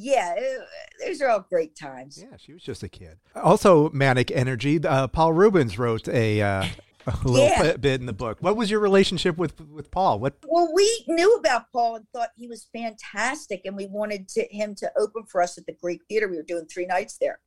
yeah, 0.00 0.34
it, 0.38 0.60
those 1.04 1.20
are 1.20 1.28
all 1.28 1.44
great 1.50 1.74
times. 1.76 2.22
Yeah, 2.22 2.36
she 2.38 2.52
was 2.52 2.62
just 2.62 2.84
a 2.84 2.88
kid. 2.88 3.18
Also, 3.34 3.90
manic 3.90 4.30
energy. 4.30 4.78
Uh, 4.84 5.08
Paul 5.08 5.32
Reubens 5.32 5.76
wrote 5.76 6.06
a, 6.08 6.40
uh, 6.40 6.64
a 7.08 7.16
little 7.24 7.48
Yeah. 7.48 7.62
bit- 7.62 7.80
bit 7.80 8.00
in 8.00 8.06
the 8.06 8.12
book. 8.12 8.38
What 8.40 8.54
was 8.54 8.70
your 8.70 8.78
relationship 8.78 9.36
with 9.36 9.60
with 9.60 9.90
Paul? 9.90 10.20
What? 10.20 10.36
Well, 10.46 10.70
we 10.72 11.04
knew 11.08 11.34
about 11.34 11.64
Paul 11.72 11.96
and 11.96 12.06
thought 12.14 12.28
he 12.36 12.46
was 12.46 12.68
fantastic, 12.72 13.62
and 13.64 13.74
we 13.76 13.86
wanted 13.88 14.28
to, 14.28 14.46
him 14.54 14.76
to 14.76 14.88
open 14.96 15.24
for 15.26 15.42
us 15.42 15.58
at 15.58 15.66
the 15.66 15.72
Greek 15.82 16.02
Theater. 16.08 16.28
We 16.28 16.36
were 16.36 16.42
doing 16.44 16.66
three 16.66 16.86
nights 16.86 17.16
there, 17.20 17.40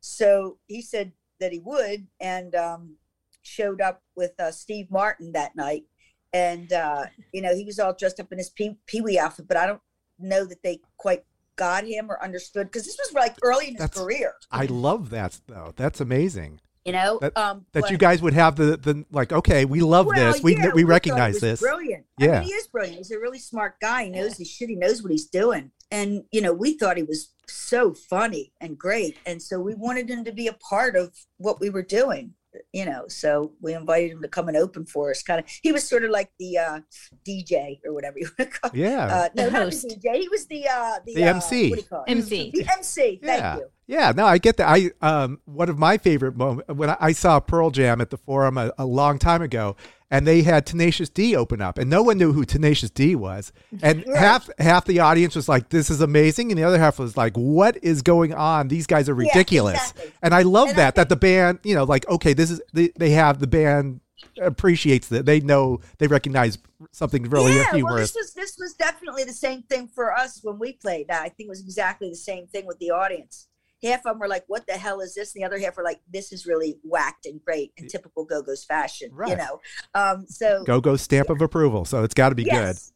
so 0.00 0.58
he 0.66 0.82
said 0.82 1.12
that 1.40 1.52
he 1.52 1.58
would, 1.58 2.06
and 2.20 2.54
um, 2.54 2.96
showed 3.42 3.80
up 3.80 4.02
with 4.16 4.32
uh, 4.40 4.50
Steve 4.50 4.90
Martin 4.90 5.32
that 5.32 5.54
night. 5.56 5.84
And 6.32 6.72
uh, 6.72 7.04
you 7.32 7.40
know, 7.42 7.54
he 7.54 7.64
was 7.64 7.78
all 7.78 7.94
dressed 7.94 8.20
up 8.20 8.32
in 8.32 8.38
his 8.38 8.50
pee 8.50 9.00
Wee 9.00 9.18
outfit, 9.18 9.48
but 9.48 9.56
I 9.56 9.66
don't 9.66 9.80
know 10.18 10.44
that 10.44 10.62
they 10.62 10.80
quite 10.96 11.24
got 11.56 11.84
him 11.84 12.10
or 12.10 12.22
understood 12.22 12.66
because 12.66 12.84
this 12.84 12.98
was 12.98 13.12
like 13.14 13.36
early 13.42 13.68
in 13.68 13.74
his 13.74 13.80
That's- 13.80 13.98
career. 13.98 14.34
I 14.50 14.66
love 14.66 15.10
that 15.10 15.40
though. 15.46 15.72
That's 15.76 16.00
amazing. 16.00 16.60
You 16.84 16.92
know, 16.92 17.18
That- 17.20 17.36
um, 17.36 17.66
that 17.72 17.82
but- 17.82 17.90
you 17.90 17.96
guys 17.96 18.22
would 18.22 18.34
have 18.34 18.56
the 18.56 18.76
the 18.76 19.04
like 19.10 19.32
okay 19.32 19.64
we 19.64 19.80
love 19.80 20.06
Well, 20.06 20.32
this 20.32 20.42
we 20.42 20.56
yeah, 20.56 20.72
we 20.74 20.82
thought 20.82 20.88
recognize 20.88 21.40
this 21.40 21.60
Brilliant. 21.60 22.04
Yeah. 22.18 22.28
I 22.36 22.40
mean, 22.40 22.48
he 22.48 22.54
is 22.54 22.66
brilliant. 22.68 22.98
He's 22.98 23.10
a 23.10 23.18
really 23.18 23.38
smart 23.38 23.80
guy. 23.80 24.04
He 24.04 24.10
knows 24.10 24.36
his 24.36 24.48
shit. 24.48 24.68
He 24.68 24.76
knows 24.76 25.02
what 25.02 25.10
he's 25.10 25.26
doing. 25.26 25.70
And 25.90 26.24
you 26.32 26.40
know, 26.40 26.52
we 26.52 26.76
thought 26.76 26.96
he 26.96 27.02
was 27.04 27.32
so 27.48 27.94
funny 27.94 28.52
and 28.60 28.76
great, 28.76 29.18
and 29.24 29.40
so 29.40 29.60
we 29.60 29.74
wanted 29.74 30.08
him 30.10 30.24
to 30.24 30.32
be 30.32 30.48
a 30.48 30.52
part 30.54 30.96
of 30.96 31.14
what 31.38 31.60
we 31.60 31.70
were 31.70 31.82
doing. 31.82 32.34
You 32.72 32.86
know, 32.86 33.04
so 33.08 33.52
we 33.60 33.74
invited 33.74 34.12
him 34.12 34.22
to 34.22 34.28
come 34.28 34.48
and 34.48 34.56
open 34.56 34.86
for 34.86 35.10
us. 35.10 35.22
Kind 35.22 35.40
of, 35.40 35.46
he 35.62 35.72
was 35.72 35.86
sort 35.86 36.04
of 36.04 36.10
like 36.10 36.30
the 36.38 36.56
uh, 36.56 36.80
DJ 37.28 37.80
or 37.84 37.92
whatever 37.92 38.18
you 38.18 38.28
want 38.38 38.50
to 38.50 38.58
call. 38.58 38.70
yeah 38.74 39.06
Uh, 39.06 39.28
no, 39.34 39.44
The 39.44 39.50
not 39.50 39.62
host. 39.64 39.82
the 39.88 39.94
DJ. 39.96 40.20
He 40.20 40.28
was 40.28 40.46
the 40.46 40.66
uh, 40.66 40.94
the, 41.04 41.14
The 41.16 41.24
uh, 41.24 41.34
MC. 41.34 41.70
What 41.70 41.76
do 41.76 41.82
you 41.82 41.88
call 41.88 42.04
it? 42.04 42.10
MC. 42.10 42.50
The 42.54 42.66
MC. 42.78 43.20
Thank 43.22 43.40
yeah 43.42 43.56
you. 43.58 43.70
Yeah 43.86 44.12
no 44.14 44.24
i 44.26 44.38
get 44.38 44.56
that 44.56 44.68
i 44.68 44.90
um 45.00 45.40
one 45.44 45.68
of 45.68 45.78
my 45.78 45.96
favorite 45.98 46.36
moments 46.36 46.68
when 46.72 46.90
I, 46.90 46.96
I 47.00 47.12
saw 47.12 47.40
pearl 47.40 47.70
jam 47.70 48.00
at 48.00 48.10
the 48.10 48.16
forum 48.16 48.58
a, 48.58 48.72
a 48.78 48.84
long 48.86 49.18
time 49.18 49.42
ago 49.42 49.76
and 50.10 50.26
they 50.26 50.42
had 50.42 50.66
tenacious 50.66 51.08
d 51.08 51.34
open 51.36 51.60
up 51.60 51.78
and 51.78 51.88
no 51.90 52.02
one 52.02 52.18
knew 52.18 52.32
who 52.32 52.44
tenacious 52.44 52.90
d 52.90 53.14
was 53.14 53.52
and 53.82 54.04
Right. 54.06 54.16
half 54.16 54.48
half 54.58 54.84
the 54.84 55.00
audience 55.00 55.34
was 55.36 55.48
like 55.48 55.68
this 55.70 55.90
is 55.90 56.00
amazing 56.00 56.50
and 56.50 56.58
the 56.58 56.64
other 56.64 56.78
half 56.78 56.98
was 56.98 57.16
like 57.16 57.36
what 57.36 57.76
is 57.82 58.02
going 58.02 58.32
on 58.34 58.68
these 58.68 58.86
guys 58.86 59.08
are 59.08 59.12
Yeah, 59.20 59.28
ridiculous 59.28 59.90
exactly. 59.90 60.12
and 60.22 60.34
i 60.34 60.42
love 60.42 60.68
And 60.68 60.78
I 60.78 60.82
that 60.82 60.94
that 60.96 61.08
the 61.08 61.16
band 61.16 61.60
you 61.64 61.74
know 61.74 61.84
like 61.84 62.08
okay 62.08 62.32
this 62.34 62.50
is 62.50 62.60
they, 62.72 62.88
they 62.96 63.10
have 63.10 63.38
the 63.40 63.46
band 63.46 64.00
appreciates 64.40 65.08
that 65.08 65.26
they 65.26 65.40
know 65.40 65.80
they 65.98 66.06
recognize 66.06 66.58
something 66.92 67.24
really 67.24 67.52
yeah, 67.52 67.64
well, 67.64 67.74
humorous 67.74 68.12
this 68.12 68.14
was 68.16 68.34
this 68.34 68.56
was 68.58 68.74
definitely 68.74 69.24
the 69.24 69.32
same 69.32 69.62
thing 69.62 69.88
for 69.88 70.12
us 70.12 70.40
when 70.42 70.58
we 70.58 70.72
played. 70.74 71.10
I 71.10 71.28
think 71.28 71.46
it 71.46 71.48
was 71.48 71.60
exactly 71.60 72.08
the 72.10 72.16
same 72.16 72.46
thing 72.46 72.66
with 72.66 72.78
the 72.78 72.90
audience. 72.90 73.48
Half 73.82 74.00
of 74.00 74.04
them 74.04 74.18
were 74.18 74.28
like, 74.28 74.44
"What 74.46 74.66
the 74.66 74.74
hell 74.74 75.00
is 75.00 75.14
this?" 75.14 75.34
And 75.34 75.42
the 75.42 75.46
other 75.46 75.58
half 75.58 75.76
were 75.76 75.84
like, 75.84 76.00
"This 76.10 76.32
is 76.32 76.46
really 76.46 76.78
whacked 76.82 77.26
and 77.26 77.42
great 77.44 77.72
in 77.76 77.88
typical 77.88 78.24
Go 78.24 78.42
Go's 78.42 78.64
fashion." 78.64 79.10
You 79.26 79.36
know, 79.36 79.60
um, 79.94 80.26
so 80.26 80.64
go 80.64 80.80
go 80.80 80.96
stamp 80.96 81.30
of 81.30 81.40
approval 81.40 81.84
so 81.84 82.02
it's 82.02 82.14
got 82.14 82.30
to 82.30 82.34
be 82.34 82.44
yes, 82.44 82.92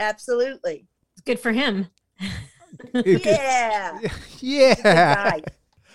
absolutely, 0.00 0.86
It's 1.14 1.22
good 1.22 1.40
for 1.40 1.52
him. 1.52 1.88
yeah. 2.94 3.98
yeah 4.40 4.74
He's 4.74 4.76
a 4.76 4.78
good 4.78 4.82
guy. 4.82 5.42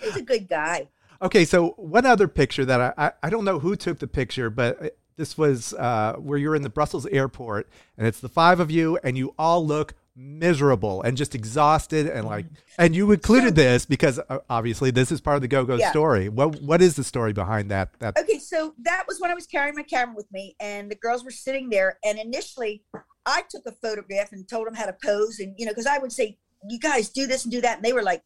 He's 0.02 0.16
a 0.16 0.22
good 0.22 0.50
guy. 0.50 0.88
Okay, 1.22 1.46
so 1.46 1.70
one 1.78 2.06
other 2.06 2.28
picture 2.28 2.66
that 2.66 2.80
I, 2.80 2.94
I, 2.98 3.12
I 3.24 3.30
don't 3.30 3.44
know 3.44 3.60
who 3.60 3.76
took 3.76 4.00
the 4.00 4.08
picture, 4.08 4.50
but 4.52 4.98
this 5.16 5.38
was 5.38 5.74
uh, 5.74 6.14
where 6.20 6.38
you're 6.38 6.56
in 6.56 6.62
the 6.62 6.70
Brussels 6.70 7.08
airport, 7.08 7.68
and 7.98 8.06
it's 8.06 8.20
the 8.20 8.30
five 8.30 8.60
of 8.60 8.70
you, 8.70 9.00
and 9.04 9.18
you 9.18 9.34
all 9.38 9.66
look 9.66 9.96
miserable 10.18 11.02
and 11.04 11.16
just 11.16 11.36
exhausted, 11.36 12.08
and 12.08 12.26
like, 12.26 12.46
and 12.78 12.96
you 12.96 13.12
included 13.12 13.56
this 13.56 13.86
because 13.86 14.20
uh, 14.30 14.40
obviously 14.50 14.92
this 14.92 15.12
is 15.12 15.22
part 15.22 15.36
of 15.36 15.42
the 15.42 15.48
Go 15.48 15.64
Go 15.64 15.76
Yeah. 15.76 15.90
story. 15.92 16.28
What 16.28 16.62
what 16.62 16.82
is 16.82 16.96
the 16.96 17.04
story 17.04 17.34
behind 17.34 17.70
that? 17.72 17.98
That 18.00 18.18
Okay, 18.18 18.40
so 18.40 18.74
that 18.84 19.06
was 19.08 19.20
when 19.22 19.32
I 19.32 19.36
was 19.36 19.46
carrying 19.46 19.76
my 19.76 19.84
camera 19.84 20.16
with 20.16 20.32
me, 20.32 20.56
and 20.60 20.90
the 20.90 20.96
girls 20.96 21.24
were 21.24 21.32
sitting 21.32 21.70
there. 21.70 22.00
And 22.04 22.18
initially, 22.18 22.84
I 23.26 23.44
took 23.50 23.64
a 23.68 23.72
photograph 23.72 24.32
and 24.32 24.48
told 24.48 24.68
them 24.68 24.74
how 24.74 24.86
to 24.88 24.96
pose, 25.04 25.40
and 25.40 25.54
you 25.58 25.66
know, 25.66 25.72
because 25.72 25.86
I 25.86 26.00
would 26.00 26.12
say, 26.12 26.38
"You 26.68 26.80
guys 26.80 27.10
do 27.10 27.28
this 27.28 27.44
and 27.46 27.52
do 27.52 27.62
that," 27.62 27.78
and 27.78 27.86
they 27.86 27.94
were 27.94 28.04
like, 28.04 28.24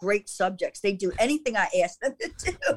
"Great 0.00 0.28
subjects. 0.28 0.80
They 0.80 0.92
do 0.92 1.12
anything 1.18 1.56
I 1.56 1.68
ask 1.84 1.98
them 2.00 2.16
to 2.20 2.28
do." 2.28 2.56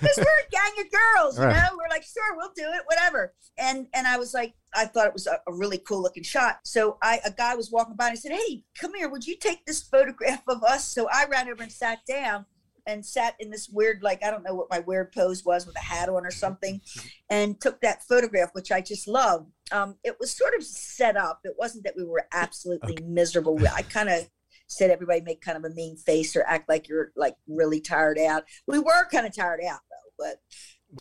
Because 0.00 0.16
we're 0.18 0.22
a 0.24 0.50
gang 0.50 0.84
of 0.84 0.90
girls, 0.90 1.38
you 1.38 1.44
Right. 1.44 1.56
know. 1.56 1.76
We're 1.76 1.88
like, 1.90 2.04
"Sure, 2.04 2.36
we'll 2.36 2.52
do 2.56 2.64
it, 2.74 2.82
whatever." 2.86 3.34
And 3.58 3.86
and 3.94 4.06
I 4.06 4.16
was 4.16 4.34
like, 4.34 4.54
I 4.74 4.86
thought 4.86 5.06
it 5.06 5.12
was 5.12 5.26
a, 5.26 5.38
a 5.46 5.52
really 5.52 5.78
cool 5.78 6.02
looking 6.02 6.22
shot. 6.22 6.60
So 6.64 6.98
I 7.02 7.20
a 7.24 7.30
guy 7.30 7.54
was 7.54 7.70
walking 7.70 7.96
by 7.96 8.06
and 8.08 8.12
I 8.12 8.16
said, 8.16 8.32
"Hey, 8.32 8.62
come 8.78 8.94
here. 8.94 9.08
Would 9.08 9.26
you 9.26 9.36
take 9.36 9.64
this 9.66 9.82
photograph 9.82 10.42
of 10.48 10.62
us?" 10.64 10.86
So 10.88 11.08
I 11.12 11.26
ran 11.30 11.48
over 11.48 11.62
and 11.62 11.72
sat 11.72 11.98
down 12.08 12.46
and 12.86 13.04
sat 13.04 13.34
in 13.40 13.50
this 13.50 13.70
weird, 13.70 14.02
like, 14.02 14.22
I 14.22 14.30
don't 14.30 14.44
know 14.44 14.54
what 14.54 14.68
my 14.70 14.78
weird 14.80 15.10
pose 15.12 15.42
was 15.42 15.66
with 15.66 15.74
a 15.74 15.80
hat 15.80 16.10
on 16.10 16.26
or 16.26 16.30
something, 16.30 16.82
and 17.30 17.58
took 17.58 17.80
that 17.80 18.02
photograph, 18.04 18.50
which 18.52 18.70
I 18.70 18.82
just 18.82 19.08
love. 19.08 19.46
Um, 19.72 19.96
it 20.04 20.16
was 20.20 20.36
sort 20.36 20.54
of 20.54 20.62
set 20.62 21.16
up. 21.16 21.40
It 21.44 21.54
wasn't 21.58 21.84
that 21.84 21.94
we 21.96 22.04
were 22.04 22.26
absolutely 22.30 22.98
miserable. 23.02 23.58
I 23.74 23.80
kind 23.80 24.10
of 24.10 24.28
said 24.74 24.90
everybody 24.90 25.20
make 25.20 25.40
kind 25.40 25.56
of 25.56 25.64
a 25.64 25.74
mean 25.74 25.96
face 25.96 26.34
or 26.36 26.42
act 26.46 26.68
like 26.68 26.88
you're 26.88 27.12
like 27.16 27.36
really 27.46 27.80
tired 27.80 28.18
out. 28.18 28.44
We 28.66 28.78
were 28.78 29.06
kind 29.10 29.26
of 29.26 29.34
tired 29.34 29.60
out 29.68 29.80
though, 29.90 30.24
but 30.24 30.36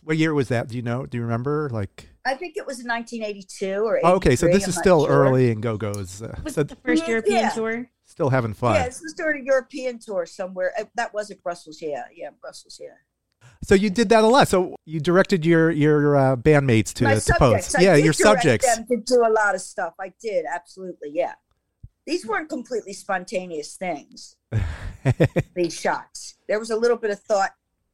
what 0.03 0.17
year 0.17 0.34
was 0.34 0.47
that? 0.47 0.69
Do 0.69 0.76
you 0.76 0.82
know? 0.82 1.05
Do 1.05 1.17
you 1.17 1.24
remember? 1.24 1.69
Like, 1.71 2.09
I 2.26 2.34
think 2.36 2.57
it 2.57 2.65
was 2.65 2.80
in 2.80 2.88
1982 2.88 3.82
or 3.86 3.99
oh, 4.03 4.13
okay, 4.15 4.36
so 4.36 4.47
83, 4.47 4.53
this 4.57 4.63
I'm 4.65 4.69
is 4.69 4.78
still 4.78 5.05
sure. 5.05 5.15
early 5.15 5.51
in 5.51 5.61
Go 5.61 5.78
Go's, 5.78 6.21
uh, 6.21 6.36
Was 6.43 6.55
so 6.55 6.61
it 6.61 6.69
the 6.69 6.76
first 6.78 7.03
Mhm, 7.03 7.07
European 7.09 7.39
yeah. 7.41 7.49
tour? 7.49 7.89
still 8.05 8.30
having 8.30 8.53
fun. 8.53 8.76
Yeah, 8.76 8.86
this 8.86 9.01
was 9.01 9.13
during 9.13 9.41
a 9.41 9.45
European 9.45 9.97
tour 9.99 10.26
somewhere. 10.26 10.71
Uh, 10.80 10.86
That 10.95 11.13
was 11.13 11.32
at 11.32 11.41
Brussels. 11.41 11.82
Yeah, 11.82 12.03
yeah, 12.15 12.30
Brussels. 12.41 12.80
Yeah. 12.82 12.89
So 13.63 13.76
you 13.76 13.89
did 13.89 14.09
that 14.09 14.24
a 14.24 14.28
lot. 14.28 14.47
So 14.47 14.76
you 14.86 14.99
directed 14.99 15.45
your 15.45 15.71
your 15.71 16.15
uh, 16.15 16.36
bandmates 16.36 16.93
to, 16.95 17.05
My 17.05 17.15
to 17.15 17.21
subjects. 17.21 17.67
post. 17.74 17.80
I 17.80 17.82
yeah, 17.82 17.95
did 17.95 18.05
your 18.05 18.13
direct 18.13 18.41
subjects. 18.41 18.76
Them 18.76 18.86
to 18.88 18.97
do 18.97 19.21
a 19.26 19.32
lot 19.32 19.55
of 19.55 19.61
stuff. 19.61 19.93
I 19.99 20.13
did 20.21 20.45
absolutely. 20.45 21.09
Yeah. 21.13 21.34
These 22.06 22.26
weren't 22.26 22.49
completely 22.49 22.93
spontaneous 22.93 23.76
things. 23.76 24.36
these 25.56 25.80
shots. 25.80 26.36
There 26.47 26.60
was 26.60 26.70
a 26.70 26.76
little 26.76 26.97
bit 26.97 27.12
of 27.12 27.20
thought, 27.20 27.51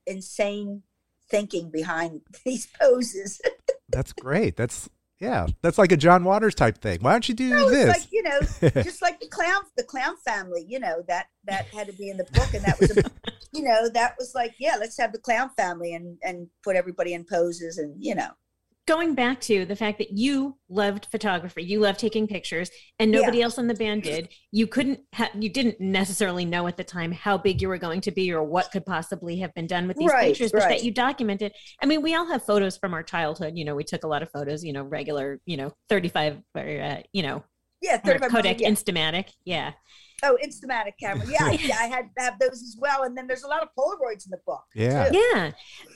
insane 0.07 0.83
thinking 1.29 1.69
behind 1.69 2.21
these 2.45 2.67
poses. 2.79 3.41
That's 3.89 4.13
great. 4.13 4.55
That's 4.55 4.89
yeah. 5.19 5.47
That's 5.61 5.77
like 5.77 5.91
a 5.91 5.97
John 5.97 6.23
Waters 6.23 6.55
type 6.55 6.77
thing. 6.77 6.99
Why 7.01 7.11
don't 7.11 7.27
you 7.27 7.35
do 7.35 7.49
No, 7.49 7.69
this? 7.69 7.87
like 7.87 8.11
you 8.11 8.23
know, 8.23 8.39
just 8.83 9.01
like 9.01 9.19
the 9.19 9.27
clown, 9.27 9.63
the 9.75 9.83
clown 9.83 10.15
family. 10.25 10.65
You 10.67 10.79
know 10.79 11.03
that 11.07 11.27
that 11.45 11.65
had 11.67 11.87
to 11.87 11.93
be 11.93 12.09
in 12.09 12.17
the 12.17 12.23
book, 12.25 12.53
and 12.53 12.63
that 12.63 12.79
was, 12.79 12.97
a, 12.97 13.03
you 13.51 13.63
know, 13.63 13.89
that 13.89 14.15
was 14.17 14.33
like, 14.33 14.53
yeah, 14.59 14.77
let's 14.79 14.97
have 14.97 15.11
the 15.11 15.17
clown 15.19 15.49
family 15.57 15.93
and 15.93 16.17
and 16.23 16.47
put 16.63 16.75
everybody 16.75 17.13
in 17.13 17.25
poses, 17.25 17.77
and 17.77 17.95
you 17.99 18.15
know, 18.15 18.29
Going 18.89 19.13
back 19.13 19.39
to 19.41 19.65
the 19.65 19.75
fact 19.75 19.99
that 19.99 20.17
you 20.17 20.57
loved 20.67 21.05
photography, 21.11 21.61
you 21.63 21.79
loved 21.79 21.99
taking 21.99 22.25
pictures, 22.25 22.71
and 22.97 23.11
nobody 23.11 23.39
else 23.39 23.59
in 23.59 23.67
the 23.67 23.75
band 23.75 24.01
did. 24.01 24.29
You 24.51 24.65
couldn't, 24.65 25.01
ha- 25.13 25.29
you 25.37 25.47
didn't 25.47 25.79
necessarily 25.79 26.43
know 26.43 26.65
at 26.65 26.75
the 26.75 26.83
time 26.83 27.11
how 27.11 27.37
big 27.37 27.61
you 27.61 27.67
were 27.67 27.77
going 27.77 28.01
to 28.01 28.11
be 28.11 28.33
or 28.33 28.43
what 28.43 28.71
could 28.71 28.87
possibly 28.87 29.37
have 29.41 29.53
been 29.53 29.67
done 29.67 29.87
with 29.87 29.97
these 29.97 30.09
Right, 30.09 30.29
pictures, 30.29 30.51
but 30.51 30.63
right. 30.63 30.69
that 30.69 30.83
you 30.83 30.91
documented. 30.91 31.53
I 31.79 31.85
mean, 31.85 32.01
we 32.01 32.15
all 32.15 32.25
have 32.31 32.43
photos 32.43 32.77
from 32.77 32.95
our 32.95 33.03
childhood. 33.03 33.53
You 33.55 33.63
know, 33.63 33.75
we 33.75 33.83
took 33.83 34.03
a 34.03 34.07
lot 34.07 34.23
of 34.23 34.31
photos. 34.31 34.63
You 34.63 34.73
know, 34.73 34.81
regular, 34.81 35.39
you 35.45 35.57
know, 35.57 35.71
thirty-five, 35.87 36.41
or, 36.55 36.81
uh, 36.81 37.01
you 37.13 37.21
know, 37.21 37.43
yeah, 37.81 37.97
35 37.97 38.31
Kodak 38.31 38.59
yeah. 38.59 38.71
Instamatic. 38.71 39.29
Yeah. 39.45 39.73
Oh, 40.23 40.37
Instamatic 40.43 40.93
camera. 40.99 41.25
Yeah, 41.27 41.45
I, 41.45 41.59
I 41.79 41.87
had 41.87 42.09
to 42.17 42.23
have 42.23 42.39
those 42.39 42.61
as 42.61 42.77
well. 42.79 43.03
And 43.03 43.17
then 43.17 43.27
there's 43.27 43.43
a 43.43 43.47
lot 43.47 43.61
of 43.63 43.69
Polaroids 43.77 44.25
in 44.25 44.31
the 44.31 44.39
book. 44.45 44.63
Yeah. 44.75 45.09
too. 45.09 45.17
Yeah. 45.17 45.51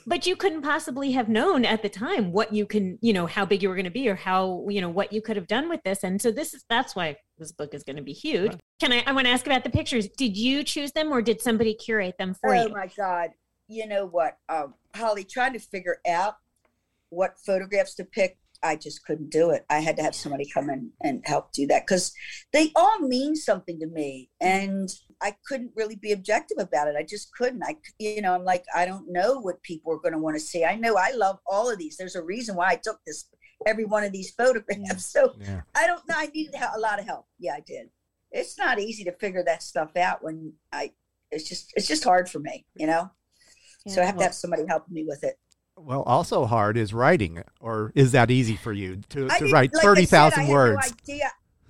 But 0.06 0.26
you 0.26 0.36
couldn't 0.36 0.62
possibly 0.62 1.12
have 1.12 1.28
known 1.28 1.64
at 1.64 1.82
the 1.82 1.88
time 1.88 2.32
what 2.32 2.52
you 2.52 2.66
can, 2.66 2.98
you 3.00 3.12
know, 3.12 3.26
how 3.26 3.44
big 3.44 3.62
you 3.62 3.68
were 3.68 3.74
going 3.74 3.84
to 3.84 3.90
be 3.90 4.08
or 4.08 4.14
how, 4.14 4.66
you 4.68 4.80
know, 4.80 4.88
what 4.88 5.12
you 5.12 5.20
could 5.22 5.36
have 5.36 5.46
done 5.46 5.68
with 5.68 5.82
this. 5.84 6.04
And 6.04 6.20
so 6.20 6.30
this 6.30 6.54
is, 6.54 6.64
that's 6.68 6.96
why 6.96 7.16
this 7.38 7.52
book 7.52 7.74
is 7.74 7.82
going 7.82 7.96
to 7.96 8.02
be 8.02 8.12
huge. 8.12 8.56
Can 8.80 8.92
I, 8.92 9.02
I 9.06 9.12
want 9.12 9.26
to 9.26 9.32
ask 9.32 9.46
about 9.46 9.64
the 9.64 9.70
pictures. 9.70 10.08
Did 10.08 10.36
you 10.36 10.64
choose 10.64 10.92
them 10.92 11.12
or 11.12 11.22
did 11.22 11.40
somebody 11.40 11.74
curate 11.74 12.16
them 12.18 12.34
for 12.34 12.54
oh 12.54 12.62
you? 12.62 12.68
Oh 12.68 12.72
my 12.72 12.88
God. 12.96 13.30
You 13.68 13.86
know 13.86 14.06
what, 14.06 14.36
um, 14.48 14.74
Holly, 14.94 15.24
trying 15.24 15.54
to 15.54 15.58
figure 15.58 15.96
out 16.06 16.34
what 17.08 17.38
photographs 17.38 17.94
to 17.94 18.04
pick, 18.04 18.36
I 18.64 18.76
just 18.76 19.04
couldn't 19.04 19.30
do 19.30 19.50
it. 19.50 19.64
I 19.68 19.80
had 19.80 19.96
to 19.98 20.02
have 20.02 20.14
somebody 20.14 20.48
come 20.52 20.70
in 20.70 20.90
and 21.02 21.22
help 21.26 21.52
do 21.52 21.66
that 21.66 21.86
because 21.86 22.12
they 22.52 22.72
all 22.74 22.98
mean 23.00 23.36
something 23.36 23.78
to 23.80 23.86
me. 23.86 24.30
And 24.40 24.88
I 25.22 25.36
couldn't 25.46 25.72
really 25.76 25.96
be 25.96 26.12
objective 26.12 26.56
about 26.58 26.88
it. 26.88 26.96
I 26.98 27.02
just 27.02 27.32
couldn't. 27.36 27.62
I, 27.62 27.76
you 27.98 28.22
know, 28.22 28.34
I'm 28.34 28.44
like, 28.44 28.64
I 28.74 28.86
don't 28.86 29.12
know 29.12 29.38
what 29.38 29.62
people 29.62 29.92
are 29.92 29.98
going 29.98 30.12
to 30.14 30.18
want 30.18 30.36
to 30.36 30.40
see. 30.40 30.64
I 30.64 30.76
know 30.76 30.96
I 30.96 31.12
love 31.12 31.38
all 31.46 31.70
of 31.70 31.78
these. 31.78 31.96
There's 31.96 32.16
a 32.16 32.24
reason 32.24 32.56
why 32.56 32.70
I 32.70 32.76
took 32.82 32.98
this, 33.06 33.28
every 33.66 33.84
one 33.84 34.02
of 34.02 34.12
these 34.12 34.30
photographs. 34.32 34.80
Mm. 34.80 35.00
So 35.12 35.34
Yeah. 35.40 35.60
I 35.74 35.86
don't 35.86 36.06
know. 36.08 36.14
I 36.16 36.26
needed 36.26 36.54
a 36.54 36.80
lot 36.80 36.98
of 36.98 37.04
help. 37.04 37.26
Yeah, 37.38 37.54
I 37.54 37.60
did. 37.60 37.90
It's 38.32 38.58
not 38.58 38.80
easy 38.80 39.04
to 39.04 39.12
figure 39.12 39.44
that 39.44 39.62
stuff 39.62 39.96
out 39.96 40.24
when 40.24 40.54
I. 40.72 40.92
It's 41.30 41.48
just 41.48 41.72
it's 41.76 41.86
just 41.88 42.04
hard 42.04 42.28
for 42.28 42.38
me, 42.38 42.64
you 42.74 42.86
know. 42.86 43.10
so 43.86 44.00
I 44.00 44.04
Yeah, 44.04 44.06
have 44.06 44.18
to 44.18 44.24
have 44.24 44.34
somebody 44.34 44.64
helping 44.68 44.94
me 44.94 45.04
with 45.06 45.22
it. 45.24 45.36
Well, 45.76 46.02
also 46.02 46.46
hard 46.46 46.76
is 46.76 46.94
writing, 46.94 47.42
or 47.60 47.92
is 47.94 48.12
that 48.12 48.30
easy 48.30 48.56
for 48.56 48.72
you 48.72 49.00
to, 49.10 49.28
to 49.28 49.50
write 49.50 49.74
like 49.74 49.82
thirty 49.82 50.06
thousand 50.06 50.48
words? 50.48 50.94
No, 51.08 51.16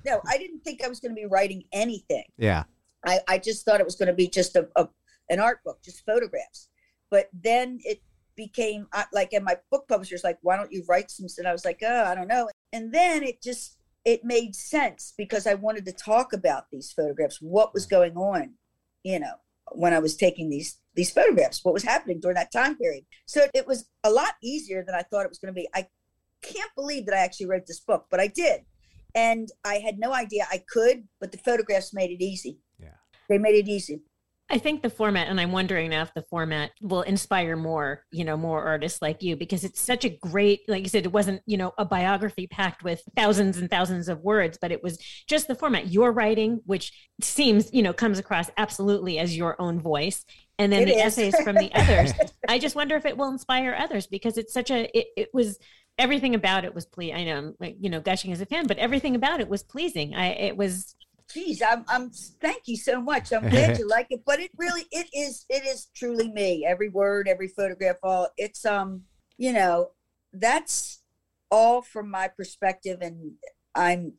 no, 0.05 0.21
I 0.29 0.39
didn't 0.39 0.61
think 0.61 0.85
I 0.85 0.89
was 0.89 1.01
going 1.01 1.15
to 1.15 1.21
be 1.21 1.27
writing 1.27 1.65
anything. 1.73 2.25
yeah. 2.37 2.65
I, 3.07 3.21
I 3.29 3.39
just 3.39 3.65
thought 3.65 3.81
it 3.81 3.87
was 3.87 3.97
going 3.97 4.09
to 4.09 4.15
be 4.15 4.29
just 4.29 4.57
a, 4.57 4.67
a 4.77 4.89
an 5.29 5.41
art 5.41 5.63
book, 5.65 5.83
just 5.83 6.05
photographs. 6.05 6.69
But 7.11 7.29
then 7.33 7.81
it 7.85 8.03
became 8.37 8.87
like, 9.13 9.33
and 9.33 9.45
my 9.45 9.57
book 9.71 9.87
publisher's 9.89 10.25
like, 10.25 10.39
"Why 10.43 10.57
don't 10.57 10.73
you 10.73 10.85
write 10.89 11.11
some?" 11.11 11.27
And 11.39 11.49
I 11.49 11.53
was 11.53 11.65
like, 11.65 11.81
"Oh, 11.83 12.05
I 12.05 12.15
don't 12.15 12.29
know." 12.29 12.49
And 12.73 12.93
then 12.93 13.23
it 13.23 13.43
just 13.43 13.79
it 14.05 14.25
made 14.25 14.55
sense 14.55 15.15
because 15.17 15.47
I 15.47 15.55
wanted 15.55 15.87
to 15.87 15.93
talk 15.93 16.33
about 16.33 16.65
these 16.71 16.93
photographs, 16.93 17.39
what 17.41 17.73
was 17.73 17.87
mm. 17.87 17.91
going 17.91 18.17
on, 18.17 18.55
you 19.03 19.19
know, 19.19 19.35
when 19.73 19.93
I 19.93 19.99
was 19.99 20.17
taking 20.17 20.51
these 20.51 20.79
these 20.95 21.11
photographs, 21.11 21.65
what 21.65 21.75
was 21.75 21.83
happening 21.83 22.21
during 22.21 22.37
that 22.37 22.53
time 22.53 22.77
period. 22.77 23.05
So 23.27 23.47
it 23.53 23.67
was 23.67 23.89
a 24.05 24.11
lot 24.11 24.35
easier 24.43 24.85
than 24.85 24.95
I 24.95 25.03
thought 25.03 25.25
it 25.25 25.31
was 25.31 25.39
going 25.39 25.53
to 25.53 25.61
be. 25.61 25.69
I 25.75 25.87
can't 26.43 26.71
believe 26.77 27.07
that 27.07 27.15
I 27.15 27.19
actually 27.19 27.47
wrote 27.47 27.67
this 27.67 27.81
book, 27.81 28.07
but 28.11 28.21
I 28.21 28.29
did. 28.29 28.61
And 29.15 29.49
I 29.65 29.77
had 29.77 29.99
no 29.99 30.13
idea 30.13 30.47
I 30.51 30.63
could, 30.69 31.05
but 31.21 31.33
the 31.33 31.39
photographs 31.39 31.95
made 31.95 32.11
it 32.11 32.23
easy. 32.23 32.59
Yeah. 32.81 32.97
They 33.29 33.39
made 33.39 33.55
it 33.55 33.69
easy. 33.69 34.03
I 34.51 34.59
think 34.59 34.83
the 34.83 34.91
format, 34.91 35.29
and 35.29 35.41
I'm 35.41 35.53
wondering 35.53 35.89
now 35.91 36.03
if 36.03 36.13
the 36.13 36.23
format 36.23 36.71
will 36.83 37.01
inspire 37.01 37.57
more, 37.57 38.05
you 38.13 38.25
know, 38.25 38.37
more 38.37 38.63
artists 38.63 39.01
like 39.01 39.23
you, 39.23 39.37
because 39.37 39.65
it's 39.65 39.81
such 39.81 40.05
a 40.05 40.11
great, 40.11 40.61
like 40.69 40.83
you 40.83 40.89
said, 40.91 41.07
it 41.07 41.13
wasn't, 41.13 41.41
you 41.47 41.57
know, 41.57 41.73
a 41.79 41.85
biography 41.87 42.47
packed 42.47 42.85
with 42.85 43.03
thousands 43.17 43.57
and 43.57 43.71
thousands 43.71 44.07
of 44.07 44.21
words, 44.21 44.59
but 44.61 44.71
it 44.71 44.83
was 44.83 44.99
just 45.27 45.49
the 45.49 45.55
format. 45.55 45.91
Your 45.91 46.13
writing, 46.13 46.61
which 46.67 46.93
seems, 47.23 47.73
you 47.73 47.83
know, 47.83 47.95
comes 47.95 48.19
across 48.19 48.51
absolutely 48.59 49.19
as 49.19 49.35
your 49.35 49.61
own 49.61 49.81
voice, 49.81 50.27
and 50.59 50.71
then 50.71 50.83
It 50.83 50.87
the 50.87 50.97
is. 50.97 51.03
essays 51.03 51.41
from 51.41 51.57
the 51.57 51.73
others. 51.75 52.13
I 52.49 52.59
just 52.59 52.77
wonder 52.77 52.97
if 52.97 53.07
it 53.07 53.17
will 53.17 53.31
inspire 53.31 53.75
others 53.75 54.07
because 54.07 54.37
it's 54.37 54.53
such 54.53 54.71
a, 54.71 54.91
it, 54.97 55.07
it 55.17 55.29
was 55.33 55.59
everything 55.99 56.35
about 56.35 56.67
it 56.67 56.75
was 56.75 56.85
pleasing. 56.85 57.15
I 57.17 57.25
know, 57.25 57.39
I'm 57.39 57.55
like, 57.61 57.77
you 57.81 57.89
know, 57.89 58.01
gushing 58.01 58.31
as 58.31 58.43
a 58.43 58.47
fan, 58.47 58.67
but 58.67 58.77
everything 58.79 59.15
about 59.15 59.41
it 59.41 59.49
was 59.49 59.63
pleasing. 59.63 60.15
I, 60.15 60.27
it 60.33 60.57
was, 60.57 60.95
Geez, 61.35 61.61
I'm, 61.63 61.85
I'm. 61.89 62.11
Thank 62.41 62.63
you 62.67 62.77
so 62.77 63.03
much. 63.03 63.33
I'm 63.33 63.49
glad 63.49 63.77
you 63.77 63.89
like 63.97 64.07
it, 64.11 64.23
but 64.25 64.39
it 64.39 64.53
really, 64.57 64.85
it 64.93 65.09
is, 65.13 65.45
it 65.49 65.67
is 65.67 65.89
truly 65.95 66.31
me. 66.31 66.65
Every 66.65 66.89
word, 66.89 67.27
every 67.27 67.49
photograph, 67.49 67.97
all. 68.05 68.29
It's 68.37 68.65
um, 68.65 69.03
you 69.37 69.53
know, 69.53 69.91
that's 70.33 71.03
all 71.51 71.83
from 71.83 72.09
my 72.09 72.29
perspective, 72.29 72.99
and 73.01 73.33
I'm 73.75 74.15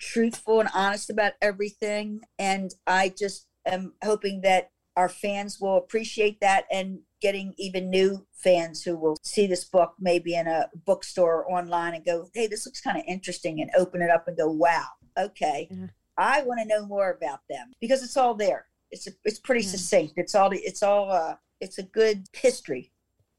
truthful 0.00 0.60
and 0.60 0.68
honest 0.72 1.10
about 1.10 1.32
everything. 1.42 2.20
And 2.38 2.72
I 2.86 3.12
just 3.16 3.48
am 3.66 3.94
hoping 4.04 4.42
that 4.42 4.70
our 4.96 5.08
fans 5.08 5.58
will 5.60 5.76
appreciate 5.76 6.40
that, 6.42 6.66
and 6.70 7.00
getting 7.20 7.54
even 7.58 7.90
new 7.90 8.24
fans 8.34 8.84
who 8.84 8.96
will 8.96 9.16
see 9.24 9.48
this 9.48 9.64
book 9.64 9.94
maybe 9.98 10.36
in 10.36 10.46
a 10.46 10.68
bookstore 10.86 11.42
or 11.42 11.58
online 11.58 11.94
and 11.94 12.04
go, 12.04 12.28
"Hey, 12.34 12.46
this 12.46 12.66
looks 12.66 12.80
kind 12.80 12.98
of 12.98 13.04
interesting," 13.08 13.60
and 13.60 13.70
open 13.76 14.00
it 14.00 14.10
up 14.10 14.28
and 14.28 14.36
go, 14.36 14.48
"Wow, 14.48 14.86
okay." 15.18 15.66
Yeah. 15.68 15.86
I 16.18 16.42
want 16.42 16.60
to 16.60 16.66
know 16.68 16.86
more 16.86 17.10
about 17.10 17.40
them 17.48 17.72
because 17.80 18.02
it's 18.02 18.16
all 18.16 18.34
there. 18.34 18.66
It's 18.90 19.08
it's 19.24 19.38
pretty 19.40 19.62
Yeah. 19.62 19.70
succinct. 19.70 20.14
It's 20.16 20.34
all 20.34 20.50
it's 20.52 20.82
all 20.82 21.10
uh 21.10 21.36
it's 21.60 21.78
a 21.78 21.82
good 21.82 22.26
history 22.32 22.92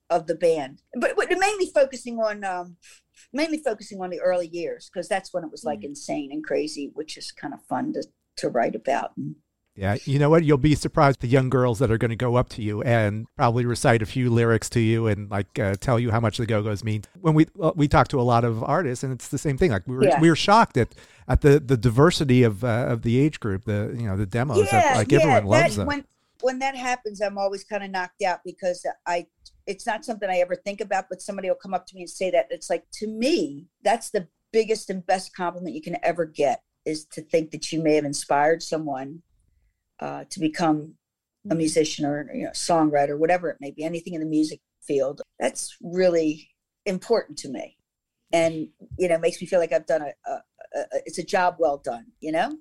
of 0.09 0.27
the 0.27 0.35
band, 0.35 0.81
but, 0.99 1.15
but 1.15 1.29
mainly 1.29 1.67
focusing 1.67 2.19
on 2.19 2.43
um 2.43 2.77
mainly 3.31 3.57
focusing 3.57 4.01
on 4.01 4.09
the 4.09 4.19
early 4.21 4.47
years 4.47 4.89
because 4.91 5.07
that's 5.07 5.33
when 5.33 5.43
it 5.43 5.51
was 5.51 5.63
like 5.63 5.83
insane 5.83 6.31
and 6.31 6.43
crazy, 6.43 6.91
which 6.93 7.17
is 7.17 7.31
kind 7.31 7.53
of 7.53 7.61
fun 7.63 7.93
to 7.93 8.03
to 8.37 8.49
write 8.49 8.75
about. 8.75 9.11
And 9.17 9.35
Yeah, 9.75 9.97
you 10.05 10.19
know 10.19 10.29
what? 10.29 10.43
You'll 10.43 10.57
be 10.59 10.75
surprised 10.75 11.21
the 11.21 11.27
young 11.27 11.49
girls 11.49 11.79
that 11.79 11.89
are 11.89 11.97
going 11.97 12.09
to 12.09 12.15
go 12.15 12.35
up 12.35 12.49
to 12.49 12.61
you 12.61 12.83
and 12.83 13.25
probably 13.35 13.65
recite 13.65 14.03
a 14.03 14.05
few 14.05 14.29
lyrics 14.29 14.69
to 14.71 14.79
you 14.79 15.07
and 15.07 15.31
like 15.31 15.57
uh, 15.57 15.73
tell 15.79 15.99
you 15.99 16.11
how 16.11 16.19
much 16.19 16.37
the 16.37 16.45
Go 16.45 16.61
Go's 16.61 16.83
mean. 16.83 17.03
When 17.19 17.33
we 17.33 17.47
well, 17.55 17.73
we 17.75 17.87
talk 17.87 18.07
to 18.09 18.21
a 18.21 18.23
lot 18.23 18.43
of 18.43 18.63
artists, 18.63 19.03
and 19.03 19.11
it's 19.11 19.29
the 19.29 19.39
same 19.39 19.57
thing. 19.57 19.71
Like 19.71 19.87
we 19.87 19.95
were 19.95 20.03
Yeah. 20.03 20.19
we 20.19 20.29
were 20.29 20.35
shocked 20.35 20.77
at 20.77 20.93
at 21.27 21.41
the 21.41 21.59
the 21.59 21.75
diversity 21.75 22.43
of 22.43 22.63
uh, 22.63 22.85
of 22.87 23.01
the 23.01 23.17
age 23.17 23.39
group. 23.39 23.65
The 23.65 23.95
you 23.97 24.07
know 24.07 24.15
the 24.15 24.27
demos. 24.27 24.67
Yeah, 24.71 24.91
of, 24.91 24.97
like 24.97 25.11
everyone 25.11 25.45
loves 25.45 25.75
that, 25.75 25.81
them. 25.81 25.87
When 25.87 26.05
when 26.41 26.59
that 26.59 26.75
happens, 26.75 27.19
I'm 27.19 27.39
always 27.39 27.63
kind 27.63 27.83
of 27.83 27.89
knocked 27.89 28.21
out 28.21 28.41
because 28.45 28.85
I 29.07 29.25
it's 29.65 29.87
not 29.87 30.05
something 30.05 30.29
I 30.29 30.37
ever 30.37 30.55
think 30.55 30.81
about, 30.81 31.05
but 31.09 31.19
somebody 31.19 31.47
will 31.47 31.55
come 31.55 31.73
up 31.73 31.87
to 31.87 31.95
me 31.95 32.01
and 32.01 32.09
say 32.09 32.29
that. 32.29 32.47
It's 32.51 32.69
like 32.69 32.85
to 32.99 33.07
me, 33.07 33.65
that's 33.83 34.11
the 34.11 34.27
biggest 34.51 34.91
and 34.91 35.03
best 35.03 35.35
compliment 35.35 35.73
you 35.73 35.81
can 35.81 35.97
ever 36.03 36.25
get 36.25 36.61
is 36.85 37.05
to 37.05 37.21
think 37.21 37.49
that 37.51 37.71
you 37.71 37.81
may 37.81 37.95
have 37.95 38.05
inspired 38.05 38.61
someone 38.61 39.23
uh, 39.99 40.25
to 40.29 40.39
become 40.39 40.95
a 41.49 41.55
musician 41.55 42.05
or 42.05 42.29
you 42.33 42.45
know 42.45 42.51
songwriter, 42.51 43.17
whatever 43.17 43.49
it 43.49 43.57
may 43.59 43.71
be, 43.71 43.83
anything 43.83 44.13
in 44.13 44.21
the 44.21 44.27
music 44.27 44.61
field. 44.81 45.21
That's 45.39 45.75
really 45.81 46.49
important 46.85 47.37
to 47.39 47.49
me, 47.49 47.77
and 48.31 48.67
you 48.97 49.07
know 49.07 49.17
makes 49.17 49.41
me 49.41 49.47
feel 49.47 49.59
like 49.59 49.73
I've 49.73 49.85
done 49.85 50.01
a, 50.01 50.29
a, 50.29 50.33
a 50.79 50.85
it's 51.05 51.17
a 51.17 51.23
job 51.23 51.55
well 51.59 51.77
done. 51.77 52.07
You 52.19 52.31
know. 52.31 52.57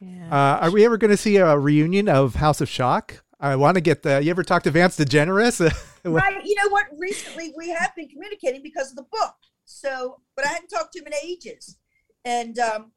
yeah. 0.00 0.28
Uh, 0.30 0.66
are 0.66 0.70
we 0.70 0.84
ever 0.84 0.96
going 0.96 1.10
to 1.10 1.16
see 1.16 1.36
a 1.36 1.58
reunion 1.58 2.08
of 2.08 2.36
House 2.36 2.60
of 2.60 2.68
Schock? 2.68 3.20
I 3.40 3.56
want 3.56 3.74
to 3.76 3.80
get 3.80 4.02
the. 4.02 4.22
You 4.22 4.30
ever 4.30 4.42
talk 4.42 4.62
to 4.64 4.70
Vance 4.70 4.96
DeGeneres? 4.96 5.60
right 6.04 6.44
you 6.44 6.54
know 6.56 6.68
what 6.70 6.86
recently 6.98 7.52
we 7.56 7.70
have 7.70 7.94
been 7.96 8.08
communicating 8.08 8.62
because 8.62 8.90
of 8.90 8.96
the 8.96 9.06
book 9.10 9.34
so 9.64 10.20
but 10.36 10.44
i 10.44 10.48
hadn't 10.48 10.68
talked 10.68 10.92
to 10.92 10.98
him 10.98 11.06
in 11.06 11.14
ages 11.22 11.78
and 12.24 12.58
um 12.58 12.82
th- 12.82 12.92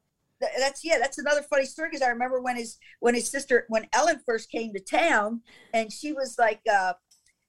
that's 0.58 0.84
yeah 0.84 0.98
that's 0.98 1.18
another 1.18 1.42
funny 1.42 1.64
story 1.64 1.88
because 1.88 2.02
i 2.02 2.08
remember 2.08 2.40
when 2.40 2.56
his 2.56 2.78
when 3.00 3.14
his 3.14 3.28
sister 3.28 3.64
when 3.68 3.86
ellen 3.92 4.20
first 4.24 4.50
came 4.50 4.72
to 4.72 4.80
town 4.80 5.40
and 5.74 5.92
she 5.92 6.12
was 6.12 6.36
like 6.38 6.60
uh 6.72 6.92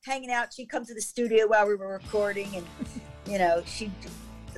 hanging 0.05 0.31
out 0.31 0.53
she'd 0.53 0.69
come 0.69 0.85
to 0.85 0.93
the 0.93 1.01
studio 1.01 1.47
while 1.47 1.67
we 1.67 1.75
were 1.75 1.93
recording 1.93 2.49
and 2.55 2.65
you 3.27 3.37
know 3.37 3.61
she 3.65 3.91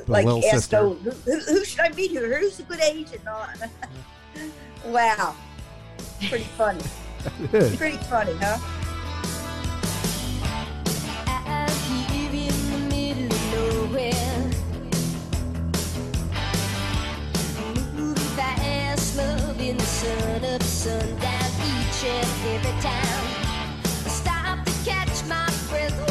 like 0.07 0.25
asked 0.25 0.51
sister. 0.51 0.77
oh, 0.77 0.93
who, 0.93 1.11
who, 1.11 1.39
who 1.39 1.65
should 1.65 1.81
i 1.81 1.89
meet 1.89 2.11
here? 2.11 2.39
Who's 2.39 2.59
a 2.59 2.63
good 2.63 2.81
agent 2.81 3.21
and 3.25 3.71
wow. 4.85 5.35
Pretty 6.27 6.45
funny. 6.57 6.81
Pretty 7.77 7.97
funny 7.97 8.33
huh? 8.39 8.57
Out 13.87 14.50
the 20.57 20.63
sun 20.63 20.95
up, 20.97 21.51
each 21.73 22.03
and 22.03 22.27
every 22.53 22.81
time. 22.81 23.25
I 24.05 24.09
stop 24.09 24.65
to 24.65 24.71
catch 24.83 25.23
my 25.27 25.49
breath 25.69 26.10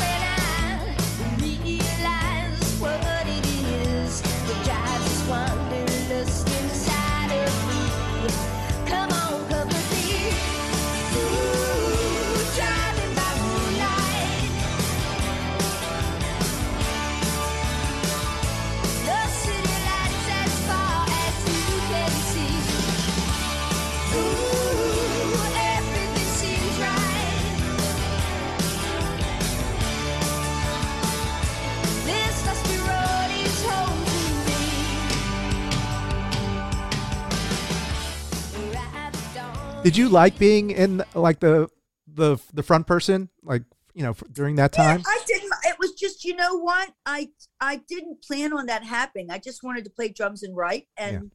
Did 39.83 39.97
you 39.97 40.11
like 40.11 40.39
being 40.39 40.70
in 40.70 41.03
like 41.14 41.41
the 41.41 41.68
the 42.07 42.39
the 42.53 42.62
front 42.62 42.87
person, 42.87 43.31
like 43.43 43.62
you 43.95 44.03
know, 44.03 44.14
during 44.31 44.57
that 44.57 44.72
time? 44.72 44.99
Yeah, 45.01 45.05
I 45.09 45.20
didn't. 45.26 45.53
It 45.64 45.76
was 45.78 45.93
just, 45.93 46.24
you 46.24 46.37
know 46.37 46.59
what? 46.59 46.93
I 47.07 47.31
I 47.61 47.76
didn't 47.89 48.22
plan 48.22 48.53
on 48.53 48.66
that 48.66 48.85
happening. 48.85 49.31
I 49.31 49.39
just 49.39 49.62
wanted 49.62 49.85
to 49.85 49.91
play 49.91 50.09
drums 50.09 50.43
and 50.43 50.55
write, 50.55 50.87
and 50.97 51.31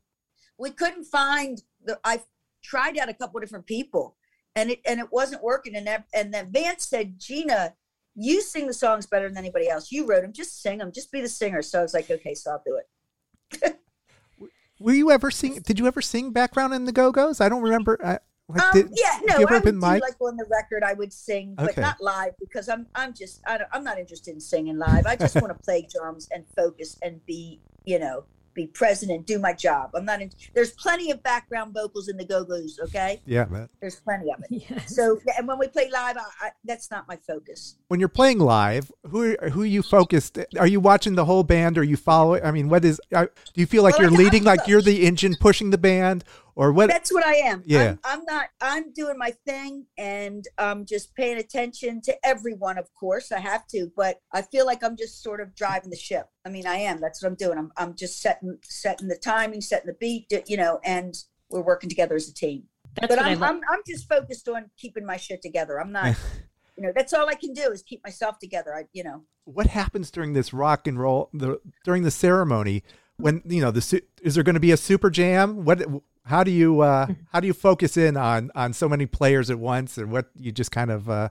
we 0.58 0.70
couldn't 0.70 1.06
find 1.06 1.62
the. 1.84 2.00
I 2.04 2.22
tried 2.64 2.98
out 2.98 3.10
a 3.10 3.14
couple 3.14 3.40
different 3.40 3.66
people, 3.66 4.16
and 4.56 4.70
it 4.70 4.80
and 4.86 5.00
it 5.00 5.12
wasn't 5.12 5.44
working. 5.44 5.76
And 5.76 5.88
that, 5.88 6.06
and 6.14 6.34
then 6.34 6.52
Vance 6.52 6.88
said, 6.88 7.20
Gina, 7.20 7.74
you 8.16 8.42
sing 8.42 8.68
the 8.68 8.74
songs 8.74 9.06
better 9.06 9.28
than 9.28 9.38
anybody 9.38 9.70
else. 9.70 9.92
You 9.92 10.06
wrote 10.06 10.22
them. 10.22 10.34
Just 10.34 10.62
sing 10.62 10.78
them. 10.78 10.92
Just 10.92 11.12
be 11.12 11.20
the 11.20 11.28
singer. 11.28 11.62
So 11.62 11.80
I 11.80 11.82
was 11.82 11.94
like, 11.94 12.10
okay, 12.12 12.36
so 12.36 12.52
I'll 12.52 12.64
do 12.66 12.80
it. 12.80 13.80
Were 14.80 14.94
you 14.94 15.10
ever 15.10 15.32
sing? 15.32 15.62
Did 15.62 15.80
you 15.80 15.88
ever 15.88 16.02
sing 16.02 16.32
background 16.32 16.74
in 16.74 16.86
the 16.86 16.92
Go 16.92 17.12
Go's? 17.12 17.42
I 17.42 17.50
don't 17.50 17.64
remember. 17.64 17.98
I, 18.04 18.20
like, 18.48 18.62
Um, 18.62 18.70
did, 18.74 18.90
yeah, 18.94 19.20
no, 19.26 19.38
you 19.40 19.44
ever 19.46 19.56
I 19.56 19.58
open 19.58 19.76
would 19.76 19.82
do 19.88 19.92
mic? 19.94 20.02
like 20.02 20.22
on 20.22 20.38
the 20.38 20.46
record. 20.50 20.84
I 20.84 20.94
would 20.94 21.12
sing, 21.14 21.56
but 21.56 21.72
Okay. 21.72 21.82
not 21.82 21.98
live 22.02 22.34
because 22.40 22.70
I'm 22.70 22.88
I'm 22.96 23.14
just 23.14 23.42
I 23.48 23.58
don't, 23.58 23.70
I'm 23.74 23.84
not 23.84 23.98
interested 24.00 24.34
in 24.34 24.40
singing 24.40 24.78
live. 24.78 25.06
I 25.06 25.16
just 25.16 25.36
want 25.36 25.48
to 25.50 25.56
play 25.64 25.88
drums 25.92 26.28
and 26.32 26.46
focus 26.56 26.98
and 27.02 27.26
be 27.26 27.60
you 27.86 28.00
know 28.00 28.26
be 28.54 28.68
present 28.68 29.12
and 29.12 29.26
do 29.26 29.38
my 29.38 29.52
job. 29.52 29.90
I'm 29.96 30.06
not 30.06 30.22
in. 30.22 30.32
There's 30.54 30.72
plenty 30.72 31.12
of 31.12 31.22
background 31.22 31.74
vocals 31.74 32.08
in 32.08 32.16
the 32.16 32.24
Go 32.24 32.46
Go's. 32.46 32.80
Okay, 32.84 33.20
yeah, 33.26 33.44
but 33.44 33.70
there's 33.82 33.98
plenty 34.00 34.32
of 34.32 34.40
it. 34.50 34.64
Yes. 34.70 34.96
So 34.96 35.20
and 35.38 35.46
when 35.46 35.60
we 35.60 35.68
play 35.68 35.90
live, 35.92 36.16
I, 36.16 36.22
I, 36.46 36.50
that's 36.64 36.90
not 36.90 37.06
my 37.06 37.18
focus. 37.18 37.76
when 37.90 38.00
you're 38.00 38.08
playing 38.08 38.40
live, 38.40 38.90
who 39.10 39.34
are, 39.42 39.50
who 39.50 39.64
are 39.64 39.66
you 39.66 39.82
focused? 39.84 40.38
Are 40.58 40.68
you 40.68 40.80
watching 40.80 41.16
the 41.16 41.26
whole 41.26 41.44
band? 41.44 41.78
Or 41.78 41.82
are 41.82 41.84
you 41.84 41.98
following? 41.98 42.44
I 42.46 42.52
mean, 42.52 42.70
what 42.70 42.86
is? 42.86 43.02
Do 43.12 43.28
you 43.56 43.66
feel 43.66 43.84
like 43.84 43.98
Well, 43.98 44.10
you're 44.12 44.20
I- 44.22 44.24
leading? 44.24 44.44
Like 44.46 44.68
you're 44.68 44.82
the 44.82 45.06
engine 45.06 45.36
pushing 45.38 45.72
the 45.72 45.78
band, 45.78 46.24
or 46.56 46.72
what? 46.72 46.90
That's 46.90 47.12
what 47.12 47.26
I 47.26 47.36
am. 47.36 47.64
Yeah. 47.66 47.96
I'm, 48.04 48.20
I'm 48.20 48.26
not. 48.26 48.48
I'm 48.62 48.94
doing 48.94 49.18
my 49.18 49.32
thing, 49.46 49.86
and 49.98 50.46
I'm 50.58 50.86
just 50.86 51.14
paying 51.14 51.38
attention 51.38 52.02
to 52.04 52.16
everyone. 52.26 52.78
Of 52.78 52.94
course, 52.96 53.32
I 53.32 53.40
have 53.40 53.68
to, 53.68 53.92
but 53.96 54.20
I 54.32 54.42
feel 54.42 54.66
like 54.66 54.84
I'm 54.84 54.96
just 54.96 55.22
sort 55.22 55.42
of 55.42 55.54
driving 55.54 55.90
the 55.90 55.98
ship. 55.98 56.30
I 56.46 56.50
mean, 56.50 56.66
I 56.66 56.78
am. 56.78 57.02
That's 57.02 57.22
what 57.22 57.30
I'm 57.30 57.36
doing. 57.36 57.58
I'm. 57.58 57.72
I'm 57.78 57.96
just 57.96 58.22
setting 58.22 58.58
setting 58.64 59.08
the 59.08 59.18
timing, 59.18 59.62
setting 59.62 59.88
the 59.88 59.98
beat. 60.00 60.32
You 60.48 60.58
know, 60.58 60.80
and 60.84 61.14
we're 61.50 61.62
working 61.62 61.90
together 61.90 62.16
as 62.16 62.30
a 62.30 62.34
team. 62.34 62.64
That's 62.96 63.14
But 63.14 63.20
I 63.24 63.32
I'm. 63.32 63.44
I'm. 63.44 63.62
I'm 63.70 63.82
just 63.86 64.08
focused 64.08 64.48
on 64.48 64.70
keeping 64.78 65.06
my 65.06 65.18
shit 65.18 65.42
together. 65.42 65.80
I'm 65.80 65.92
not. 65.92 66.16
you 66.78 66.84
know, 66.84 66.94
that's 66.96 67.14
all 67.14 67.28
I 67.28 67.36
can 67.36 67.54
do 67.54 67.72
is 67.72 67.84
keep 67.84 68.02
myself 68.04 68.40
together. 68.40 68.74
I. 68.74 68.86
You 68.94 69.04
know. 69.04 69.24
what 69.44 69.68
happens 69.68 70.10
during 70.10 70.32
this 70.32 70.54
rock 70.54 70.88
and 70.88 70.98
roll 70.98 71.30
the 71.34 71.60
during 71.84 72.04
the 72.04 72.12
ceremony 72.12 72.84
when 73.18 73.42
you 73.46 73.62
know 73.62 73.72
the 73.72 74.02
is 74.22 74.36
there 74.36 74.44
going 74.44 74.56
to 74.56 74.60
be 74.60 74.72
a 74.72 74.78
super 74.78 75.10
jam? 75.10 75.66
What 75.66 75.84
how 76.26 76.44
do 76.44 76.52
you 76.52 76.82
uh 76.82 77.08
how 77.32 77.40
do 77.40 77.48
you 77.48 77.54
focus 77.54 77.98
in 77.98 78.18
on 78.18 78.52
on 78.56 78.74
so 78.74 78.90
many 78.90 79.06
players 79.06 79.50
at 79.50 79.60
once 79.60 79.98
and 79.98 80.12
what 80.12 80.30
you 80.36 80.52
just 80.52 80.72
kind 80.72 80.92
of 80.92 81.10
uh 81.10 81.30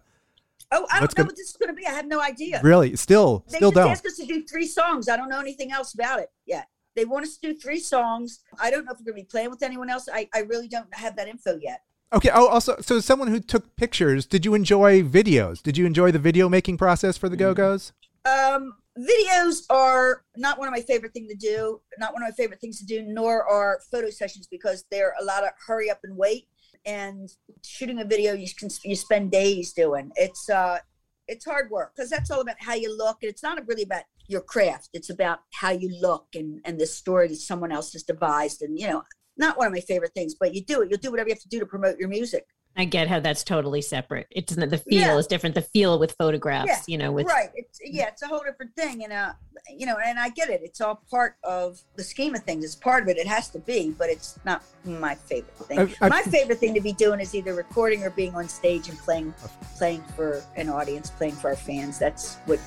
Oh, 0.72 0.86
I 0.90 0.98
don't 0.98 1.02
know 1.02 1.14
gonna- 1.14 1.26
what 1.28 1.36
this 1.36 1.50
is 1.50 1.56
going 1.56 1.68
to 1.68 1.74
be. 1.74 1.86
I 1.86 1.92
have 1.92 2.06
no 2.06 2.20
idea. 2.20 2.60
really 2.64 2.96
still 2.96 3.44
They 3.48 3.58
still 3.58 3.70
don't 3.70 3.84
They 3.84 3.90
asked 3.90 4.06
us 4.06 4.16
to 4.16 4.26
do 4.26 4.44
three 4.44 4.66
songs. 4.66 5.08
I 5.08 5.16
don't 5.16 5.28
know 5.28 5.38
anything 5.38 5.70
else 5.70 5.94
about 5.94 6.18
it 6.20 6.30
yet. 6.46 6.68
They 6.96 7.04
want 7.04 7.24
us 7.26 7.36
to 7.36 7.52
do 7.52 7.58
three 7.58 7.78
songs. 7.80 8.40
I 8.58 8.70
don't 8.70 8.84
know 8.84 8.92
if 8.92 8.98
we're 8.98 9.04
going 9.12 9.16
to 9.16 9.22
be 9.22 9.28
playing 9.30 9.50
with 9.50 9.62
anyone 9.62 9.90
else. 9.90 10.08
I, 10.12 10.28
I 10.34 10.40
really 10.40 10.66
don't 10.68 10.92
have 10.94 11.16
that 11.16 11.28
info 11.28 11.58
yet. 11.60 11.82
Okay. 12.12 12.30
Oh, 12.32 12.46
also, 12.46 12.76
so 12.80 12.98
someone 13.00 13.28
who 13.28 13.40
took 13.40 13.74
pictures, 13.76 14.26
did 14.26 14.44
you 14.44 14.54
enjoy 14.54 15.02
videos? 15.02 15.62
Did 15.62 15.76
you 15.76 15.86
enjoy 15.86 16.12
the 16.12 16.18
video 16.20 16.48
making 16.48 16.78
process 16.78 17.16
for 17.18 17.28
the 17.28 17.36
Go 17.36 17.52
Go's? 17.52 17.92
Um, 18.24 18.74
videos 18.98 19.62
are 19.70 20.24
not 20.36 20.58
one 20.58 20.68
of 20.68 20.72
my 20.72 20.80
favorite 20.80 21.12
thing 21.12 21.28
to 21.28 21.34
do. 21.34 21.80
Not 21.98 22.12
one 22.12 22.22
of 22.22 22.28
my 22.28 22.34
favorite 22.34 22.60
things 22.60 22.78
to 22.78 22.86
do. 22.86 23.02
Nor 23.02 23.44
are 23.44 23.80
photo 23.90 24.10
sessions 24.10 24.46
because 24.46 24.84
they're 24.90 25.14
a 25.20 25.24
lot 25.24 25.44
of 25.44 25.50
hurry 25.66 25.90
up 25.90 26.00
and 26.04 26.16
wait. 26.16 26.48
And 26.86 27.30
shooting 27.64 28.00
a 28.00 28.04
video, 28.04 28.34
you 28.34 28.46
can 28.58 28.68
you 28.84 28.94
spend 28.94 29.30
days 29.30 29.72
doing. 29.72 30.10
It's 30.16 30.50
uh, 30.50 30.78
it's 31.26 31.44
hard 31.44 31.70
work 31.70 31.92
because 31.96 32.10
that's 32.10 32.30
all 32.30 32.40
about 32.40 32.56
how 32.58 32.74
you 32.74 32.94
look. 32.94 33.18
And 33.22 33.30
it's 33.30 33.42
not 33.42 33.66
really 33.66 33.84
about 33.84 34.02
your 34.28 34.42
craft. 34.42 34.90
It's 34.92 35.10
about 35.10 35.40
how 35.52 35.70
you 35.70 35.90
look 36.00 36.26
and 36.34 36.60
and 36.64 36.78
the 36.78 36.86
story 36.86 37.28
that 37.28 37.36
someone 37.36 37.72
else 37.72 37.92
has 37.94 38.02
devised. 38.02 38.62
And 38.62 38.78
you 38.78 38.88
know, 38.88 39.02
not 39.36 39.56
one 39.56 39.66
of 39.66 39.72
my 39.72 39.80
favorite 39.80 40.12
things, 40.14 40.34
but 40.38 40.54
you 40.54 40.62
do 40.62 40.82
it. 40.82 40.90
You'll 40.90 41.00
do 41.00 41.10
whatever 41.10 41.30
you 41.30 41.34
have 41.34 41.42
to 41.42 41.48
do 41.48 41.60
to 41.60 41.66
promote 41.66 41.98
your 41.98 42.08
music. 42.08 42.46
I 42.76 42.84
get 42.86 43.06
how 43.08 43.20
that's 43.20 43.44
totally 43.44 43.82
separate. 43.82 44.26
It's 44.30 44.56
not 44.56 44.70
the 44.70 44.78
feel 44.78 45.00
Yeah. 45.00 45.16
is 45.18 45.26
different. 45.28 45.54
The 45.54 45.62
feel 45.62 45.98
with 45.98 46.12
photographs, 46.18 46.66
Yeah, 46.68 46.78
you 46.88 46.98
know, 46.98 47.12
with 47.12 47.26
right 47.26 47.50
it's 47.54 47.78
yeah 47.84 48.08
it's 48.08 48.22
a 48.22 48.26
whole 48.26 48.42
different 48.44 48.74
thing 48.74 49.04
and 49.04 49.12
uh 49.12 49.32
you 49.70 49.86
know 49.86 49.96
and 50.04 50.18
i 50.18 50.28
get 50.28 50.50
it 50.50 50.60
it's 50.62 50.80
all 50.82 51.00
part 51.10 51.36
of 51.42 51.80
the 51.96 52.04
scheme 52.04 52.34
of 52.34 52.42
things 52.42 52.64
it's 52.64 52.74
part 52.74 53.02
of 53.02 53.08
it 53.08 53.16
it 53.16 53.26
has 53.26 53.48
to 53.48 53.58
be 53.58 53.94
but 53.98 54.10
it's 54.10 54.38
not 54.44 54.62
my 54.84 55.14
favorite 55.14 55.56
thing 55.66 55.78
I've- 55.78 55.94
I've- 56.02 56.10
my 56.10 56.22
favorite 56.22 56.58
thing 56.58 56.74
to 56.74 56.80
be 56.82 56.92
doing 56.92 57.18
is 57.20 57.34
either 57.34 57.54
recording 57.54 58.02
or 58.02 58.10
being 58.10 58.34
on 58.34 58.46
stage 58.48 58.88
and 58.90 58.98
playing 58.98 59.32
playing 59.78 60.02
for 60.16 60.42
an 60.56 60.68
audience 60.68 61.10
playing 61.10 61.34
for 61.36 61.48
our 61.48 61.56
fans 61.56 61.98
that's 61.98 62.36
what 62.46 62.58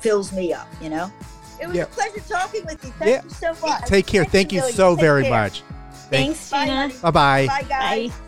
fills 0.00 0.32
me 0.32 0.52
up 0.52 0.68
you 0.80 0.88
know 0.90 1.10
it 1.60 1.66
was 1.66 1.76
Yeah. 1.76 1.82
a 1.84 1.86
pleasure 1.86 2.20
talking 2.28 2.64
with 2.64 2.84
you 2.84 2.92
thank 2.98 3.10
Yeah. 3.10 3.22
you 3.24 3.30
so 3.30 3.54
much 3.66 3.84
Take 3.86 4.06
care. 4.06 4.24
Thank 4.24 4.52
you 4.52 4.60
Billy. 4.60 4.72
so 4.72 4.94
Take 4.94 5.00
very 5.00 5.22
care. 5.22 5.30
much. 5.32 5.62
thanks, 6.10 6.50
Bye, 6.50 6.66
Gina. 6.66 6.76
honey. 6.76 6.94
Bye 7.02 7.10
bye. 7.10 7.46
bye 7.48 7.62
guys 7.68 8.10
Bye. 8.10 8.25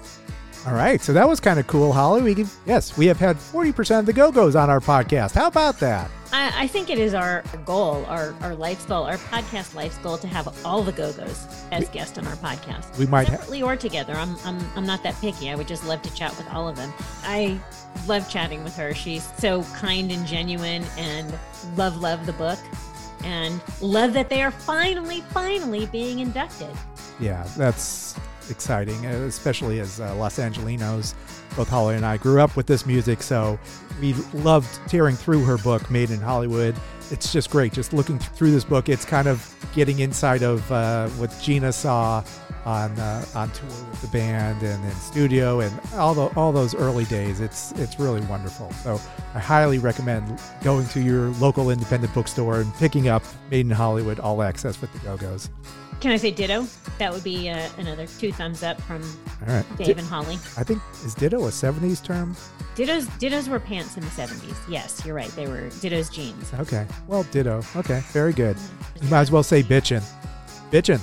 All 0.69 0.75
right. 0.75 1.01
So 1.01 1.15
that 1.15 1.27
was 1.27 1.41
kind 1.41 1.59
of 1.59 1.67
cool, 1.67 1.95
Holly. 1.95 2.21
We 2.21 2.35
can, 2.35 2.47
yes, 2.67 2.99
we 2.99 3.07
have 3.07 3.19
had 3.19 3.39
forty 3.39 3.73
percent 3.73 4.01
of 4.01 4.07
the 4.07 4.13
Go 4.13 4.31
Go's 4.31 4.55
on 4.55 4.69
our 4.69 4.81
podcast. 4.81 5.33
How 5.33 5.47
about 5.47 5.81
that? 5.81 6.11
I, 6.31 6.65
I 6.65 6.67
think 6.67 6.91
it 6.91 6.99
is 6.99 7.15
our 7.15 7.43
goal, 7.65 8.05
our, 8.05 8.35
our 8.43 8.55
life's 8.55 8.85
goal, 8.85 9.05
our 9.05 9.17
podcast 9.17 9.75
life's 9.75 9.97
goal 9.99 10.19
to 10.19 10.27
have 10.27 10.47
all 10.63 10.83
the 10.83 10.93
Go-Go's 10.93 11.47
as 11.73 11.89
guests 11.89 12.19
on 12.19 12.27
our 12.27 12.37
podcast. 12.37 12.99
We 12.99 13.07
might 13.07 13.29
ha- 13.29 13.37
separately 13.37 13.63
or 13.63 13.77
together. 13.77 14.13
I'm, 14.13 14.37
I'm 14.45 14.59
I'm 14.77 14.85
not 14.85 15.03
that 15.05 15.15
picky. 15.23 15.49
I 15.49 15.55
would 15.55 15.67
just 15.67 15.87
love 15.87 16.03
to 16.03 16.15
chat 16.15 16.37
with 16.37 16.47
all 16.51 16.69
of 16.69 16.77
them. 16.77 16.93
I 17.23 17.59
love 18.07 18.29
chatting 18.29 18.63
with 18.63 18.77
her. 18.77 18.93
She's 18.93 19.27
so 19.39 19.63
kind 19.75 20.13
and 20.13 20.27
genuine, 20.27 20.85
and 20.99 21.33
love 21.79 21.97
love 21.97 22.27
the 22.27 22.35
book, 22.35 22.59
and 23.25 23.59
love 23.81 24.13
that 24.13 24.29
they 24.29 24.43
are 24.43 24.51
finally 24.51 25.23
finally 25.31 25.87
being 25.87 26.19
inducted. 26.19 26.77
Yeah, 27.19 27.47
that's 27.57 28.17
exciting, 28.51 29.07
uh, 29.07 29.11
especially 29.27 29.81
as 29.81 30.01
uh, 30.01 30.15
Los 30.17 30.39
Angelinos. 30.39 31.15
Both 31.57 31.69
Holly 31.69 31.97
and 31.97 32.07
I 32.07 32.17
grew 32.17 32.41
up 32.41 32.57
with 32.57 32.67
this 32.67 32.87
music, 32.87 33.23
so 33.23 33.59
we 34.01 34.15
loved 34.35 34.69
tearing 34.89 35.17
through 35.17 35.45
her 35.45 35.59
book, 35.59 35.91
Made 35.91 36.11
in 36.11 36.21
Hollywood. 36.21 36.75
It's 37.11 37.33
just 37.33 37.51
great, 37.51 37.73
just 37.73 37.93
looking 37.93 38.19
through 38.19 38.51
this 38.51 38.65
book. 38.65 38.89
It's 38.89 39.05
kind 39.05 39.29
of 39.29 39.55
getting 39.75 40.01
inside 40.01 40.43
of 40.43 40.71
uh, 40.71 41.09
what 41.11 41.35
Gina 41.41 41.73
saw 41.73 42.23
on 42.65 42.91
uh, 42.99 43.25
on 43.35 43.51
tour 43.53 43.69
with 43.91 44.03
the 44.03 44.09
band 44.09 44.63
and 44.63 44.85
in 44.85 44.91
studio 44.97 45.61
and 45.61 45.81
all 45.95 46.13
the, 46.13 46.27
all 46.37 46.53
those 46.53 46.75
early 46.75 47.05
days. 47.07 47.41
It's 47.41 47.73
it's 47.73 47.99
really 47.99 48.21
wonderful. 48.23 48.71
So 48.85 49.01
I 49.35 49.39
highly 49.39 49.79
recommend 49.79 50.39
going 50.63 50.87
to 50.89 51.01
your 51.01 51.29
local 51.41 51.71
independent 51.71 52.13
bookstore 52.13 52.61
and 52.61 52.75
picking 52.75 53.09
up 53.09 53.23
Made 53.51 53.61
in 53.61 53.71
Hollywood 53.71 54.21
All 54.21 54.43
Access 54.43 54.81
with 54.81 54.93
the 54.93 54.99
Go 54.99 55.17
Go's. 55.17 55.49
Can 56.01 56.13
I 56.13 56.17
say 56.17 56.31
ditto? 56.31 56.67
That 56.99 57.13
would 57.13 57.25
be 57.25 57.49
uh, 57.49 57.69
another 57.79 58.07
two 58.07 58.33
thumbs 58.33 58.63
up 58.63 58.81
from 58.83 59.03
All 59.47 59.55
right, 59.55 59.77
Dave 59.77 59.99
and 59.99 60.07
Holly. 60.07 60.35
I 60.57 60.63
think 60.63 60.81
is 61.05 61.15
ditto 61.15 61.39
a 61.47 61.51
'70s 61.51 62.03
term? 62.03 62.37
Dittos 62.77 63.07
dittos 63.19 63.49
were 63.49 63.59
pants 63.59 63.97
in 63.97 64.05
the 64.05 64.11
70s. 64.11 64.57
Yes, 64.69 65.05
you're 65.05 65.17
right. 65.17 65.29
They 65.31 65.49
were 65.49 65.69
dittos 65.81 66.13
jeans. 66.13 66.53
Okay. 66.61 66.87
Well, 67.09 67.25
ditto. 67.25 67.63
Okay. 67.75 68.01
Very 68.13 68.33
good. 68.33 68.57
You 69.03 69.09
might 69.09 69.21
as 69.23 69.33
well 69.33 69.43
say 69.43 69.63
bitchin'. 69.63 70.05
Bitchin' 70.71 71.01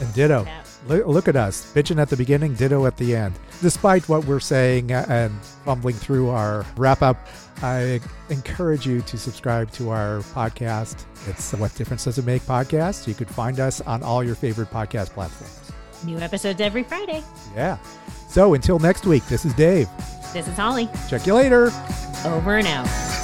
and 0.00 0.14
ditto. 0.14 0.46
Look, 0.86 1.28
at 1.28 1.36
us. 1.36 1.72
bitching 1.72 2.00
at 2.00 2.10
the 2.10 2.16
beginning, 2.16 2.54
ditto 2.54 2.84
at 2.86 2.96
the 2.96 3.16
end. 3.16 3.34
Despite 3.62 4.08
what 4.08 4.24
we're 4.26 4.40
saying 4.40 4.92
and 4.92 5.32
fumbling 5.64 5.94
through 5.94 6.28
our 6.28 6.66
wrap 6.76 7.00
up, 7.00 7.26
I 7.62 8.00
encourage 8.28 8.86
you 8.86 9.00
to 9.02 9.16
subscribe 9.16 9.70
to 9.72 9.90
our 9.90 10.18
podcast. 10.34 11.04
It's 11.26 11.50
the 11.50 11.56
What 11.56 11.74
Difference 11.74 12.04
Does 12.04 12.18
It 12.18 12.26
Make 12.26 12.42
podcast. 12.42 13.06
You 13.08 13.14
could 13.14 13.30
find 13.30 13.60
us 13.60 13.80
on 13.80 14.02
all 14.02 14.22
your 14.22 14.34
favorite 14.34 14.70
podcast 14.70 15.10
platforms. 15.10 15.72
New 16.04 16.18
episodes 16.18 16.60
every 16.60 16.82
Friday. 16.82 17.22
Yeah. 17.54 17.78
So 18.28 18.52
until 18.52 18.78
next 18.78 19.06
week, 19.06 19.24
this 19.26 19.46
is 19.46 19.54
Dave. 19.54 19.88
This 20.34 20.46
is 20.48 20.56
Holly. 20.56 20.88
Check 21.08 21.26
you 21.26 21.34
later. 21.34 21.70
Over 22.26 22.58
and 22.58 22.66
out. 22.66 23.23